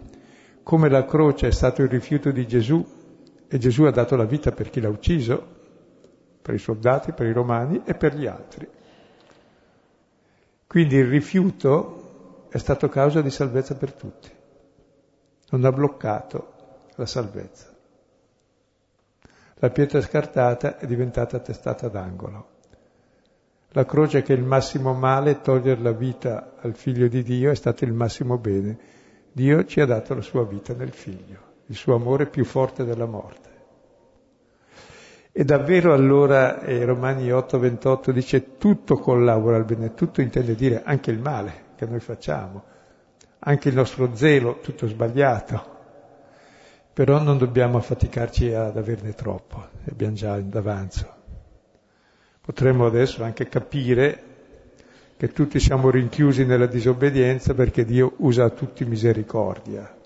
come 0.62 0.89
la 0.89 1.05
croce 1.05 1.49
è 1.49 1.53
stato 1.53 1.83
il 1.83 1.89
rifiuto 1.89 2.31
di 2.31 2.47
Gesù, 2.47 2.85
e 3.53 3.59
Gesù 3.59 3.83
ha 3.83 3.91
dato 3.91 4.15
la 4.15 4.27
vita 4.27 4.53
per 4.53 4.71
chi 4.71 4.81
l'ha 4.81 4.89
ucciso, 4.89 5.45
per 6.41 6.55
i 6.55 6.59
soldati, 6.59 7.13
per 7.13 7.27
i 7.27 7.33
romani 7.33 7.83
e 7.85 7.95
per 7.95 8.15
gli 8.15 8.25
altri. 8.25 8.69
Quindi 10.69 10.95
il 10.95 11.09
rifiuto 11.09 12.47
è 12.49 12.59
stato 12.59 12.89
causa 12.89 13.21
di 13.21 13.31
salvezza 13.31 13.75
per 13.75 13.93
tutti. 13.93 14.31
Non 15.51 15.65
ha 15.65 15.73
bloccato 15.73 16.53
la 16.95 17.07
salvezza. 17.07 17.75
La 19.55 19.71
pietra 19.71 20.01
scartata 20.01 20.79
è 20.79 20.87
diventata 20.87 21.41
testata 21.41 21.89
d'angolo. 21.89 22.49
La 23.71 23.85
croce 23.85 24.23
che 24.23 24.33
è 24.33 24.37
il 24.37 24.45
massimo 24.45 24.95
male, 24.95 25.41
togliere 25.41 25.81
la 25.81 25.91
vita 25.91 26.55
al 26.61 26.77
figlio 26.77 27.09
di 27.09 27.25
Dio, 27.25 27.51
è 27.51 27.57
stato 27.57 27.83
il 27.83 27.93
massimo 27.93 28.39
bene. 28.39 28.79
Dio 29.33 29.65
ci 29.65 29.81
ha 29.81 29.87
dato 29.87 30.15
la 30.15 30.23
sua 30.23 30.45
vita 30.45 30.73
nel 30.73 30.93
figlio 30.93 31.49
il 31.71 31.77
suo 31.77 31.95
amore 31.95 32.27
più 32.27 32.45
forte 32.45 32.85
della 32.85 33.07
morte. 33.07 33.49
E 35.33 35.45
davvero 35.45 35.95
allora 35.95 36.61
eh, 36.62 36.85
Romani 36.85 37.29
8:28 37.29 38.11
dice 38.11 38.57
tutto 38.59 38.97
collabora 38.97 39.57
al 39.57 39.64
bene, 39.64 39.95
tutto 39.95 40.21
intende 40.21 40.57
dire 40.57 40.83
anche 40.85 41.12
il 41.12 41.21
male 41.21 41.68
che 41.77 41.87
noi 41.87 42.01
facciamo, 42.01 42.64
anche 43.39 43.68
il 43.68 43.77
nostro 43.77 44.14
zelo, 44.16 44.59
tutto 44.59 44.89
sbagliato. 44.89 45.79
Però 46.93 47.23
non 47.23 47.39
dobbiamo 47.39 47.79
affaticarci 47.79 48.53
ad 48.53 48.77
averne 48.77 49.14
troppo, 49.14 49.68
abbiamo 49.89 50.14
già 50.14 50.39
d'avanzo. 50.41 51.18
Potremmo 52.41 52.87
adesso 52.87 53.23
anche 53.23 53.49
capire 53.49 54.25
che 55.16 55.29
tutti 55.29 55.61
siamo 55.61 55.89
rinchiusi 55.89 56.45
nella 56.45 56.66
disobbedienza 56.66 57.55
perché 57.55 57.85
Dio 57.85 58.14
usa 58.16 58.45
a 58.45 58.51
tutti 58.51 58.85
misericordia. 58.85 59.99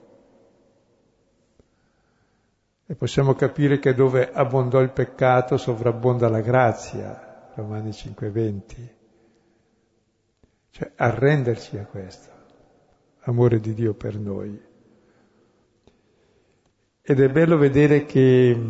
E 2.87 2.95
possiamo 2.97 3.35
capire 3.35 3.79
che 3.79 3.95
dove 3.95 4.31
abbondò 4.31 4.81
il 4.81 4.91
peccato 4.91 5.57
sovrabbonda 5.57 6.29
la 6.29 6.43
grazia, 6.43 7.51
Romani 7.55 7.91
5:20. 7.91 8.93
Cioè 10.69 10.93
arrenderci 10.97 11.79
a 11.79 11.87
questo, 11.87 12.31
amore 13.21 13.59
di 13.61 13.73
Dio 13.73 13.95
per 13.95 14.19
noi. 14.19 14.61
Ed 17.01 17.21
è 17.21 17.29
bello 17.31 17.57
vedere 17.57 18.05
che 18.05 18.61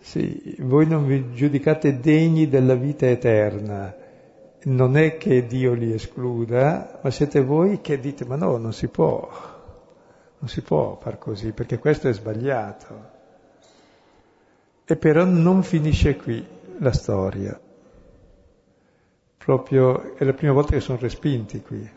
sì, 0.00 0.56
voi 0.58 0.86
non 0.86 1.06
vi 1.06 1.32
giudicate 1.32 1.98
degni 1.98 2.48
della 2.48 2.74
vita 2.74 3.06
eterna 3.06 4.02
non 4.64 4.96
è 4.96 5.16
che 5.16 5.46
Dio 5.46 5.72
li 5.74 5.92
escluda, 5.92 7.00
ma 7.02 7.10
siete 7.10 7.40
voi 7.40 7.80
che 7.80 7.98
dite 7.98 8.24
ma 8.24 8.36
no, 8.36 8.56
non 8.56 8.72
si 8.72 8.88
può, 8.88 9.28
non 10.38 10.48
si 10.48 10.62
può 10.62 10.98
far 11.00 11.18
così 11.18 11.52
perché 11.52 11.78
questo 11.78 12.08
è 12.08 12.12
sbagliato. 12.12 13.12
E 14.86 14.96
però 14.96 15.24
non 15.24 15.62
finisce 15.62 16.16
qui, 16.16 16.44
la 16.78 16.92
storia. 16.92 17.58
Proprio 19.38 20.14
è 20.16 20.24
la 20.24 20.32
prima 20.32 20.52
volta 20.52 20.72
che 20.72 20.80
sono 20.80 20.98
respinti 20.98 21.60
qui. 21.60 21.90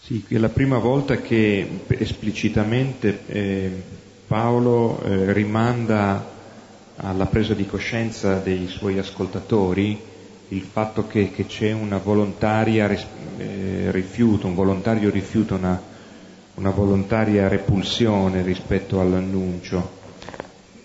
Sì, 0.00 0.22
è 0.28 0.36
la 0.36 0.50
prima 0.50 0.76
volta 0.76 1.16
che 1.16 1.80
esplicitamente 1.88 3.20
eh, 3.26 3.82
Paolo 4.26 5.02
eh, 5.02 5.32
rimanda 5.32 6.33
alla 6.96 7.26
presa 7.26 7.54
di 7.54 7.66
coscienza 7.66 8.38
dei 8.38 8.68
suoi 8.68 8.98
ascoltatori 8.98 10.12
il 10.48 10.62
fatto 10.62 11.06
che, 11.06 11.30
che 11.32 11.46
c'è 11.46 11.72
una 11.72 11.98
volontaria 11.98 12.88
eh, 12.90 13.90
rifiuto, 13.90 14.46
un 14.46 14.54
volontario 14.54 15.10
rifiuto, 15.10 15.54
una, 15.54 15.80
una, 16.54 16.70
volontaria 16.70 17.48
repulsione 17.48 18.42
rispetto 18.42 19.00
all'annuncio. 19.00 20.02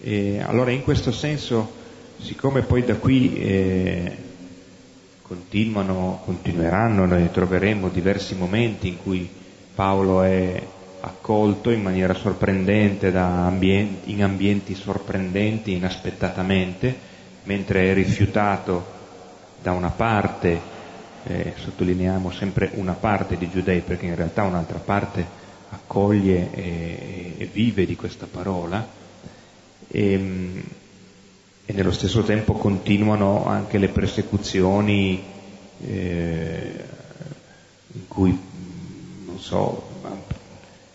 E 0.02 0.42
allora 0.42 0.72
in 0.72 0.82
questo 0.82 1.12
senso, 1.12 1.72
siccome 2.20 2.62
poi 2.62 2.84
da 2.86 2.96
qui 2.96 3.36
eh, 3.36 4.18
continuano, 5.22 6.22
continueranno, 6.24 7.06
noi 7.06 7.30
troveremo 7.30 7.90
diversi 7.90 8.36
momenti 8.36 8.88
in 8.88 8.98
cui 9.04 9.30
Paolo 9.76 10.24
è 10.24 10.62
accolto 11.02 11.70
in 11.70 11.82
maniera 11.82 12.14
sorprendente 12.14 13.16
ambienti, 13.16 14.12
in 14.12 14.24
ambienti 14.24 14.76
sorprendenti, 14.76 15.74
inaspettatamente, 15.74 16.96
mentre 17.44 17.92
è 17.92 17.94
rifiutato 17.94 18.98
da 19.62 19.72
una 19.72 19.90
parte, 19.90 20.60
eh, 21.24 21.54
sottolineiamo 21.56 22.32
sempre 22.32 22.72
una 22.74 22.94
parte 22.94 23.38
di 23.38 23.50
giudei, 23.50 23.82
perché 23.82 24.06
in 24.06 24.16
realtà 24.16 24.44
un'altra 24.44 24.80
parte 24.80 25.26
accoglie 25.70 26.54
e, 26.54 27.34
e 27.38 27.46
vive 27.52 27.86
di 27.86 27.96
questa 27.96 28.28
parola, 28.30 28.88
e, 29.88 30.12
ehm, 30.12 30.64
e, 31.66 31.74
nello 31.74 31.92
stesso 31.92 32.24
tempo 32.24 32.54
continuano 32.54 33.46
anche 33.46 33.78
le 33.78 33.90
persecuzioni 33.90 35.24
eh, 35.82 36.84
in 37.94 38.08
cui, 38.08 38.38
non 39.26 39.40
so, 39.40 39.89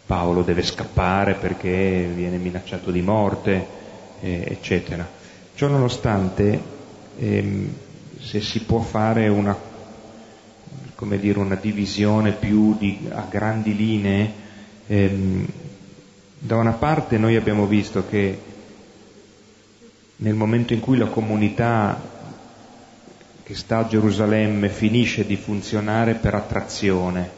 Paolo 0.06 0.42
deve 0.42 0.62
scappare 0.62 1.34
perché 1.34 2.10
viene 2.14 2.36
minacciato 2.36 2.90
di 2.90 3.00
morte, 3.00 3.66
eh, 4.20 4.44
eccetera. 4.48 5.08
Ciò 5.54 5.68
nonostante, 5.68 6.60
ehm, 7.18 7.72
se 8.20 8.40
si 8.40 8.60
può 8.64 8.80
fare 8.80 9.28
una, 9.28 9.56
dire, 11.18 11.38
una 11.38 11.54
divisione 11.54 12.32
più 12.32 12.76
di, 12.76 13.08
a 13.10 13.26
grandi 13.30 13.74
linee, 13.74 14.32
ehm, 14.86 15.46
da 16.38 16.56
una 16.56 16.72
parte 16.72 17.16
noi 17.16 17.36
abbiamo 17.36 17.66
visto 17.66 18.06
che 18.06 18.38
nel 20.16 20.34
momento 20.34 20.74
in 20.74 20.80
cui 20.80 20.98
la 20.98 21.06
comunità 21.06 22.12
che 23.42 23.54
sta 23.54 23.78
a 23.78 23.86
Gerusalemme 23.86 24.68
finisce 24.68 25.24
di 25.26 25.36
funzionare 25.36 26.14
per 26.14 26.34
attrazione, 26.34 27.30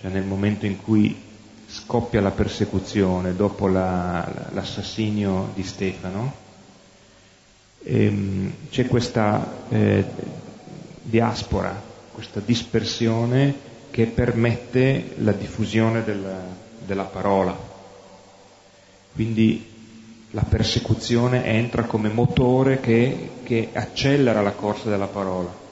cioè 0.00 0.10
nel 0.10 0.24
momento 0.24 0.66
in 0.66 0.76
cui 0.82 1.26
scoppia 1.68 2.22
la 2.22 2.30
persecuzione 2.30 3.36
dopo 3.36 3.68
la, 3.68 4.26
l'assassinio 4.52 5.50
di 5.54 5.62
Stefano, 5.62 6.32
ehm, 7.82 8.52
c'è 8.70 8.86
questa 8.86 9.66
eh, 9.68 10.04
diaspora, 11.02 11.80
questa 12.12 12.40
dispersione 12.40 13.66
che 13.90 14.06
permette 14.06 15.14
la 15.18 15.32
diffusione 15.32 16.02
della, 16.04 16.40
della 16.84 17.04
parola. 17.04 17.56
Quindi 19.14 19.76
la 20.30 20.42
persecuzione 20.42 21.44
entra 21.44 21.84
come 21.84 22.08
motore 22.08 22.80
che, 22.80 23.30
che 23.42 23.70
accelera 23.72 24.40
la 24.40 24.52
corsa 24.52 24.88
della 24.88 25.06
parola. 25.06 25.66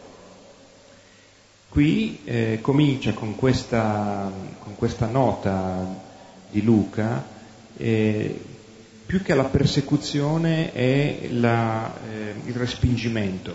Qui 1.76 2.20
eh, 2.24 2.58
comincia 2.62 3.12
con 3.12 3.36
questa, 3.36 4.32
con 4.60 4.76
questa, 4.76 5.04
nota 5.08 5.86
di 6.50 6.62
Luca, 6.62 7.22
eh, 7.76 8.40
più 9.04 9.20
che 9.20 9.34
la 9.34 9.44
persecuzione 9.44 10.72
è 10.72 11.28
la, 11.32 11.94
eh, 12.10 12.34
il 12.46 12.54
respingimento, 12.54 13.54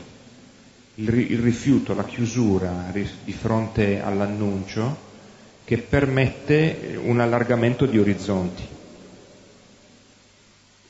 il, 0.93 1.11
il, 1.32 1.39
rifiuto, 1.39 1.95
la 1.95 2.05
chiusura 2.05 2.93
di 2.93 3.34
fronte 3.34 4.03
all'annuncio 4.03 4.95
che 5.65 5.80
permette 5.80 6.99
un 7.03 7.22
allargamento 7.22 7.88
di 7.88 7.97
orizzonti, 7.97 8.67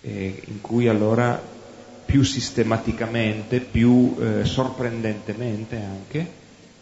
in 0.01 0.59
cui 0.59 0.89
allora 0.89 1.41
più 2.03 2.23
sistematicamente, 2.23 3.61
più 3.61 4.17
eh, 4.19 4.43
sorprendentemente 4.43 5.77
anche, 5.77 6.39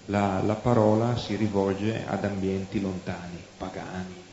la, 0.10 0.42
la 0.44 0.56
parola 0.56 1.18
si 1.18 1.36
rivolge 1.36 2.06
ad 2.06 2.24
ambienti 2.26 2.82
lontani, 2.82 3.38
pagani, 3.58 4.28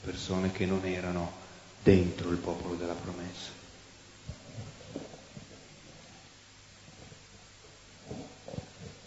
persone 0.00 0.52
che 0.52 0.64
non 0.64 0.80
erano 0.84 1.30
dentro 1.82 2.30
il 2.30 2.38
popolo 2.38 2.74
della 2.74 2.94
promessa. 2.94 3.50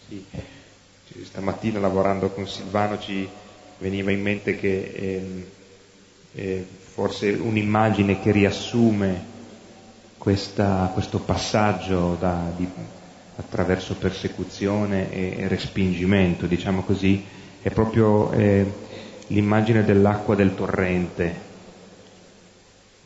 Sì, 0.08 0.24
stamattina 1.24 1.80
lavorando 1.80 2.30
con 2.30 2.46
Silvano 2.46 2.98
ci 2.98 3.28
veniva 3.78 4.10
in 4.10 4.20
mente 4.22 4.56
che 4.56 4.82
eh, 4.82 5.50
eh, 6.34 6.66
forse 6.78 7.30
un'immagine 7.30 8.20
che 8.20 8.30
riassume 8.30 9.30
questa, 10.18 10.90
questo 10.92 11.18
passaggio 11.18 12.16
da, 12.18 12.52
di, 12.56 12.68
attraverso 13.42 13.94
persecuzione 13.96 15.12
e, 15.12 15.36
e 15.38 15.48
respingimento, 15.48 16.46
diciamo 16.46 16.82
così, 16.82 17.24
è 17.60 17.70
proprio 17.70 18.30
eh, 18.32 18.72
l'immagine 19.28 19.84
dell'acqua 19.84 20.34
del 20.34 20.54
torrente. 20.54 21.50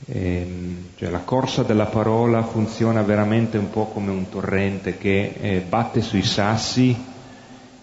Eh, 0.08 0.46
cioè 0.96 1.08
la 1.08 1.20
corsa 1.20 1.62
della 1.62 1.86
parola 1.86 2.42
funziona 2.42 3.02
veramente 3.02 3.56
un 3.56 3.70
po' 3.70 3.86
come 3.86 4.10
un 4.10 4.28
torrente 4.28 4.98
che 4.98 5.34
eh, 5.40 5.64
batte 5.66 6.02
sui 6.02 6.22
sassi, 6.22 6.94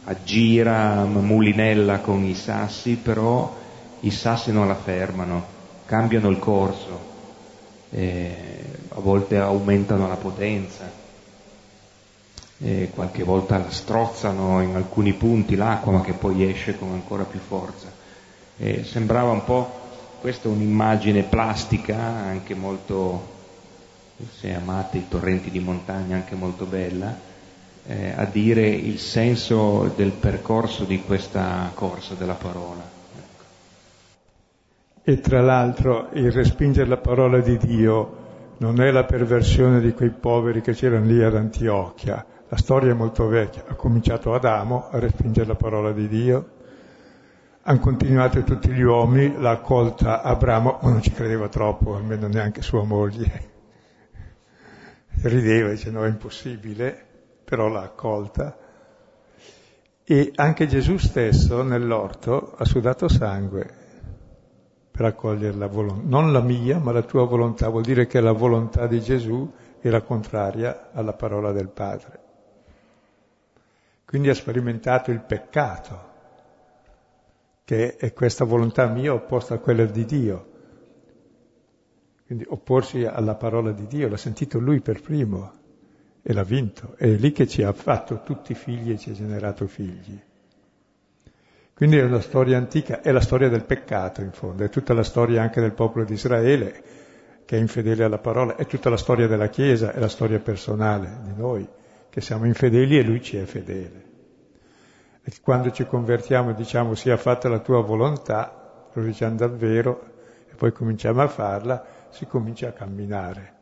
aggira, 0.05 1.03
mulinella 1.05 1.99
con 1.99 2.23
i 2.23 2.35
sassi, 2.35 2.95
però 3.01 3.55
i 4.01 4.11
sassi 4.11 4.51
non 4.51 4.67
la 4.67 4.75
fermano, 4.75 5.45
cambiano 5.85 6.29
il 6.29 6.39
corso, 6.39 7.11
eh, 7.89 8.35
a 8.89 8.99
volte 8.99 9.37
aumentano 9.37 10.07
la 10.07 10.15
potenza 10.15 11.01
e 12.59 12.91
qualche 12.93 13.23
volta 13.23 13.57
la 13.57 13.69
strozzano 13.69 14.61
in 14.61 14.75
alcuni 14.75 15.13
punti 15.13 15.55
l'acqua 15.55 15.91
ma 15.91 16.01
che 16.01 16.13
poi 16.13 16.49
esce 16.49 16.77
con 16.77 16.91
ancora 16.91 17.23
più 17.23 17.39
forza. 17.39 17.91
E 18.57 18.83
sembrava 18.83 19.31
un 19.31 19.43
po', 19.43 19.81
questa 20.21 20.47
è 20.47 20.51
un'immagine 20.51 21.23
plastica, 21.23 21.97
anche 21.97 22.55
molto, 22.55 23.31
se 24.37 24.53
amate 24.53 24.97
i 24.99 25.07
torrenti 25.09 25.49
di 25.49 25.59
montagna, 25.59 26.15
anche 26.15 26.35
molto 26.35 26.65
bella, 26.65 27.31
eh, 27.85 28.13
a 28.15 28.25
dire 28.25 28.67
il 28.67 28.99
senso 28.99 29.91
del 29.95 30.11
percorso 30.11 30.85
di 30.85 31.01
questa 31.01 31.69
corsa 31.73 32.13
della 32.13 32.35
parola. 32.35 32.81
Ecco. 33.17 33.43
E 35.03 35.19
tra 35.19 35.41
l'altro 35.41 36.09
il 36.13 36.31
respingere 36.31 36.87
la 36.87 36.97
parola 36.97 37.39
di 37.39 37.57
Dio 37.57 38.21
non 38.57 38.79
è 38.79 38.91
la 38.91 39.03
perversione 39.03 39.81
di 39.81 39.91
quei 39.91 40.11
poveri 40.11 40.61
che 40.61 40.73
c'erano 40.73 41.05
lì 41.05 41.21
ad 41.21 41.35
Antiochia, 41.35 42.25
la 42.53 42.59
storia 42.59 42.91
è 42.91 42.93
molto 42.93 43.27
vecchia, 43.27 43.63
ha 43.67 43.73
cominciato 43.73 44.35
Adamo 44.35 44.87
a 44.91 44.99
respingere 44.99 45.47
la 45.47 45.55
parola 45.55 45.91
di 45.91 46.07
Dio, 46.07 46.49
hanno 47.63 47.79
continuato 47.79 48.43
tutti 48.43 48.69
gli 48.69 48.83
uomini, 48.83 49.41
l'ha 49.41 49.49
accolta 49.49 50.21
Abramo, 50.21 50.77
ma 50.83 50.91
non 50.91 51.01
ci 51.01 51.11
credeva 51.11 51.47
troppo, 51.47 51.95
almeno 51.95 52.27
neanche 52.27 52.61
sua 52.61 52.83
moglie. 52.83 53.49
Rideva, 55.23 55.69
dice 55.69 55.89
no, 55.89 56.05
è 56.05 56.07
impossibile, 56.07 57.03
però 57.43 57.69
l'ha 57.69 57.81
accolta. 57.81 58.55
E 60.03 60.31
anche 60.35 60.67
Gesù 60.67 60.97
stesso 60.97 61.63
nell'orto 61.63 62.53
ha 62.55 62.65
sudato 62.65 63.07
sangue 63.07 63.67
per 64.91 65.05
accogliere 65.05 65.57
la 65.57 65.65
volontà, 65.65 66.03
non 66.07 66.31
la 66.31 66.41
mia, 66.41 66.77
ma 66.77 66.91
la 66.91 67.01
tua 67.01 67.25
volontà, 67.25 67.69
vuol 67.69 67.81
dire 67.81 68.05
che 68.05 68.19
la 68.21 68.31
volontà 68.31 68.85
di 68.85 69.01
Gesù 69.01 69.51
era 69.81 70.01
contraria 70.01 70.91
alla 70.93 71.13
parola 71.13 71.51
del 71.51 71.69
Padre. 71.69 72.22
Quindi 74.13 74.29
ha 74.29 74.35
sperimentato 74.35 75.09
il 75.09 75.21
peccato, 75.21 76.11
che 77.65 77.95
è 77.95 78.13
questa 78.13 78.45
volontà 78.45 78.85
mia 78.85 79.11
opposta 79.11 79.55
a 79.55 79.57
quella 79.57 79.85
di 79.85 80.05
Dio. 80.05 80.51
Quindi 82.23 82.45
opporsi 82.47 83.05
alla 83.05 83.33
parola 83.33 83.71
di 83.71 83.87
Dio, 83.87 84.07
l'ha 84.07 84.17
sentito 84.17 84.59
lui 84.59 84.81
per 84.81 85.01
primo 85.01 85.51
e 86.21 86.31
l'ha 86.31 86.43
vinto. 86.43 86.93
È 86.95 87.07
lì 87.07 87.31
che 87.31 87.47
ci 87.47 87.63
ha 87.63 87.73
fatto 87.73 88.21
tutti 88.21 88.53
figli 88.53 88.91
e 88.91 88.99
ci 88.99 89.09
ha 89.09 89.13
generato 89.13 89.65
figli. 89.65 90.21
Quindi 91.73 91.97
è 91.97 92.03
una 92.03 92.21
storia 92.21 92.57
antica, 92.57 93.01
è 93.01 93.11
la 93.11 93.19
storia 93.19 93.49
del 93.49 93.65
peccato 93.65 94.21
in 94.21 94.31
fondo, 94.31 94.63
è 94.63 94.69
tutta 94.69 94.93
la 94.93 95.01
storia 95.01 95.41
anche 95.41 95.59
del 95.59 95.73
popolo 95.73 96.05
di 96.05 96.13
Israele. 96.13 96.83
che 97.45 97.57
è 97.57 97.59
infedele 97.59 98.03
alla 98.03 98.19
parola, 98.19 98.57
è 98.57 98.67
tutta 98.67 98.91
la 98.91 98.97
storia 98.97 99.25
della 99.25 99.49
Chiesa, 99.49 99.91
è 99.91 99.99
la 99.99 100.07
storia 100.07 100.39
personale 100.39 101.17
di 101.23 101.33
noi, 101.35 101.67
che 102.13 102.21
siamo 102.21 102.45
infedeli 102.45 102.99
e 102.99 103.01
lui 103.01 103.23
ci 103.23 103.37
è 103.37 103.43
fedele. 103.45 104.11
E 105.23 105.31
quando 105.41 105.71
ci 105.71 105.83
convertiamo 105.87 106.51
e 106.51 106.53
diciamo 106.53 106.93
sia 106.93 107.17
fatta 107.17 107.49
la 107.49 107.57
tua 107.57 107.81
volontà, 107.81 108.91
lo 108.93 109.01
diciamo 109.01 109.35
davvero, 109.35 110.11
e 110.47 110.53
poi 110.53 110.71
cominciamo 110.71 111.23
a 111.23 111.27
farla, 111.27 111.83
si 112.11 112.27
comincia 112.27 112.67
a 112.67 112.71
camminare. 112.73 113.53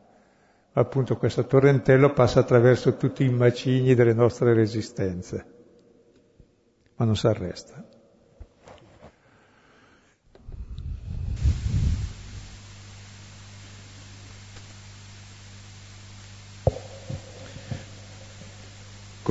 Appunto 0.73 1.15
questo 1.15 1.45
torrentello 1.45 2.11
passa 2.11 2.41
attraverso 2.41 2.97
tutti 2.97 3.23
i 3.23 3.29
macigni 3.29 3.95
delle 3.95 4.13
nostre 4.13 4.53
resistenze, 4.53 5.45
ma 6.97 7.05
non 7.05 7.15
si 7.15 7.27
arresta. 7.27 7.85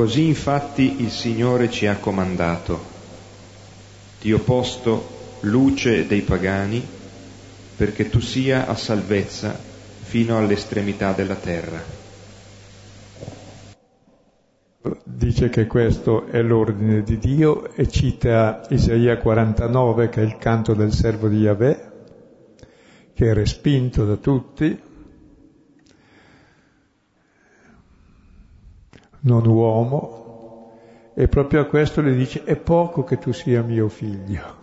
Così 0.01 0.29
infatti 0.29 1.03
il 1.03 1.11
Signore 1.11 1.71
ci 1.71 1.87
ha 1.87 1.99
comandato, 1.99 2.81
ti 4.19 4.33
ho 4.33 4.39
posto 4.39 5.37
luce 5.41 6.07
dei 6.07 6.23
pagani 6.23 6.83
perché 7.77 8.09
tu 8.09 8.19
sia 8.19 8.67
a 8.67 8.75
salvezza 8.77 9.55
fino 10.01 10.39
all'estremità 10.39 11.13
della 11.13 11.35
terra. 11.35 11.83
Dice 15.05 15.51
che 15.51 15.67
questo 15.67 16.29
è 16.29 16.41
l'ordine 16.41 17.03
di 17.03 17.19
Dio 17.19 17.71
e 17.75 17.87
cita 17.87 18.63
Isaia 18.71 19.19
49 19.19 20.09
che 20.09 20.23
è 20.23 20.25
il 20.25 20.39
canto 20.39 20.73
del 20.73 20.95
servo 20.95 21.29
di 21.29 21.41
Yahweh, 21.41 21.91
che 23.13 23.31
è 23.31 23.35
respinto 23.35 24.07
da 24.07 24.17
tutti, 24.17 24.81
non 29.21 29.47
uomo, 29.47 30.73
e 31.15 31.29
proprio 31.29 31.61
a 31.61 31.67
questo 31.67 32.01
le 32.01 32.15
dice 32.15 32.45
è 32.45 32.57
poco 32.57 33.05
che 33.05 33.19
tu 33.19 33.33
sia 33.33 33.63
mio 33.63 33.89
figlio, 33.89 34.57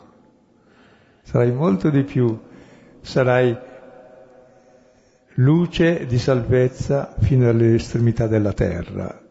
sarai 1.21 1.51
molto 1.51 1.89
di 1.89 2.03
più, 2.03 2.37
sarai 3.01 3.57
luce 5.35 6.05
di 6.05 6.17
salvezza 6.17 7.13
fino 7.19 7.47
alle 7.49 7.75
estremità 7.75 8.27
della 8.27 8.53
terra, 8.53 9.21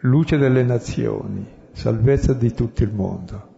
luce 0.00 0.36
delle 0.36 0.62
nazioni, 0.62 1.46
salvezza 1.72 2.34
di 2.34 2.52
tutto 2.52 2.82
il 2.82 2.92
mondo. 2.92 3.48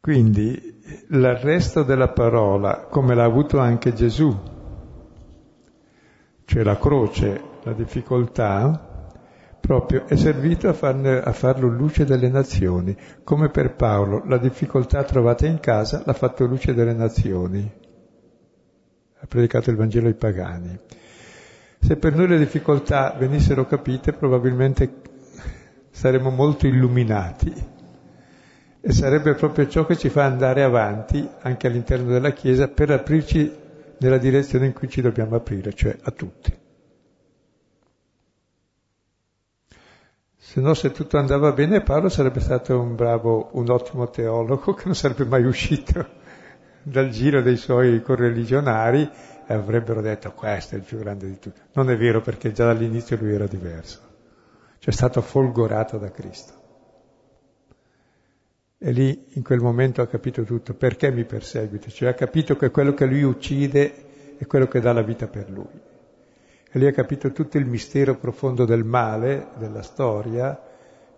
Quindi 0.00 0.73
l'arresto 1.08 1.82
della 1.82 2.08
parola, 2.08 2.86
come 2.90 3.14
l'ha 3.14 3.24
avuto 3.24 3.58
anche 3.58 3.92
Gesù, 3.92 4.36
cioè 6.44 6.62
la 6.62 6.78
croce, 6.78 7.40
la 7.62 7.72
difficoltà, 7.72 9.08
proprio 9.60 10.04
è 10.06 10.16
servito 10.16 10.68
a, 10.68 10.74
farne, 10.74 11.20
a 11.20 11.32
farlo 11.32 11.68
luce 11.68 12.04
delle 12.04 12.28
nazioni, 12.28 12.94
come 13.22 13.48
per 13.48 13.74
Paolo 13.74 14.22
la 14.26 14.36
difficoltà 14.36 15.02
trovata 15.04 15.46
in 15.46 15.58
casa 15.58 16.02
l'ha 16.04 16.12
fatto 16.12 16.44
luce 16.44 16.74
delle 16.74 16.92
nazioni. 16.92 17.72
Ha 19.20 19.26
predicato 19.26 19.70
il 19.70 19.76
Vangelo 19.76 20.08
ai 20.08 20.14
pagani. 20.14 20.78
Se 21.80 21.96
per 21.96 22.14
noi 22.14 22.28
le 22.28 22.38
difficoltà 22.38 23.14
venissero 23.18 23.64
capite, 23.66 24.12
probabilmente 24.12 25.00
saremmo 25.90 26.28
molto 26.28 26.66
illuminati 26.66 27.72
e 28.86 28.92
sarebbe 28.92 29.32
proprio 29.32 29.66
ciò 29.66 29.86
che 29.86 29.96
ci 29.96 30.10
fa 30.10 30.24
andare 30.24 30.62
avanti 30.62 31.26
anche 31.40 31.68
all'interno 31.68 32.10
della 32.10 32.32
Chiesa 32.32 32.68
per 32.68 32.90
aprirci 32.90 33.50
nella 33.96 34.18
direzione 34.18 34.66
in 34.66 34.74
cui 34.74 34.90
ci 34.90 35.00
dobbiamo 35.00 35.36
aprire, 35.36 35.72
cioè 35.72 35.96
a 36.02 36.10
tutti. 36.10 36.54
Se 40.36 40.60
no, 40.60 40.74
se 40.74 40.92
tutto 40.92 41.16
andava 41.16 41.52
bene, 41.52 41.80
Paolo 41.80 42.10
sarebbe 42.10 42.40
stato 42.40 42.78
un 42.78 42.94
bravo, 42.94 43.48
un 43.52 43.70
ottimo 43.70 44.10
teologo 44.10 44.74
che 44.74 44.82
non 44.84 44.94
sarebbe 44.94 45.24
mai 45.24 45.46
uscito 45.46 46.06
dal 46.82 47.08
giro 47.08 47.40
dei 47.40 47.56
suoi 47.56 48.02
correligionari 48.02 49.10
e 49.46 49.54
avrebbero 49.54 50.02
detto 50.02 50.30
questo 50.32 50.74
è 50.74 50.78
il 50.78 50.84
più 50.84 50.98
grande 50.98 51.26
di 51.26 51.38
tutti. 51.38 51.58
Non 51.72 51.88
è 51.88 51.96
vero 51.96 52.20
perché 52.20 52.52
già 52.52 52.66
dall'inizio 52.66 53.16
lui 53.16 53.32
era 53.32 53.46
diverso, 53.46 54.00
cioè 54.78 54.92
è 54.92 54.96
stato 54.96 55.22
folgorato 55.22 55.96
da 55.96 56.10
Cristo. 56.10 56.63
E 58.86 58.92
lì 58.92 59.28
in 59.30 59.42
quel 59.42 59.60
momento 59.60 60.02
ha 60.02 60.06
capito 60.06 60.42
tutto, 60.42 60.74
perché 60.74 61.10
mi 61.10 61.24
perseguita, 61.24 61.88
cioè 61.88 62.10
ha 62.10 62.12
capito 62.12 62.54
che 62.54 62.70
quello 62.70 62.92
che 62.92 63.06
lui 63.06 63.22
uccide 63.22 64.36
è 64.36 64.44
quello 64.44 64.68
che 64.68 64.78
dà 64.78 64.92
la 64.92 65.00
vita 65.00 65.26
per 65.26 65.48
lui. 65.48 65.80
E 66.70 66.78
lì 66.78 66.86
ha 66.86 66.92
capito 66.92 67.32
tutto 67.32 67.56
il 67.56 67.64
mistero 67.64 68.14
profondo 68.18 68.66
del 68.66 68.84
male, 68.84 69.52
della 69.56 69.80
storia, 69.80 70.60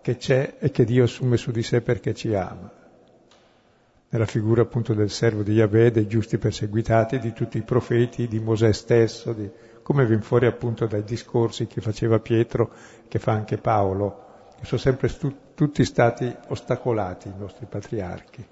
che 0.01 0.17
c'è 0.17 0.59
e 0.61 0.71
che 0.71 0.85
Dio 0.85 1.03
assume 1.03 1.37
su 1.37 1.51
di 1.51 1.65
sé 1.65 1.81
perché 1.81 2.15
ci 2.15 2.33
ama. 2.37 2.71
Nella 4.11 4.27
figura 4.27 4.63
appunto 4.63 4.95
del 4.95 5.11
servo 5.11 5.43
di 5.43 5.55
Yahweh, 5.55 5.91
dei 5.91 6.07
giusti 6.07 6.39
perseguitati, 6.39 7.19
di 7.19 7.33
tutti 7.33 7.59
i 7.59 7.63
profeti, 7.63 8.29
di 8.29 8.39
Mosè 8.39 8.73
stesso, 8.73 9.33
di, 9.33 9.51
come 9.83 10.07
viene 10.07 10.23
fuori 10.23 10.47
appunto 10.47 10.87
dai 10.87 11.03
discorsi 11.03 11.67
che 11.67 11.81
faceva 11.81 12.21
Pietro, 12.21 12.71
che 13.09 13.19
fa 13.19 13.33
anche 13.33 13.59
Paolo, 13.59 14.26
sono 14.63 14.81
sempre 14.81 15.09
stu- 15.09 15.55
tutti 15.55 15.85
stati 15.85 16.35
ostacolati 16.49 17.29
i 17.29 17.35
nostri 17.37 17.67
patriarchi. 17.67 18.47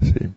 Sì. 0.00 0.30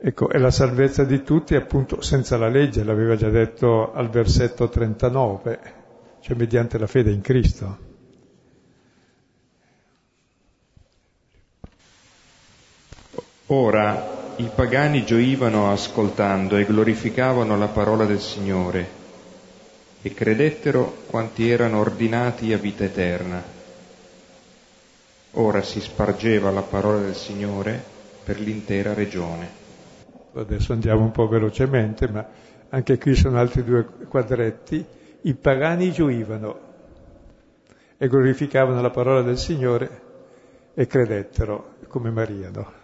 Ecco, 0.00 0.30
e 0.30 0.38
la 0.38 0.50
salvezza 0.50 1.04
di 1.04 1.22
tutti 1.22 1.54
appunto 1.54 2.00
senza 2.00 2.36
la 2.36 2.48
legge, 2.48 2.84
l'aveva 2.84 3.16
già 3.16 3.28
detto 3.30 3.92
al 3.92 4.08
versetto 4.10 4.68
39, 4.68 5.60
cioè 6.20 6.36
mediante 6.36 6.78
la 6.78 6.86
fede 6.86 7.10
in 7.10 7.20
Cristo. 7.20 7.86
Ora 13.46 14.27
i 14.38 14.50
pagani 14.54 15.04
gioivano 15.04 15.72
ascoltando 15.72 16.56
e 16.56 16.64
glorificavano 16.64 17.58
la 17.58 17.66
parola 17.66 18.04
del 18.04 18.20
Signore 18.20 18.86
e 20.00 20.14
credettero 20.14 20.98
quanti 21.08 21.50
erano 21.50 21.80
ordinati 21.80 22.52
a 22.52 22.58
vita 22.58 22.84
eterna. 22.84 23.42
Ora 25.32 25.62
si 25.62 25.80
spargeva 25.80 26.52
la 26.52 26.62
parola 26.62 27.00
del 27.00 27.16
Signore 27.16 27.82
per 28.22 28.38
l'intera 28.38 28.94
regione. 28.94 29.50
Adesso 30.34 30.72
andiamo 30.72 31.02
un 31.02 31.10
po' 31.10 31.26
velocemente, 31.26 32.08
ma 32.08 32.24
anche 32.68 32.96
qui 32.96 33.16
sono 33.16 33.38
altri 33.40 33.64
due 33.64 33.86
quadretti. 34.08 34.84
I 35.22 35.34
pagani 35.34 35.90
gioivano 35.90 36.60
e 37.96 38.06
glorificavano 38.06 38.80
la 38.80 38.90
parola 38.90 39.22
del 39.22 39.38
Signore 39.38 40.00
e 40.74 40.86
credettero 40.86 41.74
come 41.88 42.10
Maria, 42.10 42.50
no? 42.52 42.77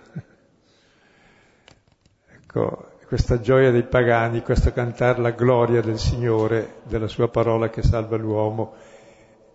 Ecco, 2.57 2.91
questa 3.09 3.41
gioia 3.41 3.73
dei 3.73 3.83
pagani, 3.83 4.41
questo 4.43 4.73
cantare 4.73 5.21
la 5.21 5.33
gloria 5.33 5.81
del 5.81 5.99
Signore, 5.99 6.83
della 6.85 7.09
sua 7.09 7.29
parola 7.29 7.69
che 7.69 7.83
salva 7.83 8.17
l'uomo, 8.17 8.75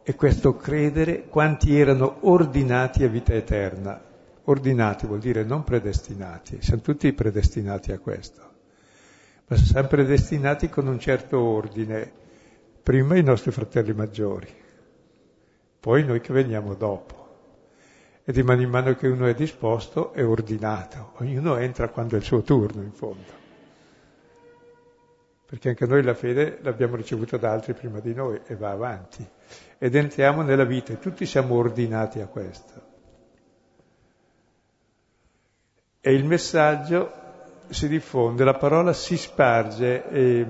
e 0.04 0.16
questo 0.16 0.58
credere 0.58 1.24
quanti 1.30 1.80
erano 1.80 2.18
ordinati 2.28 3.06
a 3.06 3.08
vita 3.08 3.34
eterna. 3.34 4.02
Ordinati 4.44 5.06
vuol 5.06 5.20
dire 5.20 5.46
non 5.46 5.64
predestinati, 5.64 6.58
siamo 6.62 6.82
tutti 6.82 7.14
predestinati 7.14 7.94
a 7.94 8.00
questo, 8.00 8.42
ma 9.48 9.56
siamo 9.56 9.88
predestinati 9.88 10.68
con 10.68 10.88
un 10.88 11.00
certo 11.00 11.40
ordine, 11.40 12.12
prima 12.84 13.16
i 13.16 13.24
nostri 13.24 13.52
fratelli 13.52 13.94
maggiori, 13.94 14.54
poi 15.80 16.04
noi 16.04 16.20
che 16.20 16.34
veniamo 16.34 16.74
dopo. 16.74 17.19
E 18.30 18.32
di 18.32 18.44
mano 18.44 18.62
in 18.62 18.70
mano 18.70 18.94
che 18.94 19.08
uno 19.08 19.26
è 19.26 19.34
disposto 19.34 20.14
è 20.14 20.24
ordinato, 20.24 21.14
ognuno 21.16 21.56
entra 21.56 21.90
quando 21.90 22.14
è 22.14 22.20
il 22.20 22.24
suo 22.24 22.44
turno 22.44 22.84
in 22.84 22.92
fondo. 22.92 23.32
Perché 25.48 25.70
anche 25.70 25.88
noi 25.88 26.04
la 26.04 26.14
fede 26.14 26.60
l'abbiamo 26.62 26.96
ricevuta 26.96 27.38
da 27.38 27.52
altri 27.52 27.74
prima 27.74 28.00
di 28.00 28.14
noi 28.14 28.40
e 28.46 28.56
va 28.56 28.70
avanti. 28.70 29.28
Ed 29.80 29.96
entriamo 29.96 30.44
nella 30.44 30.64
vita 30.64 30.94
e 30.94 31.00
tutti 31.00 31.26
siamo 31.26 31.56
ordinati 31.56 32.20
a 32.20 32.28
questo. 32.28 32.82
E 36.00 36.14
il 36.14 36.24
messaggio 36.24 37.12
si 37.70 37.88
diffonde, 37.88 38.44
la 38.44 38.54
parola 38.54 38.94
si 38.94 39.18
sparge, 39.18 40.08
e, 40.08 40.46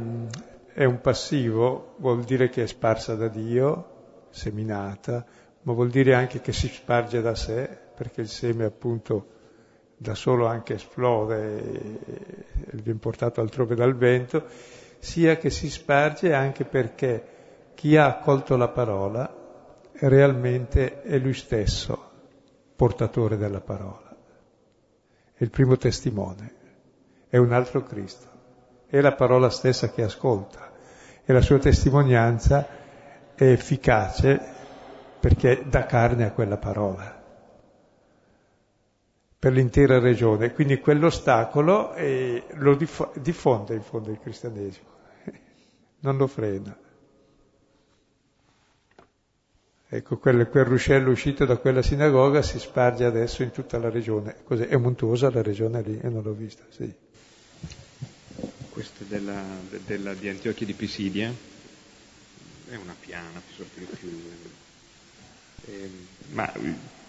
è 0.73 0.83
un 0.83 0.99
passivo, 0.99 1.93
vuol 1.99 2.25
dire 2.25 2.49
che 2.49 2.63
è 2.63 2.67
sparsa 2.67 3.15
da 3.15 3.29
Dio, 3.29 4.27
seminata, 4.31 5.25
ma 5.61 5.73
vuol 5.73 5.89
dire 5.89 6.13
anche 6.13 6.41
che 6.41 6.53
si 6.53 6.67
sparge 6.67 7.21
da 7.21 7.35
sé, 7.35 7.69
perché 7.95 8.21
il 8.21 8.29
seme 8.29 8.65
appunto 8.65 9.37
da 9.97 10.15
solo 10.15 10.45
anche 10.45 10.75
esplode 10.75 11.59
e 11.59 12.77
viene 12.81 12.99
portato 12.99 13.41
altrove 13.41 13.75
dal 13.75 13.95
vento, 13.95 14.45
sia 14.99 15.37
che 15.37 15.49
si 15.49 15.69
sparge 15.69 16.33
anche 16.33 16.63
perché 16.63 17.23
chi 17.75 17.97
ha 17.97 18.07
accolto 18.07 18.55
la 18.55 18.69
parola 18.69 19.35
realmente 19.93 21.01
è 21.01 21.17
lui 21.17 21.33
stesso 21.33 22.07
portatore 22.75 23.35
della 23.35 23.59
parola, 23.59 24.15
è 25.33 25.43
il 25.43 25.49
primo 25.49 25.75
testimone, 25.75 26.53
è 27.27 27.35
un 27.37 27.51
altro 27.51 27.83
Cristo, 27.83 28.27
è 28.87 29.01
la 29.01 29.13
parola 29.13 29.49
stessa 29.49 29.91
che 29.91 30.03
ascolta 30.03 30.71
e 31.25 31.33
la 31.33 31.41
sua 31.41 31.59
testimonianza 31.59 32.67
è 33.35 33.43
efficace 33.43 34.57
perché 35.19 35.63
dà 35.67 35.85
carne 35.85 36.25
a 36.25 36.31
quella 36.31 36.57
parola 36.57 37.19
per 39.39 39.53
l'intera 39.53 39.99
regione. 39.99 40.51
Quindi 40.51 40.79
quell'ostacolo 40.79 41.93
eh, 41.93 42.43
lo 42.55 42.75
diffonde 42.75 43.73
in 43.73 43.81
fondo 43.81 44.11
il 44.11 44.19
cristianesimo, 44.19 44.87
non 46.01 46.17
lo 46.17 46.27
frena. 46.27 46.77
Ecco, 49.91 50.17
quel, 50.17 50.47
quel, 50.49 50.65
ruscello 50.65 51.09
uscito 51.09 51.45
da 51.45 51.57
quella 51.57 51.81
sinagoga 51.81 52.43
si 52.43 52.59
sparge 52.59 53.05
adesso 53.05 53.41
in 53.41 53.49
tutta 53.49 53.79
la 53.79 53.89
regione. 53.89 54.35
Cos'è? 54.43 54.67
È 54.67 54.75
montuosa 54.75 55.31
la 55.31 55.41
regione 55.41 55.81
lì? 55.81 55.99
Io 56.03 56.11
non 56.11 56.21
l'ho 56.21 56.33
vista, 56.33 56.63
sì. 56.69 56.93
Questa 58.69 59.03
della, 59.07 59.41
della, 59.87 60.13
di 60.13 60.29
Antiochia 60.29 60.67
di 60.67 60.73
Pisidia 60.73 61.33
è 62.69 62.75
una 62.75 62.95
piana, 62.99 63.41
più, 63.55 63.65
più, 63.73 64.21
eh, 65.65 65.89
ma 66.31 66.51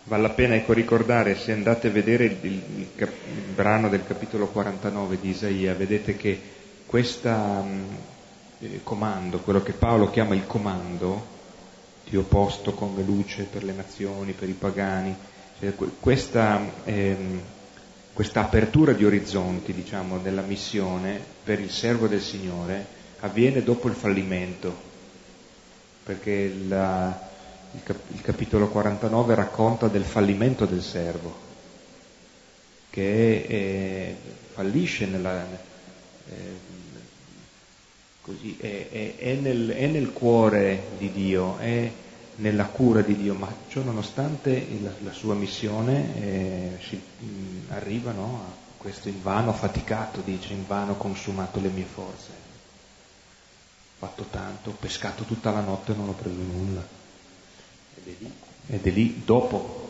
vale 0.04 0.22
la 0.22 0.30
pena 0.30 0.54
ecco, 0.54 0.72
ricordare, 0.72 1.36
se 1.36 1.52
andate 1.52 1.88
a 1.88 1.90
vedere 1.90 2.24
il, 2.24 2.36
il, 2.40 2.62
il, 2.76 2.88
il, 2.96 3.52
brano 3.54 3.88
del 3.88 4.04
capitolo 4.06 4.46
49 4.48 5.20
di 5.20 5.30
Isaia, 5.30 5.74
vedete 5.74 6.16
che 6.16 6.40
questo 6.86 7.64
eh, 8.58 8.80
comando, 8.82 9.38
quello 9.38 9.62
che 9.62 9.72
Paolo 9.72 10.10
chiama 10.10 10.34
il 10.34 10.46
comando, 10.46 11.38
ti 12.08 12.16
ho 12.16 12.22
posto 12.22 12.72
come 12.72 13.02
luce 13.02 13.44
per 13.44 13.62
le 13.62 13.72
nazioni, 13.72 14.32
per 14.32 14.48
i 14.48 14.54
pagani. 14.54 15.14
Cioè, 15.60 15.72
questa, 16.00 16.60
ehm, 16.84 17.40
questa, 18.12 18.40
apertura 18.40 18.92
di 18.92 19.04
orizzonti, 19.04 19.72
diciamo, 19.72 20.18
della 20.18 20.42
missione 20.42 21.20
per 21.44 21.60
il 21.60 21.70
servo 21.70 22.08
del 22.08 22.20
Signore 22.20 22.98
avviene 23.20 23.62
dopo 23.62 23.86
il 23.86 23.94
fallimento, 23.94 24.74
perché 26.02 26.52
la, 26.66 27.29
il, 27.72 27.82
cap- 27.82 28.10
il, 28.10 28.20
capitolo 28.22 28.68
49 28.68 29.34
racconta 29.34 29.88
del 29.88 30.04
fallimento 30.04 30.66
del 30.66 30.82
servo, 30.82 31.48
che 32.90 33.46
è, 33.46 34.14
fallisce 34.52 35.06
nella, 35.06 35.44
eh, 36.28 36.68
così, 38.20 38.56
è, 38.58 38.88
è, 38.90 39.16
è, 39.16 39.34
nel, 39.34 39.70
è, 39.70 39.86
nel, 39.86 40.12
cuore 40.12 40.82
di 40.98 41.12
Dio, 41.12 41.58
è 41.58 41.90
nella 42.36 42.66
cura 42.66 43.02
di 43.02 43.16
Dio, 43.16 43.34
ma 43.34 43.52
ciò 43.68 43.82
nonostante 43.82 44.66
la, 44.82 44.92
la 45.02 45.12
sua 45.12 45.34
missione 45.34 46.16
eh, 46.16 46.78
si, 46.80 46.96
mh, 46.96 47.72
arriva 47.72 48.12
no, 48.12 48.44
a 48.48 48.52
questo 48.76 49.08
invano 49.08 49.52
faticato, 49.52 50.22
dice, 50.24 50.52
invano 50.52 50.94
consumato 50.94 51.60
le 51.60 51.68
mie 51.68 51.84
forze. 51.84 52.48
Fatto 53.98 54.24
tanto, 54.30 54.70
ho 54.70 54.76
pescato 54.80 55.24
tutta 55.24 55.50
la 55.50 55.60
notte 55.60 55.92
e 55.92 55.94
non 55.94 56.08
ho 56.08 56.14
preso 56.14 56.38
nulla. 56.38 56.99
Ed 58.04 58.12
è 58.12 58.16
lì, 58.18 58.32
ed 58.68 58.86
è 58.86 58.90
lì 58.90 59.22
dopo, 59.24 59.88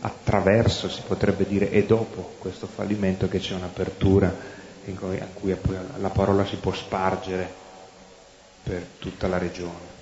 attraverso, 0.00 0.88
si 0.88 1.02
potrebbe 1.06 1.46
dire, 1.46 1.70
è 1.70 1.84
dopo 1.84 2.34
questo 2.38 2.66
fallimento 2.66 3.28
che 3.28 3.38
c'è 3.38 3.54
un'apertura 3.54 4.54
cui, 4.94 5.16
in 5.16 5.32
cui 5.34 5.56
la 5.98 6.10
parola 6.10 6.44
si 6.44 6.56
può 6.56 6.72
spargere 6.72 7.48
per 8.62 8.84
tutta 8.98 9.26
la 9.26 9.38
regione. 9.38 9.94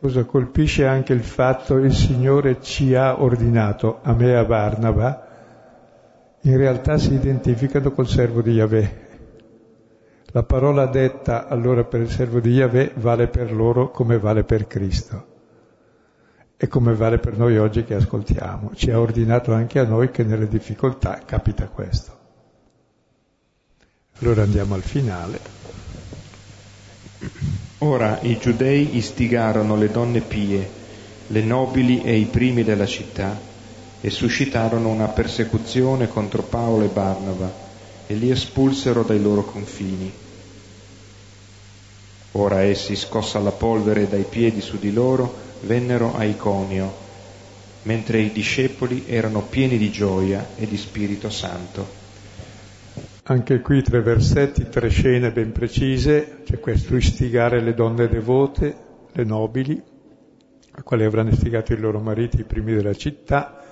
Cosa 0.00 0.24
colpisce 0.24 0.86
anche 0.86 1.12
il 1.12 1.22
fatto 1.22 1.78
che 1.78 1.86
il 1.86 1.94
Signore 1.94 2.62
ci 2.62 2.94
ha 2.94 3.20
ordinato, 3.20 3.98
a 4.02 4.14
me 4.14 4.28
e 4.28 4.34
a 4.34 4.44
Barnaba, 4.44 5.26
in 6.42 6.56
realtà 6.56 6.96
si 6.96 7.12
identificano 7.12 7.90
col 7.90 8.08
servo 8.08 8.40
di 8.40 8.52
Yahweh. 8.52 9.08
La 10.32 10.42
parola 10.42 10.86
detta 10.86 11.48
allora 11.48 11.84
per 11.84 12.00
il 12.00 12.10
servo 12.10 12.40
di 12.40 12.52
Yahweh 12.52 12.92
vale 12.94 13.26
per 13.26 13.52
loro 13.52 13.90
come 13.90 14.18
vale 14.18 14.44
per 14.44 14.66
Cristo 14.66 15.29
e 16.62 16.68
come 16.68 16.94
vale 16.94 17.16
per 17.16 17.38
noi 17.38 17.56
oggi 17.56 17.84
che 17.84 17.94
ascoltiamo. 17.94 18.72
Ci 18.74 18.90
ha 18.90 19.00
ordinato 19.00 19.54
anche 19.54 19.78
a 19.78 19.84
noi 19.84 20.10
che 20.10 20.24
nelle 20.24 20.46
difficoltà 20.46 21.22
capita 21.24 21.66
questo. 21.68 22.18
Allora 24.18 24.42
andiamo 24.42 24.74
al 24.74 24.82
finale. 24.82 25.40
Ora 27.78 28.18
i 28.20 28.36
giudei 28.38 28.98
istigarono 28.98 29.74
le 29.74 29.90
donne 29.90 30.20
pie, 30.20 30.68
le 31.28 31.42
nobili 31.42 32.02
e 32.02 32.16
i 32.18 32.26
primi 32.26 32.62
della 32.62 32.84
città 32.84 33.40
e 34.02 34.10
suscitarono 34.10 34.90
una 34.90 35.08
persecuzione 35.08 36.08
contro 36.08 36.42
Paolo 36.42 36.84
e 36.84 36.88
Barnaba 36.88 37.50
e 38.06 38.12
li 38.12 38.30
espulsero 38.30 39.02
dai 39.02 39.22
loro 39.22 39.44
confini. 39.44 40.12
Ora 42.32 42.60
essi, 42.60 42.96
scossa 42.96 43.38
la 43.38 43.50
polvere 43.50 44.06
dai 44.10 44.26
piedi 44.28 44.60
su 44.60 44.78
di 44.78 44.92
loro, 44.92 45.48
vennero 45.62 46.16
a 46.16 46.24
Iconio, 46.24 46.92
mentre 47.82 48.18
i 48.20 48.32
discepoli 48.32 49.04
erano 49.06 49.42
pieni 49.42 49.78
di 49.78 49.90
gioia 49.90 50.48
e 50.56 50.66
di 50.66 50.76
Spirito 50.76 51.30
Santo. 51.30 51.98
Anche 53.24 53.60
qui 53.60 53.82
tre 53.82 54.00
versetti, 54.00 54.68
tre 54.68 54.88
scene 54.88 55.30
ben 55.30 55.52
precise, 55.52 56.42
c'è 56.44 56.58
questo 56.58 56.96
istigare 56.96 57.60
le 57.60 57.74
donne 57.74 58.08
devote, 58.08 58.76
le 59.12 59.24
nobili, 59.24 59.80
a 60.72 60.82
quali 60.82 61.04
avranno 61.04 61.30
istigato 61.30 61.72
i 61.72 61.78
loro 61.78 62.00
mariti, 62.00 62.40
i 62.40 62.44
primi 62.44 62.72
della 62.74 62.94
città, 62.94 63.62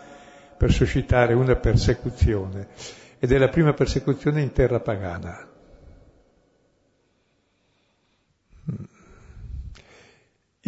per 0.57 0.73
suscitare 0.73 1.35
una 1.35 1.57
persecuzione. 1.57 2.69
Ed 3.19 3.33
è 3.33 3.39
la 3.39 3.49
prima 3.49 3.73
persecuzione 3.73 4.43
in 4.43 4.53
terra 4.53 4.81
pagana. 4.81 5.48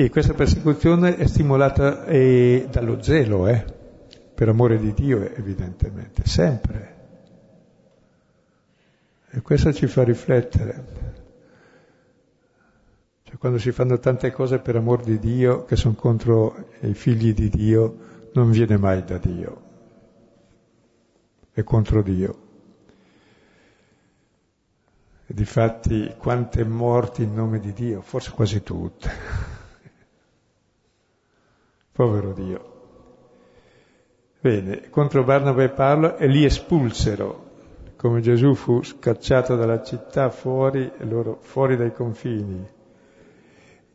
E 0.02 0.08
questa 0.08 0.32
persecuzione 0.32 1.16
è 1.16 1.26
stimolata 1.26 2.06
eh, 2.06 2.66
dallo 2.70 3.02
zelo, 3.02 3.46
eh, 3.46 3.62
per 4.34 4.48
amore 4.48 4.78
di 4.78 4.94
Dio 4.94 5.20
evidentemente, 5.34 6.22
sempre. 6.24 6.96
E 9.28 9.42
questo 9.42 9.74
ci 9.74 9.86
fa 9.86 10.02
riflettere. 10.02 10.84
Cioè, 13.24 13.36
quando 13.36 13.58
si 13.58 13.72
fanno 13.72 13.98
tante 13.98 14.32
cose 14.32 14.58
per 14.60 14.76
amor 14.76 15.02
di 15.02 15.18
Dio, 15.18 15.66
che 15.66 15.76
sono 15.76 15.92
contro 15.92 16.70
i 16.80 16.94
figli 16.94 17.34
di 17.34 17.50
Dio, 17.50 18.30
non 18.32 18.50
viene 18.50 18.78
mai 18.78 19.04
da 19.04 19.18
Dio. 19.18 19.62
È 21.52 21.62
contro 21.62 22.00
Dio. 22.00 22.38
E 25.26 25.34
difatti 25.34 26.14
quante 26.16 26.64
morti 26.64 27.22
in 27.22 27.34
nome 27.34 27.60
di 27.60 27.74
Dio, 27.74 28.00
forse 28.00 28.30
quasi 28.30 28.62
tutte. 28.62 29.59
Povero 32.00 32.32
Dio. 32.32 32.60
Bene, 34.40 34.88
contro 34.88 35.22
Barnaba 35.22 35.64
e 35.64 35.68
Paolo 35.68 36.16
e 36.16 36.28
li 36.28 36.46
espulsero 36.46 37.48
come 37.96 38.22
Gesù 38.22 38.54
fu 38.54 38.82
scacciato 38.82 39.54
dalla 39.54 39.82
città 39.82 40.30
fuori, 40.30 40.90
loro, 41.00 41.40
fuori 41.42 41.76
dai 41.76 41.92
confini. 41.92 42.66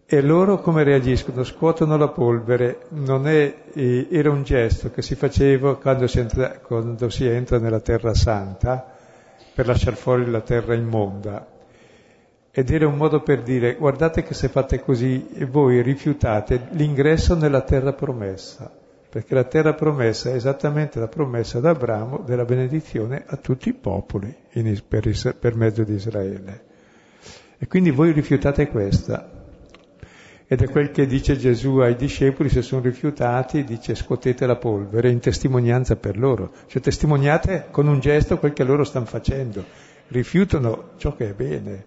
E 0.06 0.22
loro 0.22 0.60
come 0.60 0.84
reagiscono? 0.84 1.43
Scuotono 1.43 1.97
la 1.97 2.10
polvere, 2.10 2.86
è, 3.24 3.56
era 4.12 4.30
un 4.30 4.43
gesto 4.43 4.91
che 4.91 5.01
si 5.01 5.16
faceva 5.16 5.76
quando 5.76 6.06
si, 6.06 6.20
entra, 6.20 6.60
quando 6.60 7.10
si 7.10 7.26
entra 7.26 7.58
nella 7.58 7.80
terra 7.80 8.14
santa 8.14 8.86
per 9.51 9.66
lasciare 9.66 9.95
fuori 9.95 10.30
la 10.30 10.41
terra 10.41 10.76
immonda. 10.76 11.55
Ed 12.58 12.70
era 12.70 12.88
un 12.88 12.95
modo 12.95 13.22
per 13.22 13.43
dire, 13.43 13.76
guardate 13.76 14.24
che 14.24 14.34
se 14.34 14.47
fate 14.47 14.80
così 14.80 15.45
voi 15.49 15.82
rifiutate 15.82 16.68
l'ingresso 16.72 17.36
nella 17.36 17.62
terra 17.62 17.91
promessa 17.91 18.72
perché 19.16 19.34
la 19.34 19.45
terra 19.45 19.74
promessa 19.74 20.30
è 20.30 20.34
esattamente 20.34 20.99
la 20.99 21.08
promessa 21.08 21.60
ad 21.60 21.66
Abramo 21.66 22.18
della 22.26 22.43
benedizione 22.43 23.24
a 23.26 23.38
tutti 23.38 23.70
i 23.70 23.74
popoli 23.74 24.36
in, 24.56 24.78
per, 24.86 25.10
per 25.39 25.56
mezzo 25.56 25.86
di 25.86 25.93
Israele. 25.93 26.64
E 27.58 27.66
quindi 27.66 27.91
voi 27.91 28.12
rifiutate 28.12 28.68
questa. 28.68 29.32
Ed 30.45 30.62
è 30.62 30.70
quel 30.70 30.91
che 30.91 31.06
dice 31.06 31.38
Gesù 31.38 31.78
ai 31.78 31.95
discepoli, 31.95 32.49
se 32.49 32.62
sono 32.62 32.82
rifiutati, 32.82 33.64
dice 33.64 33.95
scuotete 33.95 34.45
la 34.45 34.58
polvere 34.58 35.10
in 35.10 35.20
testimonianza 35.20 35.95
per 35.95 36.18
loro. 36.18 36.51
Cioè 36.68 36.82
testimoniate 36.82 37.68
con 37.72 37.88
un 37.88 38.01
gesto 38.01 38.38
quel 38.38 38.51
che 38.51 38.66
loro 38.66 38.84
stanno 38.84 39.06
facendo. 39.06 39.64
Rifiutano 40.10 40.89
ciò 40.97 41.16
che 41.16 41.30
è 41.30 41.34
bene. 41.34 41.86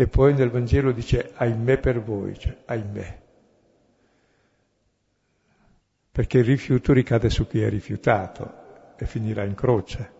E 0.00 0.06
poi 0.06 0.32
nel 0.32 0.48
Vangelo 0.48 0.92
dice 0.92 1.32
ahimè 1.34 1.78
per 1.78 2.00
voi, 2.00 2.38
cioè 2.38 2.56
ahimè 2.64 3.18
perché 6.10 6.38
il 6.38 6.44
rifiuto 6.44 6.94
ricade 6.94 7.28
su 7.28 7.46
chi 7.46 7.60
è 7.60 7.68
rifiutato 7.68 8.94
e 8.96 9.04
finirà 9.04 9.44
in 9.44 9.54
croce. 9.54 10.10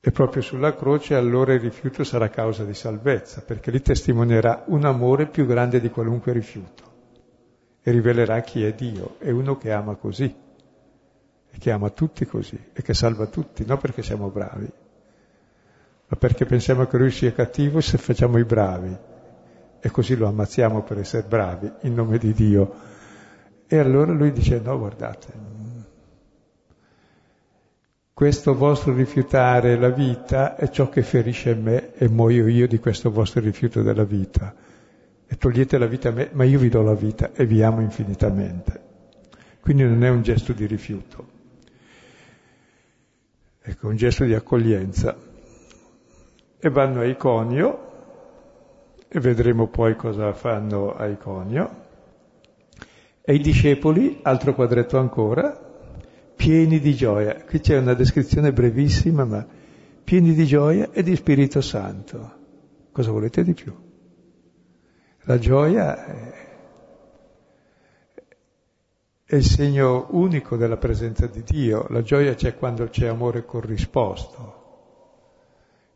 E 0.00 0.10
proprio 0.10 0.40
sulla 0.40 0.74
croce 0.74 1.16
allora 1.16 1.52
il 1.52 1.60
rifiuto 1.60 2.02
sarà 2.02 2.30
causa 2.30 2.64
di 2.64 2.72
salvezza, 2.72 3.42
perché 3.42 3.70
lì 3.70 3.82
testimonierà 3.82 4.64
un 4.68 4.86
amore 4.86 5.26
più 5.26 5.44
grande 5.44 5.80
di 5.80 5.90
qualunque 5.90 6.32
rifiuto 6.32 6.82
e 7.82 7.90
rivelerà 7.90 8.40
chi 8.40 8.64
è 8.64 8.72
Dio. 8.72 9.16
È 9.18 9.28
uno 9.28 9.58
che 9.58 9.70
ama 9.70 9.96
così, 9.96 10.34
e 11.50 11.58
che 11.58 11.70
ama 11.70 11.90
tutti 11.90 12.24
così, 12.24 12.70
e 12.72 12.80
che 12.80 12.94
salva 12.94 13.26
tutti, 13.26 13.66
non 13.66 13.76
perché 13.76 14.02
siamo 14.02 14.30
bravi, 14.30 14.70
ma 16.08 16.16
perché 16.16 16.46
pensiamo 16.46 16.86
che 16.86 16.96
lui 16.96 17.10
sia 17.10 17.32
cattivo 17.32 17.80
se 17.80 17.98
facciamo 17.98 18.38
i 18.38 18.44
bravi, 18.44 18.96
e 19.80 19.90
così 19.90 20.16
lo 20.16 20.26
ammazziamo 20.26 20.82
per 20.82 20.98
essere 20.98 21.26
bravi, 21.26 21.70
in 21.82 21.94
nome 21.94 22.18
di 22.18 22.32
Dio. 22.32 22.74
E 23.66 23.78
allora 23.78 24.12
lui 24.12 24.32
dice, 24.32 24.58
no, 24.58 24.78
guardate, 24.78 25.26
questo 28.14 28.54
vostro 28.54 28.94
rifiutare 28.94 29.78
la 29.78 29.90
vita 29.90 30.56
è 30.56 30.70
ciò 30.70 30.88
che 30.88 31.02
ferisce 31.02 31.54
me 31.54 31.94
e 31.94 32.08
muoio 32.08 32.48
io 32.48 32.66
di 32.66 32.78
questo 32.78 33.10
vostro 33.10 33.40
rifiuto 33.40 33.82
della 33.82 34.04
vita. 34.04 34.54
E 35.24 35.36
togliete 35.36 35.76
la 35.76 35.86
vita 35.86 36.08
a 36.08 36.12
me, 36.12 36.30
ma 36.32 36.44
io 36.44 36.58
vi 36.58 36.70
do 36.70 36.82
la 36.82 36.94
vita 36.94 37.32
e 37.32 37.44
vi 37.44 37.62
amo 37.62 37.82
infinitamente. 37.82 38.86
Quindi 39.60 39.84
non 39.84 40.02
è 40.02 40.08
un 40.08 40.22
gesto 40.22 40.54
di 40.54 40.64
rifiuto, 40.64 41.28
ecco, 43.60 43.88
un 43.88 43.96
gesto 43.96 44.24
di 44.24 44.34
accoglienza. 44.34 45.27
E 46.60 46.70
vanno 46.70 47.00
a 47.00 47.04
Iconio, 47.04 47.86
e 49.08 49.20
vedremo 49.20 49.68
poi 49.68 49.96
cosa 49.96 50.32
fanno 50.34 50.94
a 50.94 51.06
Iconio. 51.06 51.86
E 53.22 53.34
i 53.34 53.40
discepoli, 53.40 54.20
altro 54.22 54.54
quadretto 54.54 54.98
ancora, 54.98 55.66
pieni 56.34 56.78
di 56.80 56.94
gioia. 56.94 57.44
Qui 57.44 57.60
c'è 57.60 57.78
una 57.78 57.94
descrizione 57.94 58.52
brevissima, 58.52 59.24
ma 59.24 59.46
pieni 60.02 60.34
di 60.34 60.46
gioia 60.46 60.90
e 60.92 61.02
di 61.02 61.14
Spirito 61.14 61.60
Santo. 61.60 62.36
Cosa 62.90 63.10
volete 63.10 63.44
di 63.44 63.54
più? 63.54 63.74
La 65.22 65.38
gioia 65.38 66.04
è, 66.04 66.32
è 69.24 69.34
il 69.34 69.44
segno 69.44 70.06
unico 70.10 70.56
della 70.56 70.78
presenza 70.78 71.26
di 71.26 71.42
Dio. 71.42 71.86
La 71.90 72.02
gioia 72.02 72.34
c'è 72.34 72.56
quando 72.56 72.88
c'è 72.88 73.06
amore 73.06 73.44
corrisposto. 73.44 74.57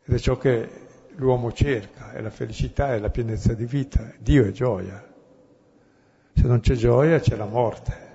Ed 0.05 0.13
è 0.13 0.19
ciò 0.19 0.37
che 0.37 0.69
l'uomo 1.15 1.51
cerca, 1.51 2.11
è 2.11 2.21
la 2.21 2.29
felicità, 2.29 2.93
è 2.93 2.99
la 2.99 3.09
pienezza 3.09 3.53
di 3.53 3.65
vita. 3.65 4.11
Dio 4.19 4.45
è 4.45 4.51
gioia. 4.51 5.11
Se 6.33 6.47
non 6.47 6.59
c'è 6.59 6.75
gioia 6.75 7.19
c'è 7.19 7.35
la 7.35 7.45
morte 7.45 8.11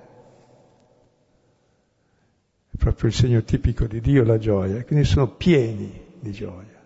proprio 2.78 3.08
il 3.08 3.14
segno 3.14 3.42
tipico 3.42 3.86
di 3.86 4.00
Dio, 4.00 4.24
la 4.24 4.38
gioia, 4.38 4.82
quindi 4.84 5.04
sono 5.04 5.28
pieni 5.28 6.06
di 6.20 6.30
gioia. 6.30 6.76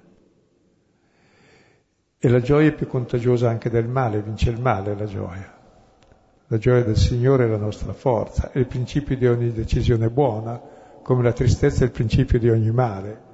E 2.18 2.28
la 2.28 2.40
gioia 2.40 2.68
è 2.68 2.74
più 2.74 2.86
contagiosa 2.86 3.50
anche 3.50 3.68
del 3.68 3.86
male, 3.86 4.22
vince 4.22 4.50
il 4.50 4.60
male 4.60 4.96
la 4.96 5.04
gioia. 5.04 5.60
La 6.46 6.58
gioia 6.58 6.82
del 6.82 6.96
Signore 6.96 7.44
è 7.44 7.48
la 7.48 7.56
nostra 7.56 7.92
forza, 7.92 8.50
è 8.50 8.58
il 8.58 8.66
principio 8.66 9.16
di 9.16 9.26
ogni 9.26 9.52
decisione 9.52 10.08
buona, 10.08 10.60
come 11.02 11.22
la 11.22 11.32
tristezza 11.32 11.82
è 11.82 11.86
il 11.86 11.92
principio 11.92 12.38
di 12.38 12.48
ogni 12.48 12.70
male. 12.70 13.30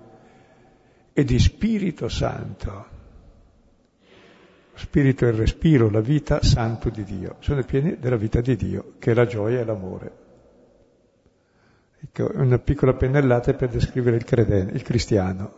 E 1.19 1.25
di 1.25 1.41
Spirito 1.41 2.09
Santo. 2.09 2.87
Spirito 4.75 5.25
è 5.25 5.31
il 5.31 5.35
respiro, 5.35 5.91
la 5.91 6.01
vita 6.01 6.45
santo 6.45 6.91
di 6.91 7.03
Dio. 7.03 7.39
Sono 7.41 7.65
pieni 7.65 7.99
della 7.99 8.15
vita 8.15 8.41
di 8.41 8.55
Dio, 8.55 8.93
che 9.01 9.11
è 9.11 9.15
la 9.15 9.27
gioia 9.27 9.59
e 9.59 9.65
l'amore. 9.65 10.13
Ecco, 12.01 12.31
una 12.35 12.61
piccola 12.61 12.95
pennellata 12.95 13.53
per 13.55 13.69
descrivere 13.69 14.15
il, 14.15 14.23
credente, 14.23 14.73
il 14.75 14.83
cristiano. 14.83 15.55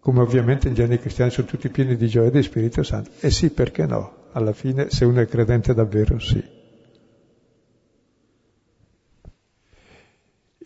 Come 0.00 0.18
ovviamente 0.18 0.66
in 0.66 0.74
genere 0.74 0.96
i 0.96 1.00
cristiani 1.00 1.30
sono 1.30 1.46
tutti 1.46 1.68
pieni 1.68 1.94
di 1.94 2.08
gioia 2.08 2.26
e 2.26 2.32
di 2.32 2.42
Spirito 2.42 2.82
Santo. 2.82 3.12
E 3.20 3.30
sì, 3.30 3.50
perché 3.50 3.86
no? 3.86 4.26
Alla 4.32 4.52
fine, 4.52 4.90
se 4.90 5.04
uno 5.04 5.20
è 5.20 5.26
credente 5.28 5.72
davvero, 5.72 6.18
sì. 6.18 6.61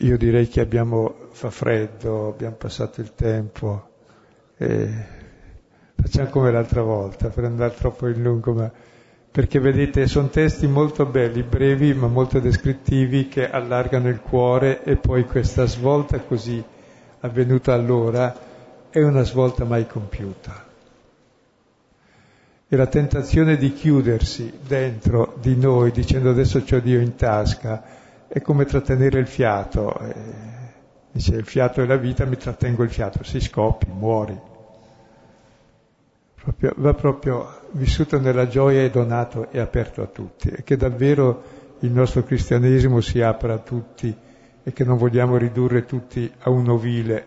Io 0.00 0.18
direi 0.18 0.46
che 0.46 0.60
abbiamo, 0.60 1.28
fa 1.30 1.48
freddo, 1.48 2.28
abbiamo 2.28 2.56
passato 2.56 3.00
il 3.00 3.14
tempo, 3.14 3.88
facciamo 5.94 6.28
come 6.28 6.50
l'altra 6.50 6.82
volta, 6.82 7.30
per 7.30 7.44
andare 7.44 7.74
troppo 7.74 8.06
in 8.06 8.20
lungo, 8.20 8.52
ma 8.52 8.70
perché 9.30 9.58
vedete 9.58 10.06
sono 10.06 10.28
testi 10.28 10.66
molto 10.66 11.06
belli, 11.06 11.42
brevi 11.42 11.94
ma 11.94 12.08
molto 12.08 12.40
descrittivi 12.40 13.28
che 13.28 13.48
allargano 13.48 14.08
il 14.08 14.20
cuore 14.20 14.82
e 14.82 14.96
poi 14.96 15.24
questa 15.24 15.66
svolta 15.66 16.20
così 16.20 16.62
avvenuta 17.20 17.72
allora 17.72 18.34
è 18.90 19.02
una 19.02 19.22
svolta 19.22 19.64
mai 19.64 19.86
compiuta. 19.86 20.64
E 22.68 22.76
la 22.76 22.86
tentazione 22.86 23.56
di 23.56 23.72
chiudersi 23.72 24.58
dentro 24.66 25.36
di 25.40 25.56
noi 25.56 25.90
dicendo 25.90 26.30
adesso 26.30 26.62
ho 26.68 26.78
Dio 26.80 27.00
in 27.00 27.14
tasca 27.14 28.04
è 28.28 28.40
come 28.40 28.64
trattenere 28.64 29.18
il 29.20 29.26
fiato. 29.26 29.98
Dice 31.12 31.34
il 31.36 31.44
fiato 31.44 31.82
è 31.82 31.86
la 31.86 31.96
vita, 31.96 32.24
mi 32.24 32.36
trattengo 32.36 32.82
il 32.82 32.90
fiato, 32.90 33.22
si 33.24 33.40
scoppi, 33.40 33.86
muori 33.90 34.54
proprio, 36.46 36.72
va 36.76 36.94
proprio 36.94 37.60
vissuto 37.72 38.20
nella 38.20 38.46
gioia 38.46 38.82
e 38.82 38.90
donato 38.90 39.50
e 39.50 39.58
aperto 39.58 40.02
a 40.02 40.06
tutti 40.06 40.48
e 40.48 40.62
che 40.62 40.76
davvero 40.76 41.42
il 41.80 41.90
nostro 41.90 42.22
cristianesimo 42.22 43.00
si 43.00 43.20
apra 43.20 43.54
a 43.54 43.58
tutti 43.58 44.14
e 44.62 44.72
che 44.72 44.84
non 44.84 44.96
vogliamo 44.96 45.36
ridurre 45.36 45.84
tutti 45.84 46.30
a 46.38 46.50
un 46.50 46.68
ovile 46.68 47.26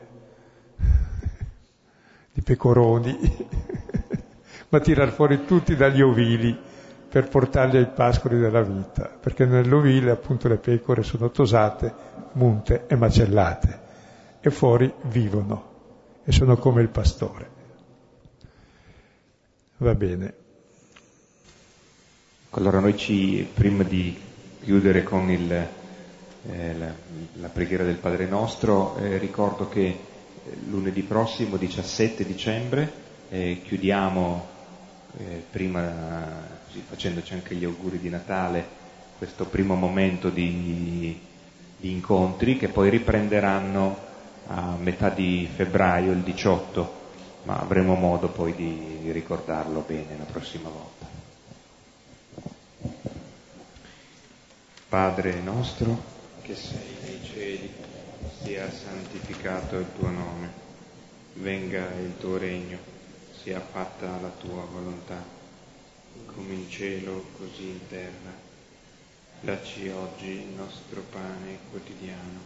di 2.31 2.41
pecoroni, 2.41 3.17
ma 4.69 4.79
tirar 4.79 5.11
fuori 5.11 5.43
tutti 5.45 5.75
dagli 5.75 6.01
ovili 6.01 6.57
per 7.09 7.27
portarli 7.27 7.77
ai 7.77 7.87
pascoli 7.87 8.37
della 8.37 8.61
vita, 8.61 9.09
perché 9.19 9.45
nell'ovile 9.45 10.11
appunto 10.11 10.47
le 10.47 10.57
pecore 10.57 11.01
sono 11.01 11.31
tosate, 11.31 11.91
munte 12.33 12.85
e 12.87 12.95
macellate 12.95 13.79
e 14.39 14.51
fuori 14.51 14.93
vivono 15.03 15.67
e 16.23 16.31
sono 16.31 16.55
come 16.57 16.83
il 16.83 16.89
pastore. 16.89 17.57
Va 19.77 19.95
bene. 19.95 20.33
Allora 22.51 22.79
noi 22.79 22.95
ci, 22.95 23.47
prima 23.51 23.83
di 23.83 24.15
chiudere 24.61 25.01
con 25.03 25.31
il, 25.31 25.51
eh, 25.51 26.77
la, 26.77 26.93
la, 27.33 27.47
preghiera 27.47 27.83
del 27.83 27.95
Padre 27.95 28.27
nostro, 28.27 28.97
eh, 28.97 29.17
ricordo 29.17 29.67
che 29.67 29.85
eh, 29.85 29.97
lunedì 30.67 31.01
prossimo, 31.01 31.57
17 31.57 32.25
dicembre, 32.25 32.91
eh, 33.29 33.61
chiudiamo, 33.63 34.47
eh, 35.17 35.43
prima 35.49 36.58
così, 36.69 36.83
facendoci 36.87 37.33
anche 37.33 37.55
gli 37.55 37.65
auguri 37.65 37.99
di 37.99 38.09
Natale, 38.09 38.77
questo 39.17 39.45
primo 39.45 39.73
momento 39.73 40.29
di, 40.29 41.19
di 41.77 41.91
incontri 41.91 42.57
che 42.57 42.67
poi 42.69 42.91
riprenderanno 42.91 43.97
a 44.47 44.75
metà 44.79 45.09
di 45.09 45.49
febbraio, 45.53 46.11
il 46.11 46.21
18 46.21 46.97
ma 47.43 47.57
avremo 47.59 47.95
modo 47.95 48.29
poi 48.29 48.53
di 48.53 49.11
ricordarlo 49.11 49.83
bene 49.87 50.17
la 50.17 50.25
prossima 50.25 50.69
volta. 50.69 51.07
Padre 54.87 55.39
nostro, 55.39 56.03
che 56.41 56.55
sei 56.55 56.95
nei 57.03 57.19
cieli, 57.23 57.71
sia 58.43 58.69
santificato 58.69 59.77
il 59.77 59.87
tuo 59.97 60.09
nome, 60.09 60.51
venga 61.33 61.91
il 61.99 62.17
tuo 62.19 62.37
regno, 62.37 62.77
sia 63.41 63.59
fatta 63.59 64.19
la 64.21 64.31
tua 64.39 64.65
volontà, 64.71 65.38
come 66.33 66.53
in 66.53 66.69
cielo 66.69 67.25
così 67.37 67.67
in 67.67 67.87
terra. 67.87 68.47
Dacci 69.41 69.87
oggi 69.89 70.27
il 70.27 70.47
nostro 70.55 71.01
pane 71.01 71.59
quotidiano, 71.69 72.39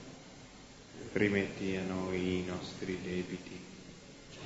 rimetti 1.14 1.76
a 1.76 1.84
noi 1.84 2.40
i 2.40 2.46
nostri 2.46 3.00
debiti 3.02 3.72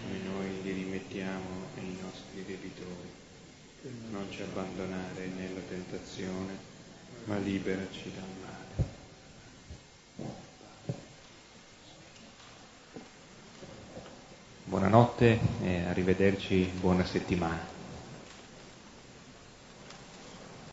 come 0.01 0.19
noi 0.23 0.61
li 0.61 0.71
rimettiamo 0.71 1.65
ai 1.75 1.97
nostri 2.01 2.43
debitori. 2.45 3.15
Non 4.11 4.27
ci 4.29 4.41
abbandonare 4.41 5.27
nella 5.35 5.61
tentazione, 5.67 6.57
ma 7.25 7.37
liberaci 7.37 8.11
dal 8.13 8.23
male. 8.41 8.95
Buonanotte 14.65 15.39
e 15.63 15.83
arrivederci, 15.83 16.69
buona 16.79 17.05
settimana. 17.05 17.76